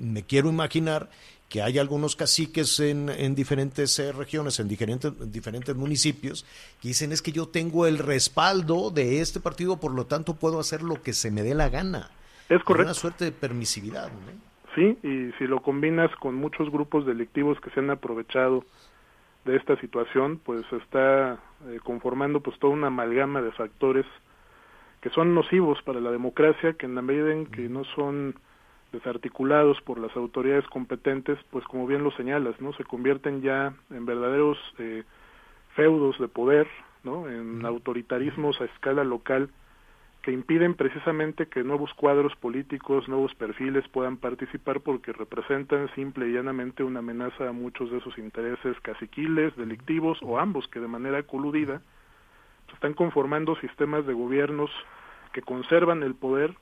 me 0.00 0.24
quiero 0.24 0.48
imaginar 0.48 1.08
que 1.48 1.62
hay 1.62 1.78
algunos 1.78 2.16
caciques 2.16 2.78
en, 2.80 3.08
en 3.08 3.34
diferentes 3.34 3.98
eh, 3.98 4.12
regiones, 4.12 4.60
en 4.60 4.68
diferentes, 4.68 5.12
en 5.20 5.32
diferentes 5.32 5.74
municipios, 5.76 6.44
que 6.82 6.88
dicen 6.88 7.12
es 7.12 7.22
que 7.22 7.32
yo 7.32 7.48
tengo 7.48 7.86
el 7.86 7.98
respaldo 7.98 8.90
de 8.90 9.20
este 9.20 9.40
partido, 9.40 9.78
por 9.78 9.94
lo 9.94 10.06
tanto 10.06 10.34
puedo 10.34 10.60
hacer 10.60 10.82
lo 10.82 11.02
que 11.02 11.12
se 11.12 11.30
me 11.30 11.42
dé 11.42 11.54
la 11.54 11.68
gana. 11.68 12.10
Es 12.48 12.62
correcto. 12.64 12.88
Una 12.90 12.94
suerte 12.94 13.24
de 13.26 13.32
permisividad, 13.32 14.08
¿no? 14.08 14.48
Sí, 14.74 14.96
y 15.02 15.32
si 15.38 15.46
lo 15.46 15.60
combinas 15.60 16.14
con 16.16 16.34
muchos 16.34 16.70
grupos 16.70 17.04
delictivos 17.06 17.58
que 17.60 17.70
se 17.70 17.80
han 17.80 17.90
aprovechado 17.90 18.64
de 19.44 19.56
esta 19.56 19.80
situación, 19.80 20.38
pues 20.44 20.64
está 20.72 21.40
eh, 21.68 21.80
conformando 21.82 22.40
pues 22.40 22.58
toda 22.58 22.74
una 22.74 22.88
amalgama 22.88 23.40
de 23.42 23.50
factores 23.52 24.06
que 25.00 25.10
son 25.10 25.34
nocivos 25.34 25.80
para 25.82 26.00
la 26.00 26.10
democracia, 26.10 26.74
que 26.74 26.86
en 26.86 26.94
la 26.94 27.02
medida 27.02 27.32
en 27.32 27.46
que 27.46 27.68
no 27.68 27.84
son 27.84 28.34
desarticulados 28.92 29.80
por 29.82 29.98
las 29.98 30.16
autoridades 30.16 30.66
competentes, 30.68 31.38
pues 31.50 31.64
como 31.66 31.86
bien 31.86 32.02
lo 32.02 32.10
señalas, 32.12 32.60
¿no? 32.60 32.72
Se 32.72 32.84
convierten 32.84 33.42
ya 33.42 33.74
en 33.90 34.06
verdaderos 34.06 34.58
eh, 34.78 35.04
feudos 35.74 36.18
de 36.18 36.28
poder, 36.28 36.66
¿no? 37.04 37.28
En 37.28 37.64
autoritarismos 37.64 38.60
a 38.60 38.64
escala 38.64 39.04
local 39.04 39.50
que 40.22 40.32
impiden 40.32 40.74
precisamente 40.74 41.46
que 41.46 41.62
nuevos 41.62 41.94
cuadros 41.94 42.34
políticos, 42.36 43.08
nuevos 43.08 43.34
perfiles 43.34 43.86
puedan 43.88 44.16
participar 44.16 44.80
porque 44.80 45.12
representan 45.12 45.88
simple 45.94 46.28
y 46.28 46.32
llanamente 46.32 46.82
una 46.82 46.98
amenaza 46.98 47.48
a 47.48 47.52
muchos 47.52 47.90
de 47.90 47.98
esos 47.98 48.18
intereses 48.18 48.78
caciquiles, 48.80 49.56
delictivos 49.56 50.18
o 50.22 50.38
ambos 50.38 50.66
que 50.68 50.80
de 50.80 50.88
manera 50.88 51.22
coludida 51.22 51.82
se 52.68 52.74
están 52.74 52.94
conformando 52.94 53.56
sistemas 53.56 54.06
de 54.06 54.14
gobiernos 54.14 54.70
que 55.32 55.42
conservan 55.42 56.02
el 56.02 56.14
poder 56.14 56.54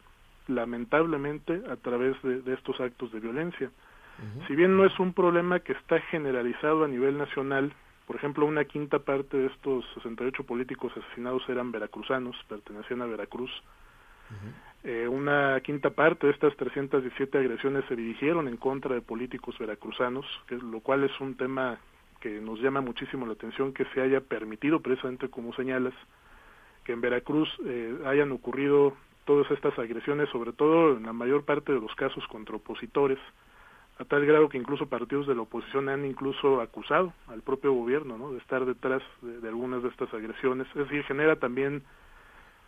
lamentablemente 0.48 1.62
a 1.70 1.76
través 1.76 2.20
de, 2.22 2.42
de 2.42 2.54
estos 2.54 2.80
actos 2.80 3.12
de 3.12 3.20
violencia. 3.20 3.70
Si 4.46 4.56
bien 4.56 4.78
no 4.78 4.86
es 4.86 4.98
un 4.98 5.12
problema 5.12 5.60
que 5.60 5.72
está 5.72 6.00
generalizado 6.00 6.84
a 6.84 6.88
nivel 6.88 7.18
nacional, 7.18 7.74
por 8.06 8.16
ejemplo, 8.16 8.46
una 8.46 8.64
quinta 8.64 9.00
parte 9.00 9.36
de 9.36 9.46
estos 9.48 9.84
68 9.94 10.44
políticos 10.44 10.92
asesinados 10.96 11.46
eran 11.48 11.72
veracruzanos, 11.72 12.36
pertenecían 12.48 13.02
a 13.02 13.06
Veracruz. 13.06 13.50
Eh, 14.84 15.08
una 15.08 15.60
quinta 15.60 15.90
parte 15.90 16.26
de 16.26 16.32
estas 16.32 16.56
317 16.56 17.36
agresiones 17.38 17.84
se 17.88 17.96
dirigieron 17.96 18.46
en 18.48 18.56
contra 18.56 18.94
de 18.94 19.00
políticos 19.00 19.58
veracruzanos, 19.58 20.24
que, 20.46 20.56
lo 20.56 20.80
cual 20.80 21.04
es 21.04 21.20
un 21.20 21.36
tema 21.36 21.78
que 22.26 22.40
nos 22.40 22.60
llama 22.60 22.80
muchísimo 22.80 23.24
la 23.24 23.34
atención 23.34 23.72
que 23.72 23.84
se 23.94 24.00
haya 24.00 24.20
permitido, 24.20 24.80
precisamente 24.80 25.28
como 25.28 25.54
señalas, 25.54 25.94
que 26.82 26.92
en 26.92 27.00
Veracruz 27.00 27.48
eh, 27.64 27.98
hayan 28.04 28.32
ocurrido 28.32 28.94
todas 29.24 29.48
estas 29.52 29.78
agresiones, 29.78 30.28
sobre 30.30 30.52
todo 30.52 30.96
en 30.96 31.04
la 31.04 31.12
mayor 31.12 31.44
parte 31.44 31.72
de 31.72 31.80
los 31.80 31.94
casos 31.94 32.26
contra 32.26 32.56
opositores, 32.56 33.18
a 34.00 34.04
tal 34.04 34.26
grado 34.26 34.48
que 34.48 34.58
incluso 34.58 34.88
partidos 34.88 35.28
de 35.28 35.36
la 35.36 35.42
oposición 35.42 35.88
han 35.88 36.04
incluso 36.04 36.60
acusado 36.60 37.12
al 37.28 37.42
propio 37.42 37.72
gobierno 37.72 38.18
¿no? 38.18 38.32
de 38.32 38.38
estar 38.38 38.66
detrás 38.66 39.02
de, 39.22 39.40
de 39.40 39.48
algunas 39.48 39.84
de 39.84 39.88
estas 39.88 40.12
agresiones. 40.12 40.66
Es 40.70 40.88
decir, 40.88 41.04
genera 41.04 41.36
también, 41.36 41.84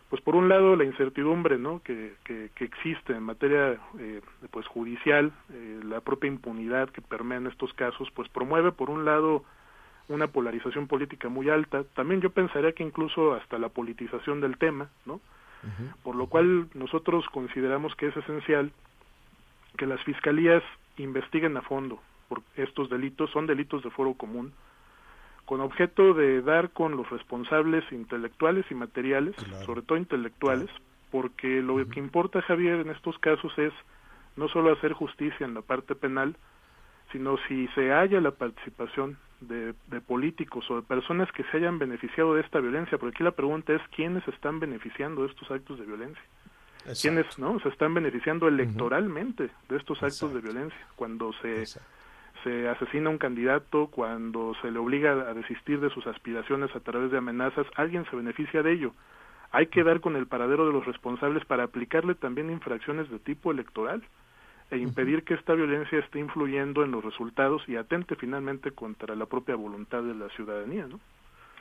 pues 0.09 0.21
por 0.23 0.35
un 0.35 0.49
lado, 0.49 0.75
la 0.75 0.85
incertidumbre 0.85 1.57
¿no? 1.59 1.81
que, 1.83 2.15
que, 2.23 2.49
que 2.55 2.65
existe 2.65 3.13
en 3.13 3.23
materia 3.23 3.79
eh, 3.99 4.21
pues 4.49 4.65
judicial, 4.67 5.31
eh, 5.53 5.79
la 5.83 6.01
propia 6.01 6.27
impunidad 6.27 6.89
que 6.89 7.01
permea 7.01 7.37
en 7.37 7.47
estos 7.47 7.71
casos, 7.73 8.09
pues 8.15 8.27
promueve, 8.29 8.71
por 8.71 8.89
un 8.89 9.05
lado, 9.05 9.43
una 10.07 10.27
polarización 10.27 10.87
política 10.87 11.29
muy 11.29 11.49
alta. 11.49 11.83
También 11.95 12.21
yo 12.21 12.31
pensaría 12.31 12.71
que 12.71 12.83
incluso 12.83 13.33
hasta 13.35 13.59
la 13.59 13.69
politización 13.69 14.41
del 14.41 14.57
tema, 14.57 14.89
¿no? 15.05 15.21
Por 16.03 16.15
lo 16.15 16.27
cual 16.27 16.69
nosotros 16.73 17.25
consideramos 17.33 17.93
que 17.95 18.07
es 18.07 18.15
esencial 18.15 18.71
que 19.77 19.85
las 19.85 20.01
fiscalías 20.05 20.63
investiguen 20.97 21.57
a 21.57 21.61
fondo 21.61 21.99
por 22.29 22.41
estos 22.55 22.89
delitos, 22.89 23.29
son 23.31 23.45
delitos 23.45 23.83
de 23.83 23.89
foro 23.89 24.13
común, 24.13 24.53
con 25.49 25.61
objeto 25.61 26.13
de 26.13 26.43
dar 26.43 26.69
con 26.69 26.95
los 26.95 27.09
responsables 27.09 27.83
intelectuales 27.91 28.67
y 28.69 28.75
materiales, 28.75 29.35
sobre 29.65 29.81
todo 29.81 29.97
intelectuales, 29.97 30.69
porque 31.09 31.63
lo 31.63 31.83
que 31.89 31.99
importa, 31.99 32.43
Javier, 32.43 32.81
en 32.81 32.91
estos 32.91 33.17
casos 33.17 33.51
es 33.57 33.73
no 34.35 34.47
solo 34.47 34.71
hacer 34.71 34.93
justicia 34.93 35.47
en 35.47 35.55
la 35.55 35.63
parte 35.63 35.95
penal, 35.95 36.35
sino 37.11 37.37
si 37.47 37.67
se 37.69 37.89
halla 37.89 38.21
la 38.21 38.29
participación 38.29 39.17
de, 39.41 39.73
de 39.87 40.01
políticos 40.01 40.69
o 40.69 40.75
de 40.75 40.81
personas 40.83 41.31
que 41.31 41.43
se 41.45 41.57
hayan 41.57 41.79
beneficiado 41.79 42.35
de 42.35 42.41
esta 42.41 42.59
violencia, 42.59 42.99
porque 42.99 43.15
aquí 43.15 43.23
la 43.23 43.31
pregunta 43.31 43.73
es 43.73 43.81
quiénes 43.95 44.27
están 44.27 44.59
beneficiando 44.59 45.23
de 45.23 45.29
estos 45.29 45.49
actos 45.49 45.79
de 45.79 45.85
violencia. 45.87 46.23
¿Quiénes 47.01 47.39
no 47.39 47.59
se 47.59 47.69
están 47.69 47.95
beneficiando 47.95 48.47
electoralmente 48.47 49.49
de 49.67 49.77
estos 49.77 49.97
actos 50.03 50.31
de 50.31 50.41
violencia? 50.41 50.79
Cuando 50.95 51.33
se, 51.41 51.65
se 52.43 52.67
asesina 52.69 53.09
a 53.09 53.11
un 53.11 53.17
candidato, 53.17 53.87
cuando 53.87 54.53
se 54.61 54.71
le 54.71 54.79
obliga 54.79 55.11
a 55.11 55.33
desistir 55.33 55.79
de 55.79 55.89
sus 55.89 56.05
aspiraciones 56.07 56.75
a 56.75 56.79
través 56.79 57.11
de 57.11 57.17
amenazas, 57.17 57.67
alguien 57.75 58.05
se 58.09 58.15
beneficia 58.15 58.63
de 58.63 58.73
ello. 58.73 58.93
hay 59.51 59.67
que 59.67 59.83
dar 59.83 59.99
con 59.99 60.15
el 60.15 60.27
paradero 60.27 60.67
de 60.67 60.73
los 60.73 60.85
responsables 60.85 61.43
para 61.45 61.63
aplicarle 61.63 62.13
también 62.13 62.51
infracciones 62.51 63.09
de 63.09 63.17
tipo 63.17 63.51
electoral 63.51 64.03
e 64.69 64.77
impedir 64.77 65.23
que 65.23 65.33
esta 65.33 65.53
violencia 65.53 65.97
esté 65.97 66.19
influyendo 66.19 66.83
en 66.83 66.91
los 66.91 67.03
resultados 67.03 67.63
y 67.67 67.75
atente 67.75 68.15
finalmente 68.15 68.69
contra 68.71 69.15
la 69.15 69.25
propia 69.25 69.55
voluntad 69.55 70.03
de 70.03 70.13
la 70.13 70.29
ciudadanía, 70.29 70.85
¿no? 70.85 70.99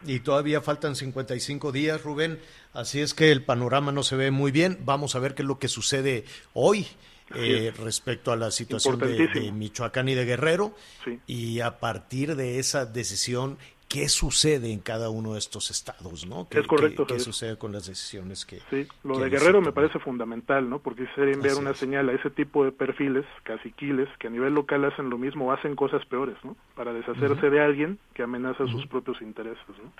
Y 0.05 0.21
todavía 0.21 0.61
faltan 0.61 0.95
55 0.95 1.73
días, 1.73 2.05
Rubén, 2.05 2.39
así 2.73 3.01
es 3.01 3.15
que 3.15 3.33
el 3.33 3.43
panorama 3.43 3.91
no 3.91 4.03
se 4.03 4.17
ve 4.17 4.31
muy 4.31 4.53
bien. 4.53 4.79
Vamos 4.85 5.17
a 5.17 5.19
ver 5.19 5.35
qué 5.35 5.43
es 5.43 5.49
lo 5.49 5.59
que 5.59 5.67
sucede 5.67 6.25
hoy 6.53 6.87
eh, 7.35 7.73
respecto 7.79 8.33
a 8.33 8.37
la 8.37 8.51
situación 8.51 8.99
de, 8.99 9.29
de, 9.29 9.53
Michoacán 9.53 10.09
y 10.09 10.15
de 10.15 10.25
Guerrero. 10.25 10.75
Sí. 11.05 11.21
Y 11.27 11.61
a 11.61 11.79
partir 11.79 12.37
de 12.37 12.59
esa 12.59 12.87
decisión, 12.87 13.59
¿qué 13.89 14.09
sucede 14.09 14.73
en 14.73 14.81
cada 14.81 15.11
uno 15.11 15.33
de 15.33 15.39
estos 15.39 15.71
estados? 15.71 16.27
¿no? 16.27 16.49
¿Qué, 16.49 16.61
es 16.61 16.67
correcto. 16.67 17.07
¿Qué, 17.07 17.15
qué 17.15 17.21
sucede 17.21 17.57
con 17.57 17.73
las 17.73 17.87
decisiones 17.87 18.45
que... 18.45 18.61
Sí, 18.71 18.87
lo 19.05 19.15
que 19.15 19.25
de 19.25 19.31
Guerrero 19.31 19.61
me 19.61 19.73
parece 19.73 19.99
fundamental, 19.99 20.69
¿no? 20.69 20.79
Porque 20.79 21.07
sería 21.15 21.35
enviar 21.35 21.53
Así 21.53 21.61
una 21.61 21.71
es. 21.71 21.79
señal 21.79 22.09
a 22.09 22.13
ese 22.13 22.31
tipo 22.31 22.65
de 22.65 22.73
perfiles, 22.73 23.25
caciquiles, 23.43 24.09
que 24.19 24.29
a 24.29 24.31
nivel 24.31 24.55
local 24.55 24.85
hacen 24.85 25.11
lo 25.11 25.19
mismo 25.19 25.53
hacen 25.53 25.75
cosas 25.75 26.05
peores, 26.07 26.37
¿no? 26.45 26.57
Para 26.75 26.93
deshacerse 26.93 27.51
de 27.51 27.61
alguien 27.61 27.99
que 28.15 28.23
amenaza 28.23 28.67
sus 28.67 28.87
propios 28.87 29.21
intereses, 29.23 29.69
¿no? 29.69 29.93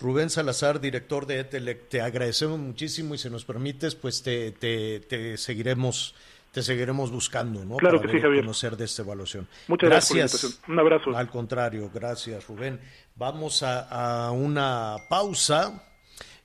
Rubén 0.00 0.30
Salazar, 0.30 0.80
director 0.80 1.26
de 1.26 1.40
ETELEC, 1.40 1.88
te 1.88 2.00
agradecemos 2.00 2.58
muchísimo 2.58 3.14
y 3.14 3.18
si 3.18 3.28
nos 3.30 3.44
permites, 3.44 3.94
pues 3.94 4.22
te, 4.22 4.52
te, 4.52 5.00
te 5.00 5.36
seguiremos 5.36 6.14
te 6.52 6.62
seguiremos 6.62 7.10
buscando, 7.10 7.62
¿no? 7.64 7.76
Claro 7.76 7.98
Para 7.98 8.10
que 8.10 8.16
sí, 8.16 8.22
Javier. 8.22 8.42
conocer 8.42 8.76
de 8.76 8.86
esta 8.86 9.02
evaluación. 9.02 9.46
Muchas 9.68 9.90
gracias 9.90 10.08
por 10.08 10.16
la 10.16 10.22
invitación. 10.22 10.72
Un 10.72 10.78
abrazo. 10.78 11.16
Al 11.16 11.28
contrario, 11.28 11.90
gracias, 11.92 12.46
Rubén. 12.46 12.80
Vamos 13.16 13.62
a, 13.62 14.26
a 14.28 14.30
una 14.30 14.96
pausa. 15.10 15.84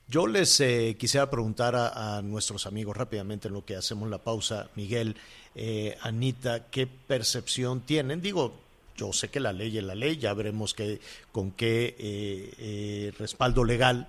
Yo 0.06 0.26
les 0.26 0.60
eh, 0.60 0.96
quisiera 0.98 1.30
preguntar 1.30 1.74
a, 1.74 2.18
a 2.18 2.22
nuestros 2.22 2.66
amigos 2.66 2.96
rápidamente 2.96 3.48
en 3.48 3.54
lo 3.54 3.64
que 3.64 3.76
hacemos 3.76 4.10
la 4.10 4.18
pausa, 4.18 4.68
Miguel, 4.76 5.16
eh, 5.54 5.96
Anita, 6.02 6.66
¿qué 6.70 6.86
percepción 6.86 7.80
tienen? 7.80 8.20
Digo, 8.20 8.60
yo 8.96 9.12
sé 9.12 9.28
que 9.28 9.40
la 9.40 9.52
ley 9.52 9.76
es 9.76 9.84
la 9.84 9.94
ley, 9.94 10.16
ya 10.16 10.34
veremos 10.34 10.74
que, 10.74 11.00
con 11.32 11.50
qué 11.52 11.96
eh, 11.98 12.54
eh, 12.58 13.12
respaldo 13.18 13.64
legal 13.64 14.08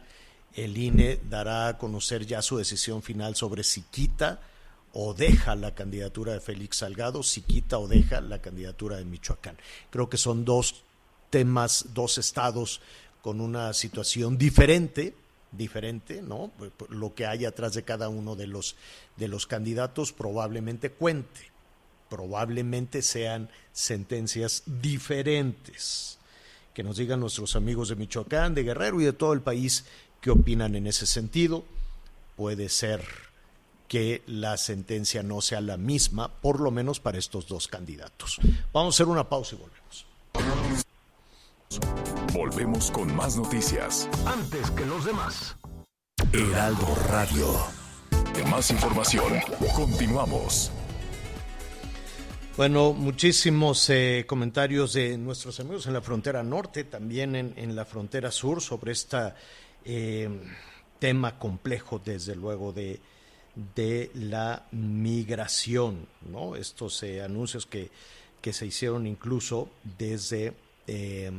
el 0.53 0.77
INE 0.77 1.19
dará 1.29 1.67
a 1.67 1.77
conocer 1.77 2.25
ya 2.25 2.41
su 2.41 2.57
decisión 2.57 3.01
final 3.01 3.35
sobre 3.35 3.63
si 3.63 3.81
quita 3.81 4.39
o 4.93 5.13
deja 5.13 5.55
la 5.55 5.75
candidatura 5.75 6.33
de 6.33 6.39
Félix 6.39 6.77
Salgado, 6.77 7.21
si 7.23 7.41
quita 7.41 7.77
o 7.77 7.87
deja 7.87 8.21
la 8.21 8.41
candidatura 8.41 8.95
de 8.95 9.03
Michoacán. 9.03 9.57
Creo 9.89 10.09
que 10.09 10.17
son 10.17 10.45
dos 10.45 10.83
temas, 11.29 11.87
dos 11.93 12.17
estados 12.17 12.79
con 13.21 13.41
una 13.41 13.73
situación 13.73 14.37
diferente, 14.37 15.13
diferente, 15.51 16.21
¿no? 16.21 16.51
Lo 16.87 17.13
que 17.13 17.25
hay 17.25 17.43
atrás 17.43 17.73
de 17.73 17.83
cada 17.83 18.07
uno 18.07 18.35
de 18.37 18.47
los 18.47 18.77
de 19.17 19.27
los 19.27 19.47
candidatos 19.47 20.13
probablemente 20.13 20.91
cuente, 20.91 21.51
probablemente 22.09 23.01
sean 23.01 23.49
sentencias 23.73 24.63
diferentes. 24.65 26.17
Que 26.73 26.83
nos 26.83 26.97
digan 26.97 27.19
nuestros 27.19 27.55
amigos 27.55 27.89
de 27.89 27.95
Michoacán, 27.95 28.53
de 28.53 28.63
Guerrero 28.63 28.99
y 29.01 29.05
de 29.05 29.13
todo 29.13 29.33
el 29.33 29.41
país 29.41 29.85
qué 30.21 30.31
opinan 30.31 30.75
en 30.75 30.87
ese 30.87 31.05
sentido. 31.05 31.63
Puede 32.35 32.69
ser 32.69 33.03
que 33.87 34.23
la 34.27 34.57
sentencia 34.57 35.23
no 35.23 35.41
sea 35.41 35.61
la 35.61 35.77
misma, 35.77 36.29
por 36.29 36.59
lo 36.59 36.71
menos 36.71 36.99
para 36.99 37.17
estos 37.17 37.47
dos 37.47 37.67
candidatos. 37.67 38.39
Vamos 38.73 38.95
a 38.95 38.97
hacer 38.97 39.07
una 39.07 39.29
pausa 39.29 39.55
y 39.55 39.59
volvemos. 39.59 40.05
Volvemos 42.33 42.91
con 42.91 43.15
más 43.15 43.37
noticias. 43.37 44.09
Antes 44.25 44.71
que 44.71 44.85
los 44.85 45.05
demás. 45.05 45.55
Heraldo 46.33 46.95
Radio. 47.09 47.47
Más 48.49 48.69
información. 48.69 49.33
Continuamos. 49.75 50.71
Bueno, 52.57 52.93
muchísimos 52.93 53.89
eh, 53.89 54.23
comentarios 54.25 54.93
de 54.93 55.17
nuestros 55.17 55.59
amigos 55.59 55.87
en 55.87 55.93
la 55.93 56.01
frontera 56.01 56.41
norte, 56.41 56.85
también 56.85 57.35
en, 57.35 57.53
en 57.57 57.75
la 57.75 57.83
frontera 57.83 58.31
sur, 58.31 58.61
sobre 58.61 58.93
este 58.93 59.33
tema 60.97 61.37
complejo, 61.37 62.01
desde 62.03 62.33
luego, 62.33 62.71
de, 62.71 63.01
de 63.75 64.11
la 64.13 64.65
migración, 64.71 66.07
¿no? 66.29 66.55
Estos 66.55 67.01
eh, 67.03 67.21
anuncios 67.21 67.65
que, 67.65 67.89
que 68.41 68.53
se 68.53 68.65
hicieron 68.65 69.07
incluso 69.07 69.69
desde, 69.97 70.53
eh, 70.87 71.31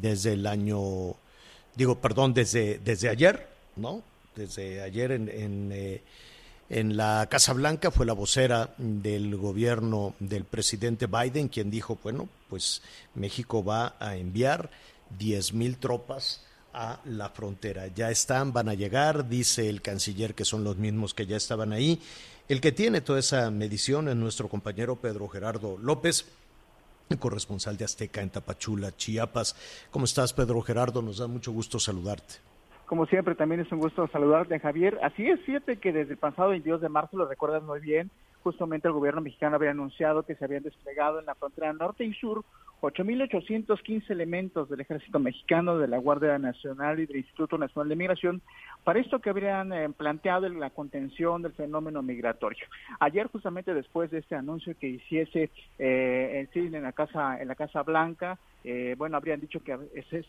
desde 0.00 0.34
el 0.34 0.46
año, 0.46 1.16
digo, 1.74 2.00
perdón, 2.00 2.34
desde, 2.34 2.78
desde 2.78 3.08
ayer, 3.08 3.48
¿no? 3.76 4.02
Desde 4.36 4.82
ayer 4.82 5.12
en, 5.12 5.28
en, 5.28 5.72
eh, 5.72 6.02
en 6.74 6.96
la 6.96 7.28
Casa 7.30 7.52
Blanca 7.52 7.92
fue 7.92 8.04
la 8.04 8.14
vocera 8.14 8.74
del 8.78 9.36
gobierno 9.36 10.16
del 10.18 10.44
presidente 10.44 11.06
Biden 11.06 11.46
quien 11.46 11.70
dijo, 11.70 12.00
bueno, 12.02 12.28
pues 12.48 12.82
México 13.14 13.62
va 13.62 13.94
a 14.00 14.16
enviar 14.16 14.70
10 15.16 15.52
mil 15.52 15.78
tropas 15.78 16.42
a 16.72 16.98
la 17.04 17.30
frontera. 17.30 17.86
Ya 17.94 18.10
están, 18.10 18.52
van 18.52 18.68
a 18.68 18.74
llegar, 18.74 19.28
dice 19.28 19.68
el 19.68 19.82
canciller 19.82 20.34
que 20.34 20.44
son 20.44 20.64
los 20.64 20.76
mismos 20.76 21.14
que 21.14 21.26
ya 21.26 21.36
estaban 21.36 21.72
ahí. 21.72 22.02
El 22.48 22.60
que 22.60 22.72
tiene 22.72 23.02
toda 23.02 23.20
esa 23.20 23.48
medición 23.52 24.08
es 24.08 24.16
nuestro 24.16 24.48
compañero 24.48 24.96
Pedro 24.96 25.28
Gerardo 25.28 25.78
López, 25.78 26.24
corresponsal 27.20 27.76
de 27.76 27.84
Azteca 27.84 28.20
en 28.20 28.30
Tapachula, 28.30 28.96
Chiapas. 28.96 29.54
¿Cómo 29.92 30.06
estás, 30.06 30.32
Pedro 30.32 30.60
Gerardo? 30.60 31.02
Nos 31.02 31.18
da 31.18 31.28
mucho 31.28 31.52
gusto 31.52 31.78
saludarte. 31.78 32.53
Como 32.86 33.06
siempre, 33.06 33.34
también 33.34 33.60
es 33.60 33.72
un 33.72 33.80
gusto 33.80 34.06
saludarte, 34.08 34.60
Javier. 34.60 34.98
Así 35.02 35.26
es, 35.26 35.40
fíjate 35.40 35.76
que 35.76 35.92
desde 35.92 36.12
el 36.12 36.18
pasado 36.18 36.50
22 36.50 36.80
de 36.80 36.88
marzo, 36.88 37.16
lo 37.16 37.26
recuerdas 37.26 37.62
muy 37.62 37.80
bien, 37.80 38.10
justamente 38.42 38.88
el 38.88 38.94
gobierno 38.94 39.22
mexicano 39.22 39.56
había 39.56 39.70
anunciado 39.70 40.22
que 40.22 40.34
se 40.34 40.44
habían 40.44 40.62
desplegado 40.62 41.18
en 41.18 41.26
la 41.26 41.34
frontera 41.34 41.72
norte 41.72 42.04
y 42.04 42.12
sur 42.12 42.44
8.815 42.82 44.10
elementos 44.10 44.68
del 44.68 44.80
ejército 44.80 45.18
mexicano, 45.18 45.78
de 45.78 45.88
la 45.88 45.96
Guardia 45.96 46.38
Nacional 46.38 47.00
y 47.00 47.06
del 47.06 47.16
Instituto 47.18 47.56
Nacional 47.56 47.88
de 47.88 47.96
Migración 47.96 48.42
para 48.84 49.00
esto 49.00 49.20
que 49.20 49.30
habrían 49.30 49.72
eh, 49.72 49.88
planteado 49.96 50.46
la 50.50 50.68
contención 50.68 51.40
del 51.40 51.52
fenómeno 51.52 52.02
migratorio. 52.02 52.66
Ayer, 53.00 53.28
justamente 53.28 53.72
después 53.72 54.10
de 54.10 54.18
este 54.18 54.34
anuncio 54.34 54.76
que 54.78 54.88
hiciese 54.88 55.50
eh, 55.78 56.40
el 56.40 56.48
CIN 56.48 56.74
en 56.74 56.82
la 56.82 56.92
Casa, 56.92 57.40
en 57.40 57.48
la 57.48 57.54
Casa 57.54 57.82
Blanca, 57.82 58.38
eh, 58.66 58.94
bueno, 58.96 59.18
habrían 59.18 59.40
dicho 59.40 59.62
que 59.62 59.78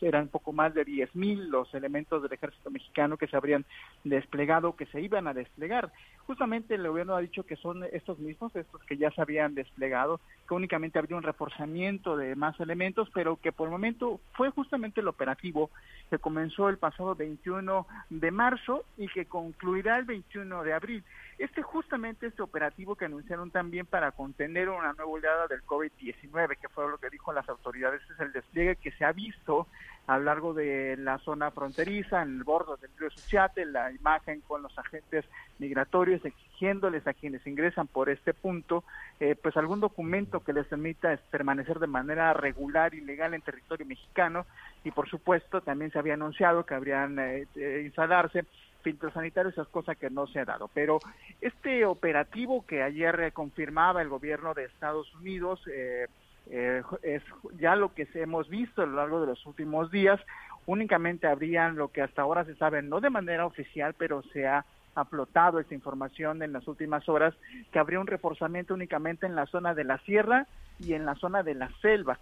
eran 0.02 0.28
poco 0.28 0.52
más 0.52 0.74
de 0.74 0.86
10.000 0.86 1.48
los 1.48 1.74
elementos 1.74 2.22
del 2.22 2.34
ejército 2.34 2.70
mexicano 2.70 3.16
que 3.16 3.28
se 3.28 3.38
habrían 3.38 3.66
desplegado, 4.04 4.76
que 4.76 4.86
se 4.88 5.00
iban 5.02 5.28
a 5.28 5.34
desplegar. 5.34 5.94
Justamente 6.28 6.76
el 6.76 6.86
gobierno 6.86 7.16
ha 7.16 7.22
dicho 7.22 7.46
que 7.46 7.56
son 7.56 7.86
estos 7.94 8.20
mismos, 8.20 8.54
estos 8.56 8.84
que 8.84 8.98
ya 8.98 9.10
se 9.12 9.22
habían 9.22 9.56
desplegado, 9.56 10.20
que 10.50 10.54
únicamente 10.54 11.00
habría 11.00 11.16
un 11.16 11.24
reforzamiento 11.24 12.18
de 12.18 12.36
más 12.36 12.60
elementos, 12.60 13.10
pero 13.14 13.38
que 13.38 13.54
por 13.54 13.68
el 13.68 13.72
momento 13.72 14.20
fue 14.34 14.50
justamente 14.50 15.00
el 15.00 15.08
operativo 15.08 15.70
que 16.10 16.20
comenzó 16.20 16.68
el 16.68 16.78
pasado 16.78 17.16
21 17.16 17.88
de 18.10 18.32
marzo 18.32 18.84
y 18.98 19.08
que 19.08 19.28
concluirá 19.28 19.98
el 19.98 20.06
21 20.06 20.64
de 20.64 20.74
abril. 20.74 21.04
Este 21.38 21.62
justamente 21.62 22.28
este 22.28 22.42
operativo 22.42 22.96
que 22.96 23.06
anunciaron 23.06 23.52
también 23.52 23.86
para 23.86 24.12
contener 24.12 24.70
una 24.70 24.94
nueva 24.94 25.12
oleada 25.12 25.48
del 25.48 25.66
COVID-19, 25.66 26.58
que 26.58 26.70
fue 26.70 26.90
lo 26.90 26.98
que 26.98 27.10
dijo 27.10 27.34
las 27.34 27.50
autoridades, 27.50 28.02
es 28.10 28.20
el 28.22 28.32
despliegue 28.32 28.78
que 28.78 28.92
se 28.92 29.04
ha 29.04 29.12
visto 29.12 29.68
a 30.08 30.18
lo 30.18 30.26
largo 30.26 30.54
de 30.54 30.96
la 30.98 31.18
zona 31.20 31.52
fronteriza, 31.52 32.22
en 32.22 32.38
el 32.38 32.44
borde 32.44 32.80
del 32.80 32.92
río 32.98 33.10
Suchiate, 33.10 33.66
la 33.66 33.92
imagen 33.92 34.42
con 34.42 34.62
los 34.62 34.78
agentes 34.78 35.26
migratorios 35.58 36.24
exigiéndoles 36.24 37.06
a 37.08 37.14
quienes 37.14 37.46
ingresan 37.48 37.88
por 37.88 38.10
este 38.10 38.34
punto, 38.34 38.84
eh, 39.20 39.36
pues 39.36 39.58
algún 39.58 39.80
documento 39.80 40.42
que 40.42 40.54
les 40.54 40.68
permita 40.68 41.18
permanecer 41.32 41.80
de 41.80 41.88
manera 41.88 42.34
regular 42.34 42.94
y 42.94 43.02
legal 43.02 43.34
en 43.34 43.42
territorio 43.42 43.86
mexicano. 43.86 44.46
Y 44.84 44.92
por 44.92 45.10
supuesto 45.10 45.62
también 45.62 45.92
se 45.92 46.00
había 46.00 46.14
anunciado 46.14 46.66
que 46.66 46.76
habrían 46.76 47.18
eh, 47.18 47.48
de 47.56 47.84
instalarse 47.84 48.46
filtros 48.86 49.14
sanitarios, 49.14 49.54
esas 49.54 49.68
cosas 49.68 49.98
que 49.98 50.12
no 50.12 50.28
se 50.28 50.40
ha 50.40 50.46
dado. 50.46 50.70
Pero 50.72 51.00
este 51.42 51.86
operativo 51.86 52.64
que 52.68 52.84
ayer 52.84 53.20
eh, 53.20 53.32
confirmaba 53.32 54.04
el 54.04 54.10
gobierno 54.10 54.54
de 54.54 54.66
Estados 54.66 55.12
Unidos, 55.16 55.60
eh, 55.68 56.06
eh, 56.52 56.84
es 57.02 57.24
ya 57.60 57.76
lo 57.76 57.96
que 57.96 58.08
hemos 58.14 58.48
visto 58.48 58.84
a 58.84 58.86
lo 58.86 58.98
largo 58.98 59.22
de 59.22 59.28
los 59.28 59.44
últimos 59.48 59.90
días, 59.90 60.22
únicamente 60.68 61.26
habrían 61.26 61.76
lo 61.76 61.88
que 61.88 62.04
hasta 62.04 62.22
ahora 62.22 62.46
se 62.46 62.56
sabe, 62.56 62.84
no 62.84 63.02
de 63.02 63.10
manera 63.10 63.48
oficial, 63.48 63.96
pero 63.98 64.22
se 64.32 64.46
ha 64.46 64.64
aflotado 64.94 65.60
esta 65.60 65.74
información 65.74 66.44
en 66.44 66.54
las 66.54 66.68
últimas 66.68 67.10
horas, 67.10 67.34
que 67.72 67.80
habría 67.80 68.00
un 68.00 68.08
reforzamiento 68.08 68.76
únicamente 68.76 69.26
en 69.26 69.36
la 69.36 69.48
zona 69.48 69.74
de 69.74 69.84
la 69.84 69.98
sierra 70.00 70.46
y 70.80 70.94
en 70.94 71.06
la 71.06 71.16
zona 71.16 71.42
de 71.42 71.56
la 71.56 71.70
selva. 71.82 72.20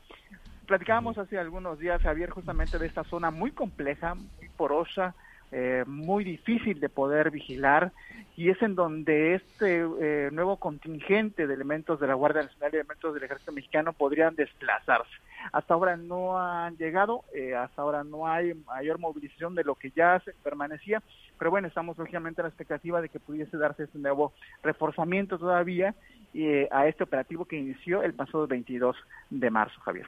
Platicábamos 0.65 1.17
hace 1.17 1.37
algunos 1.37 1.77
días, 1.77 2.01
Javier, 2.01 2.29
justamente 2.29 2.79
de 2.79 2.87
esta 2.87 3.03
zona 3.03 3.31
muy 3.31 3.51
compleja, 3.51 4.15
muy 4.15 4.47
porosa, 4.55 5.13
eh, 5.53 5.83
muy 5.85 6.23
difícil 6.23 6.79
de 6.79 6.89
poder 6.89 7.29
vigilar 7.29 7.91
y 8.35 8.49
es 8.49 8.59
en 8.63 8.73
donde 8.73 9.35
este 9.35 9.85
eh, 10.01 10.29
nuevo 10.31 10.57
contingente 10.57 11.45
de 11.45 11.53
elementos 11.53 11.99
de 11.99 12.07
la 12.07 12.15
Guardia 12.15 12.41
Nacional 12.41 12.71
y 12.73 12.75
elementos 12.77 13.13
del 13.13 13.23
Ejército 13.23 13.51
Mexicano 13.51 13.93
podrían 13.93 14.35
desplazarse. 14.35 15.11
hasta 15.51 15.73
ahora 15.73 15.95
no 15.95 16.39
han 16.39 16.75
llegado, 16.77 17.23
eh, 17.35 17.53
hasta 17.53 17.81
ahora 17.83 18.03
no 18.03 18.27
hay 18.27 18.53
mayor 18.65 18.97
movilización 18.97 19.53
de 19.53 19.63
lo 19.63 19.75
que 19.75 19.91
ya 19.91 20.19
se 20.25 20.33
permanecía, 20.43 21.03
pero 21.37 21.51
bueno, 21.51 21.67
estamos 21.67 21.97
lógicamente 21.97 22.41
a 22.41 22.43
la 22.43 22.49
expectativa 22.49 23.01
de 23.01 23.09
que 23.09 23.19
pudiese 23.19 23.57
darse 23.57 23.83
este 23.83 23.99
nuevo 23.99 24.33
reforzamiento 24.63 25.37
todavía 25.37 25.93
eh, 26.33 26.67
a 26.71 26.87
este 26.87 27.03
operativo 27.03 27.45
que 27.45 27.57
inició 27.57 28.01
el 28.01 28.13
pasado 28.13 28.47
22 28.47 28.95
de 29.29 29.49
marzo, 29.51 29.79
Javier. 29.81 30.07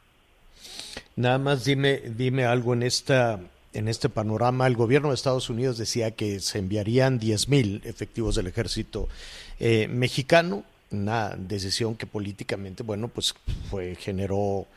Nada 1.16 1.38
más 1.38 1.66
dime, 1.66 1.98
dime 1.98 2.46
algo 2.46 2.74
en 2.74 2.84
esta 2.84 3.40
en 3.76 3.88
este 3.88 4.10
panorama. 4.10 4.68
El 4.68 4.76
gobierno 4.76 5.10
de 5.10 5.16
Estados 5.16 5.50
Unidos 5.50 5.78
decía 5.78 6.12
que 6.12 6.40
se 6.40 6.60
enviarían 6.60 7.20
10.000 7.20 7.86
efectivos 7.86 8.36
del 8.36 8.48
ejército 8.48 9.08
eh, 9.60 9.88
mexicano, 9.88 10.64
una 10.92 11.36
decisión 11.38 11.96
que 11.96 12.06
políticamente, 12.06 12.84
bueno, 12.84 13.10
pues 13.10 13.36
fue 13.70 13.96
generó 13.96 14.68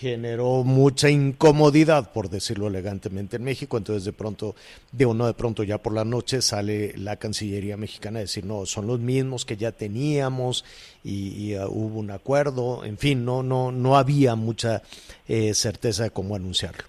generó 0.00 0.64
mucha 0.64 1.10
incomodidad, 1.10 2.12
por 2.12 2.30
decirlo 2.30 2.68
elegantemente, 2.68 3.36
en 3.36 3.44
México. 3.44 3.76
Entonces, 3.76 4.04
de 4.04 4.12
pronto, 4.12 4.54
de 4.90 5.04
uno 5.04 5.26
de 5.26 5.34
pronto 5.34 5.62
ya 5.62 5.78
por 5.78 5.92
la 5.92 6.04
noche 6.04 6.40
sale 6.40 6.96
la 6.96 7.16
Cancillería 7.16 7.76
mexicana 7.76 8.18
a 8.18 8.22
decir, 8.22 8.44
no, 8.44 8.64
son 8.64 8.86
los 8.86 9.00
mismos 9.00 9.44
que 9.44 9.56
ya 9.56 9.70
teníamos 9.70 10.64
y, 11.04 11.50
y, 11.50 11.58
uh, 11.58 11.66
hubo 11.68 12.00
un 12.00 12.10
acuerdo. 12.10 12.84
En 12.84 12.96
fin, 12.96 13.24
no, 13.24 13.42
no, 13.42 13.70
no 13.70 13.96
había 13.96 14.34
mucha 14.34 14.82
eh, 15.28 15.52
certeza 15.52 16.04
de 16.04 16.10
cómo 16.10 16.36
anunciarlo. 16.36 16.84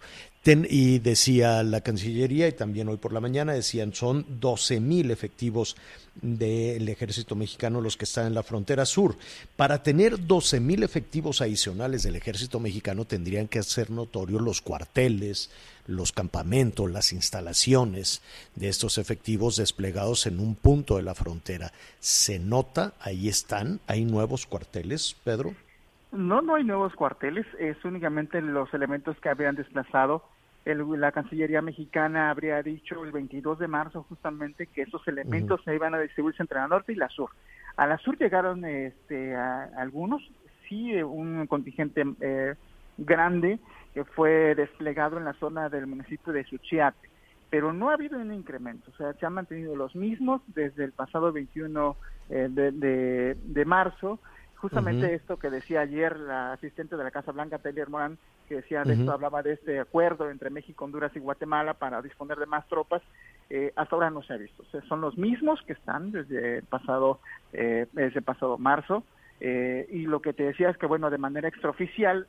Y 0.45 0.99
decía 0.99 1.63
la 1.63 1.79
Cancillería, 1.79 2.49
y 2.49 2.51
también 2.51 2.89
hoy 2.89 2.97
por 2.97 3.13
la 3.13 3.21
mañana 3.21 3.53
decían, 3.53 3.93
son 3.93 4.25
12 4.41 4.81
mil 4.81 5.09
efectivos 5.09 5.77
del 6.15 6.89
ejército 6.89 7.33
mexicano 7.33 7.79
los 7.79 7.95
que 7.95 8.03
están 8.03 8.27
en 8.27 8.33
la 8.33 8.43
frontera 8.43 8.85
sur. 8.85 9.15
Para 9.55 9.83
tener 9.83 10.27
12 10.27 10.59
mil 10.59 10.83
efectivos 10.83 11.39
adicionales 11.39 12.03
del 12.03 12.17
ejército 12.17 12.59
mexicano 12.59 13.05
tendrían 13.05 13.47
que 13.47 13.59
hacer 13.59 13.89
notorios 13.89 14.41
los 14.41 14.59
cuarteles, 14.59 15.49
los 15.87 16.11
campamentos, 16.11 16.91
las 16.91 17.13
instalaciones 17.13 18.21
de 18.55 18.67
estos 18.67 18.97
efectivos 18.97 19.55
desplegados 19.55 20.27
en 20.27 20.41
un 20.41 20.55
punto 20.55 20.97
de 20.97 21.03
la 21.03 21.15
frontera. 21.15 21.71
¿Se 22.01 22.37
nota? 22.37 22.91
Ahí 22.99 23.29
están, 23.29 23.79
hay 23.87 24.03
nuevos 24.03 24.45
cuarteles, 24.45 25.15
Pedro. 25.23 25.55
No, 26.11 26.41
no 26.41 26.55
hay 26.55 26.63
nuevos 26.63 26.93
cuarteles, 26.95 27.47
es 27.59 27.83
únicamente 27.83 28.39
los 28.39 28.71
elementos 28.73 29.17
que 29.19 29.29
habían 29.29 29.55
desplazado. 29.55 30.23
El, 30.65 30.85
la 30.99 31.11
Cancillería 31.11 31.61
mexicana 31.61 32.29
habría 32.29 32.61
dicho 32.63 33.03
el 33.03 33.11
22 33.11 33.59
de 33.59 33.67
marzo 33.67 34.03
justamente 34.03 34.67
que 34.67 34.83
esos 34.83 35.05
elementos 35.07 35.59
uh 35.59 35.63
-huh. 35.63 35.65
se 35.65 35.75
iban 35.75 35.93
a 35.93 35.99
distribuirse 35.99 36.41
entre 36.41 36.59
la 36.59 36.67
norte 36.67 36.93
y 36.93 36.95
la 36.95 37.09
sur. 37.09 37.29
A 37.75 37.85
la 37.87 37.97
sur 37.97 38.17
llegaron 38.17 38.63
este, 38.63 39.35
a, 39.35 39.63
a 39.63 39.81
algunos, 39.81 40.21
sí, 40.69 41.01
un 41.03 41.47
contingente 41.47 42.03
eh, 42.21 42.55
grande 42.97 43.59
que 43.93 44.03
fue 44.05 44.55
desplegado 44.55 45.17
en 45.17 45.25
la 45.25 45.33
zona 45.33 45.69
del 45.69 45.87
municipio 45.87 46.31
de 46.31 46.45
Suchiate, 46.45 47.09
pero 47.49 47.73
no 47.73 47.89
ha 47.89 47.93
habido 47.93 48.17
un 48.17 48.33
incremento, 48.33 48.89
o 48.91 48.95
sea, 48.95 49.13
se 49.13 49.25
han 49.25 49.33
mantenido 49.33 49.75
los 49.75 49.95
mismos 49.95 50.41
desde 50.47 50.85
el 50.85 50.91
pasado 50.91 51.31
21 51.31 51.95
eh, 52.29 52.47
de, 52.49 52.71
de, 52.71 53.37
de 53.43 53.65
marzo 53.65 54.19
justamente 54.55 55.05
uh 55.05 55.09
-huh. 55.09 55.15
esto 55.15 55.37
que 55.37 55.49
decía 55.49 55.81
ayer 55.81 56.17
la 56.17 56.53
asistente 56.53 56.95
de 56.95 57.03
la 57.03 57.11
Casa 57.11 57.33
Blanca, 57.33 57.59
Taylor 57.59 57.89
Moran, 57.89 58.17
que 58.43 58.55
decía 58.55 58.83
de 58.83 58.93
uh 58.93 58.95
-huh. 58.95 58.99
esto, 58.99 59.11
hablaba 59.11 59.41
de 59.41 59.53
este 59.53 59.79
acuerdo 59.79 60.29
entre 60.29 60.49
México, 60.49 60.85
Honduras 60.85 61.11
y 61.15 61.19
Guatemala 61.19 61.73
para 61.73 62.01
disponer 62.01 62.37
de 62.37 62.45
más 62.45 62.67
tropas, 62.67 63.01
eh, 63.49 63.71
hasta 63.75 63.95
ahora 63.95 64.09
no 64.09 64.21
se 64.23 64.33
ha 64.33 64.37
visto. 64.37 64.63
O 64.63 64.65
sea, 64.71 64.81
son 64.87 65.01
los 65.01 65.17
mismos 65.17 65.61
que 65.65 65.73
están 65.73 66.11
desde 66.11 66.57
el 66.57 66.63
pasado, 66.63 67.19
eh, 67.53 67.87
desde 67.93 68.19
el 68.19 68.25
pasado 68.25 68.57
marzo, 68.57 69.03
eh, 69.39 69.87
y 69.91 70.03
lo 70.03 70.21
que 70.21 70.33
te 70.33 70.43
decía 70.43 70.69
es 70.69 70.77
que, 70.77 70.85
bueno, 70.85 71.09
de 71.09 71.17
manera 71.17 71.47
extraoficial, 71.47 72.27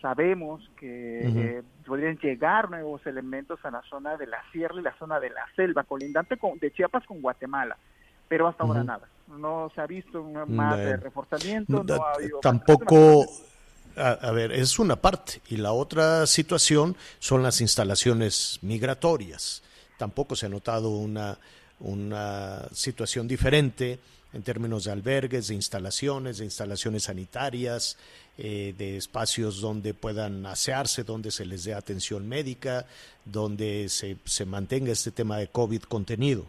sabemos 0.00 0.68
que 0.78 1.22
uh 1.24 1.28
-huh. 1.28 1.62
podrían 1.86 2.18
llegar 2.18 2.70
nuevos 2.70 3.06
elementos 3.06 3.58
a 3.64 3.70
la 3.70 3.82
zona 3.82 4.16
de 4.16 4.26
la 4.26 4.42
sierra 4.52 4.80
y 4.80 4.82
la 4.82 4.96
zona 4.98 5.20
de 5.20 5.30
la 5.30 5.46
selva, 5.56 5.84
colindante 5.84 6.36
con, 6.36 6.58
de 6.58 6.70
Chiapas 6.70 7.04
con 7.06 7.20
Guatemala 7.20 7.76
pero 8.30 8.46
hasta 8.46 8.62
ahora 8.62 8.80
uh 8.80 8.84
-huh. 8.84 8.86
nada. 8.86 9.08
No 9.26 9.72
se 9.74 9.80
ha 9.80 9.86
visto 9.88 10.22
más 10.46 10.78
de 10.78 10.96
reforzamiento. 10.96 11.82
No, 11.82 11.94
ha 12.04 12.12
habido 12.14 12.38
tampoco, 12.38 13.26
a, 13.96 14.30
ver, 14.32 14.52
es 14.52 14.78
una 14.78 14.96
parte. 14.96 15.40
Y 15.48 15.56
la 15.56 15.72
otra 15.72 16.26
situación 16.26 16.96
son 17.18 17.42
las 17.42 17.60
instalaciones 17.60 18.58
migratorias. 18.62 19.62
Tampoco 19.98 20.36
se 20.36 20.46
ha 20.46 20.48
notado 20.48 20.90
una, 20.90 21.38
una 21.80 22.66
situación 22.72 23.28
diferente 23.28 23.98
en 24.32 24.42
términos 24.42 24.84
de 24.84 24.92
albergues, 24.92 25.48
de 25.48 25.54
instalaciones, 25.54 26.38
de 26.38 26.44
instalaciones 26.44 27.04
sanitarias, 27.04 27.98
eh, 28.38 28.74
de 28.78 28.96
espacios 28.96 29.60
donde 29.60 29.92
puedan 29.92 30.46
asearse, 30.46 31.04
donde 31.04 31.30
se 31.30 31.44
les 31.44 31.64
dé 31.64 31.74
atención 31.74 32.28
médica, 32.28 32.86
donde 33.24 33.88
se, 33.88 34.16
se 34.24 34.46
mantenga 34.46 34.92
este 34.92 35.10
tema 35.10 35.38
de 35.38 35.48
COVID 35.48 35.82
contenido. 35.82 36.46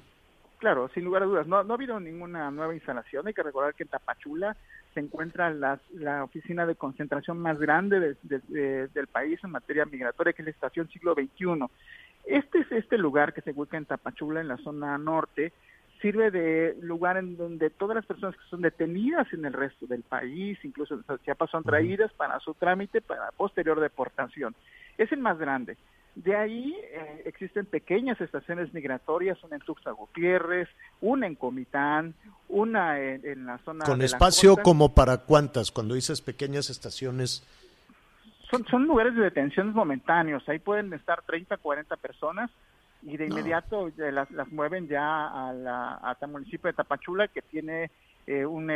Claro, 0.60 0.89
sin 0.94 1.04
lugar 1.04 1.24
a 1.24 1.26
dudas. 1.26 1.48
No, 1.48 1.64
no 1.64 1.74
ha 1.74 1.76
habido 1.76 2.00
ninguna 2.00 2.52
nueva 2.52 2.76
instalación. 2.76 3.26
Hay 3.26 3.34
que 3.34 3.42
recordar 3.42 3.74
que 3.74 3.82
en 3.82 3.89
Tapachula 3.89 4.56
se 4.94 5.00
encuentra 5.00 5.50
la, 5.52 5.80
la 5.94 6.24
oficina 6.24 6.66
de 6.66 6.76
concentración 6.76 7.39
más 7.39 7.60
grande 7.60 8.00
de, 8.00 8.16
de, 8.24 8.39
de, 8.48 8.88
del 8.89 9.08
país 9.08 9.39
en 9.44 9.52
materia 9.52 9.86
migratoria, 9.86 10.34
que 10.34 10.42
es 10.42 10.46
la 10.48 10.52
Estación 10.52 10.89
Siglo 10.89 11.14
XXI. 11.14 11.66
Este 12.26 12.60
es 12.60 12.72
este 12.72 12.98
lugar 12.98 13.34
que 13.34 13.42
se 13.42 13.52
ubica 13.52 13.78
en 13.78 13.86
Tapachula, 13.86 14.42
en 14.42 14.48
la 14.48 14.58
zona 14.58 14.98
norte, 14.98 15.54
sirve 16.02 16.32
de 16.32 16.76
lugar 16.82 17.18
en 17.18 17.38
donde 17.38 17.70
todas 17.70 17.96
las 17.96 18.06
personas 18.06 18.36
que 18.36 18.50
son 18.50 18.62
detenidas 18.62 19.32
en 19.34 19.46
el 19.46 19.54
resto 19.54 19.86
del 19.86 20.04
país, 20.04 20.58
incluso 20.64 20.96
en 20.96 21.18
Chiapas, 21.20 21.50
son 21.52 21.64
traídas 21.64 22.12
para 22.14 22.39
su 22.39 22.54
trámite 22.56 23.02
para 23.02 23.32
posterior 23.32 23.80
deportación. 23.80 24.56
Es 24.98 25.12
el 25.12 25.20
más 25.20 25.38
grande. 25.38 25.78
De 26.16 26.36
ahí 26.36 26.76
eh, 26.91 27.24
existen 27.26 27.66
pequeñas 27.66 28.20
estaciones 28.20 28.74
migratorias, 28.74 29.41
una 29.43 29.55
en 29.55 29.62
Tuxtla 29.62 29.93
Gutiérrez, 29.93 30.68
una 30.99 31.26
en 31.26 31.36
Comitán, 31.36 32.14
una 32.49 32.99
en, 32.99 33.26
en 33.26 33.45
la 33.45 33.57
zona... 33.59 33.86
¿Con 33.86 34.01
espacio 34.01 34.57
como 34.57 34.93
para 34.93 35.20
cuántas? 35.20 35.72
Cuando 35.72 35.95
dices 35.95 36.22
pequeñas 36.22 36.70
estaciones... 36.70 37.47
Son, 38.49 38.66
son 38.66 38.84
lugares 38.84 39.16
de 39.16 39.24
detenciones 39.24 39.74
momentáneos, 39.74 40.47
ahí 40.49 40.59
pueden 40.59 40.91
estar 40.91 41.22
30, 41.22 41.55
40 41.55 41.95
personas 41.95 42.51
y 43.03 43.16
de 43.16 43.28
inmediato 43.28 43.89
no. 43.95 44.12
las, 44.12 44.30
las 44.32 44.51
mueven 44.51 44.89
ya 44.89 45.28
a 45.28 45.53
la, 45.53 45.93
hasta 45.93 46.26
el 46.26 46.34
municipio 46.34 46.68
de 46.68 46.74
Tapachula 46.74 47.30
que 47.30 47.41
tiene 47.41 47.89
eh, 48.28 48.45
un, 48.45 48.70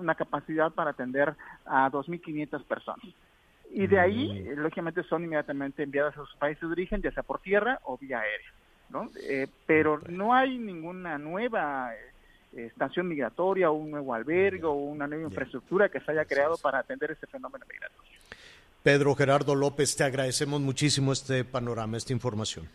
una 0.00 0.14
capacidad 0.16 0.72
para 0.72 0.90
atender 0.90 1.34
a 1.64 1.88
2.500 1.88 2.64
personas 2.64 3.06
y 3.72 3.86
de 3.86 4.00
ahí, 4.00 4.42
mm. 4.42 4.60
lógicamente, 4.60 5.02
son 5.04 5.24
inmediatamente 5.24 5.82
enviadas 5.82 6.16
a 6.16 6.20
sus 6.20 6.34
países 6.36 6.62
de 6.62 6.72
origen, 6.72 7.02
ya 7.02 7.12
sea 7.12 7.22
por 7.22 7.40
tierra 7.40 7.80
o 7.84 7.96
vía 7.96 8.20
aérea, 8.20 8.52
¿no? 8.90 9.08
Eh, 9.28 9.46
pero 9.66 10.00
no 10.08 10.34
hay 10.34 10.58
ninguna 10.58 11.18
nueva 11.18 11.94
eh, 11.94 12.66
estación 12.66 13.08
migratoria 13.08 13.70
o 13.70 13.74
un 13.74 13.90
nuevo 13.90 14.12
albergue 14.12 14.64
o 14.64 14.72
una 14.72 15.06
nueva 15.06 15.24
infraestructura 15.24 15.88
que 15.88 16.00
se 16.00 16.10
haya 16.10 16.24
creado 16.24 16.56
para 16.56 16.80
atender 16.80 17.12
este 17.12 17.26
fenómeno 17.26 17.64
migratorio. 17.70 18.10
Pedro 18.82 19.14
Gerardo 19.14 19.54
López, 19.54 19.94
te 19.94 20.04
agradecemos 20.04 20.60
muchísimo 20.60 21.12
este 21.12 21.44
panorama, 21.44 21.96
esta 21.96 22.12
información. 22.12 22.66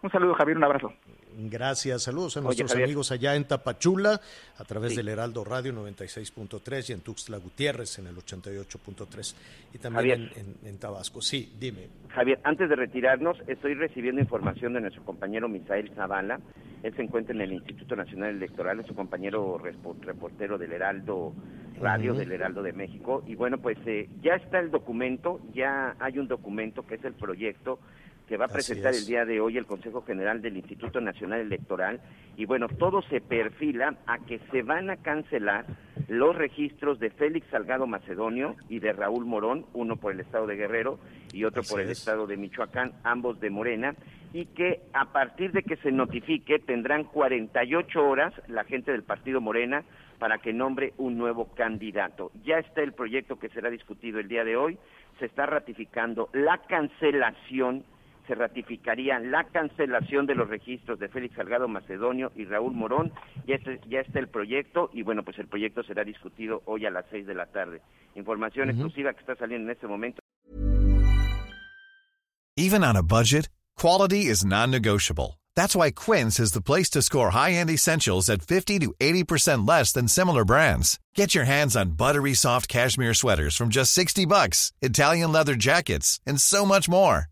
Un 0.00 0.10
saludo, 0.10 0.34
Javier, 0.34 0.56
un 0.56 0.64
abrazo. 0.64 0.92
Gracias, 1.36 2.02
saludos 2.02 2.36
a 2.36 2.40
nuestros 2.40 2.74
amigos 2.74 3.10
allá 3.12 3.34
en 3.36 3.44
Tapachula, 3.44 4.20
a 4.58 4.64
través 4.64 4.90
sí. 4.90 4.96
del 4.96 5.08
Heraldo 5.08 5.44
Radio 5.44 5.72
96.3 5.72 6.90
y 6.90 6.92
en 6.92 7.00
Tuxtla 7.00 7.38
Gutiérrez 7.38 7.98
en 7.98 8.06
el 8.06 8.16
88.3 8.16 9.34
y 9.74 9.78
también 9.78 10.30
en, 10.34 10.40
en, 10.40 10.68
en, 10.68 10.78
Tabasco. 10.78 11.20
Sí, 11.22 11.52
dime. 11.58 11.88
Javier, 12.08 12.40
antes 12.44 12.68
de 12.68 12.76
retirarnos, 12.76 13.38
estoy 13.46 13.74
recibiendo 13.74 14.20
información 14.20 14.74
de 14.74 14.80
nuestro 14.80 15.04
compañero 15.04 15.48
Misael 15.48 15.90
Zavala. 15.94 16.40
Él 16.82 16.94
se 16.96 17.02
encuentra 17.02 17.34
en 17.34 17.40
el 17.40 17.52
Instituto 17.52 17.96
Nacional 17.96 18.30
Electoral, 18.36 18.80
es 18.80 18.86
su 18.86 18.94
compañero 18.94 19.58
reportero 19.58 20.58
del 20.58 20.72
Heraldo 20.72 21.32
Radio, 21.80 22.12
uh 22.12 22.16
-huh. 22.16 22.18
del 22.18 22.32
Heraldo 22.32 22.62
de 22.62 22.72
México. 22.72 23.22
Y 23.26 23.34
bueno, 23.34 23.58
pues 23.58 23.78
eh, 23.86 24.08
ya 24.20 24.34
está 24.34 24.58
el 24.58 24.70
documento, 24.70 25.40
ya 25.54 25.96
hay 25.98 26.18
un 26.18 26.28
documento 26.28 26.86
que 26.86 26.96
es 26.96 27.04
el 27.04 27.14
proyecto 27.14 27.78
que 28.32 28.38
va 28.38 28.46
a 28.46 28.48
presentar 28.48 28.94
el 28.94 29.04
día 29.04 29.26
de 29.26 29.42
hoy 29.42 29.58
el 29.58 29.66
Consejo 29.66 30.00
General 30.06 30.40
del 30.40 30.56
Instituto 30.56 31.02
Nacional 31.02 31.40
Electoral 31.40 32.00
y 32.34 32.46
bueno, 32.46 32.66
todo 32.66 33.02
se 33.02 33.20
perfila 33.20 33.96
a 34.06 34.20
que 34.20 34.40
se 34.50 34.62
van 34.62 34.88
a 34.88 34.96
cancelar 34.96 35.66
los 36.08 36.34
registros 36.34 36.98
de 36.98 37.10
Félix 37.10 37.46
Salgado 37.50 37.86
Macedonio 37.86 38.56
y 38.70 38.78
de 38.78 38.94
Raúl 38.94 39.26
Morón, 39.26 39.66
uno 39.74 39.96
por 39.96 40.14
el 40.14 40.20
estado 40.20 40.46
de 40.46 40.56
Guerrero 40.56 40.98
y 41.34 41.44
otro 41.44 41.60
Así 41.60 41.72
por 41.72 41.82
el 41.82 41.90
es. 41.90 41.98
estado 41.98 42.26
de 42.26 42.38
Michoacán, 42.38 42.92
ambos 43.04 43.38
de 43.38 43.50
Morena, 43.50 43.94
y 44.32 44.46
que 44.46 44.80
a 44.94 45.12
partir 45.12 45.52
de 45.52 45.62
que 45.62 45.76
se 45.76 45.92
notifique 45.92 46.58
tendrán 46.58 47.04
48 47.04 48.02
horas 48.02 48.32
la 48.48 48.64
gente 48.64 48.92
del 48.92 49.02
partido 49.02 49.42
Morena 49.42 49.84
para 50.18 50.38
que 50.38 50.54
nombre 50.54 50.94
un 50.96 51.18
nuevo 51.18 51.52
candidato. 51.54 52.32
Ya 52.46 52.56
está 52.60 52.80
el 52.80 52.94
proyecto 52.94 53.38
que 53.38 53.50
será 53.50 53.68
discutido 53.68 54.20
el 54.20 54.28
día 54.28 54.42
de 54.42 54.56
hoy, 54.56 54.78
se 55.18 55.26
está 55.26 55.44
ratificando 55.44 56.30
la 56.32 56.56
cancelación 56.66 57.84
se 58.32 58.36
ratificaría 58.36 59.18
la 59.18 59.44
cancelación 59.44 60.26
de 60.26 60.34
los 60.34 60.48
registros 60.48 60.98
de 60.98 61.08
Félix 61.08 61.36
Salgado 61.36 61.68
Macedonio 61.68 62.32
y 62.34 62.46
Raúl 62.46 62.72
Morón. 62.72 63.12
Ya 63.46 63.56
está, 63.56 63.72
ya 63.88 64.00
está 64.00 64.20
el 64.20 64.28
proyecto 64.28 64.88
y 64.94 65.02
bueno, 65.02 65.22
pues 65.22 65.38
el 65.38 65.48
proyecto 65.48 65.82
será 65.82 66.02
discutido 66.02 66.62
hoy 66.64 66.86
a 66.86 66.90
las 66.90 67.04
seis 67.10 67.26
de 67.26 67.34
la 67.34 67.46
tarde. 67.46 67.82
Información 68.14 68.68
uh 68.68 68.72
-huh. 68.72 68.74
exclusiva 68.74 69.12
que 69.12 69.20
está 69.20 69.36
saliendo 69.36 69.66
en 69.68 69.72
este 69.72 69.86
momento. 69.86 70.22
Even 72.56 72.82
on 72.82 72.96
a 72.96 73.02
budget, 73.02 73.50
quality 73.76 74.30
is 74.30 74.44
non-negotiable. 74.44 75.38
That's 75.54 75.76
why 75.76 75.90
Quince 75.90 76.40
is 76.40 76.52
the 76.52 76.62
place 76.62 76.88
to 76.90 77.02
score 77.02 77.30
high-end 77.32 77.70
essentials 77.70 78.30
at 78.30 78.40
50 78.40 78.78
to 78.78 78.94
80% 78.98 79.68
less 79.68 79.92
than 79.92 80.08
similar 80.08 80.44
brands. 80.44 80.98
Get 81.14 81.34
your 81.34 81.44
hands 81.44 81.76
on 81.76 81.96
buttery 81.96 82.34
soft 82.34 82.68
cashmere 82.68 83.14
sweaters 83.14 83.56
from 83.56 83.68
just 83.68 83.92
60 83.92 84.24
bucks, 84.26 84.72
Italian 84.80 85.32
leather 85.32 85.54
jackets, 85.54 86.18
and 86.26 86.40
so 86.40 86.64
much 86.64 86.88
more. 86.88 87.31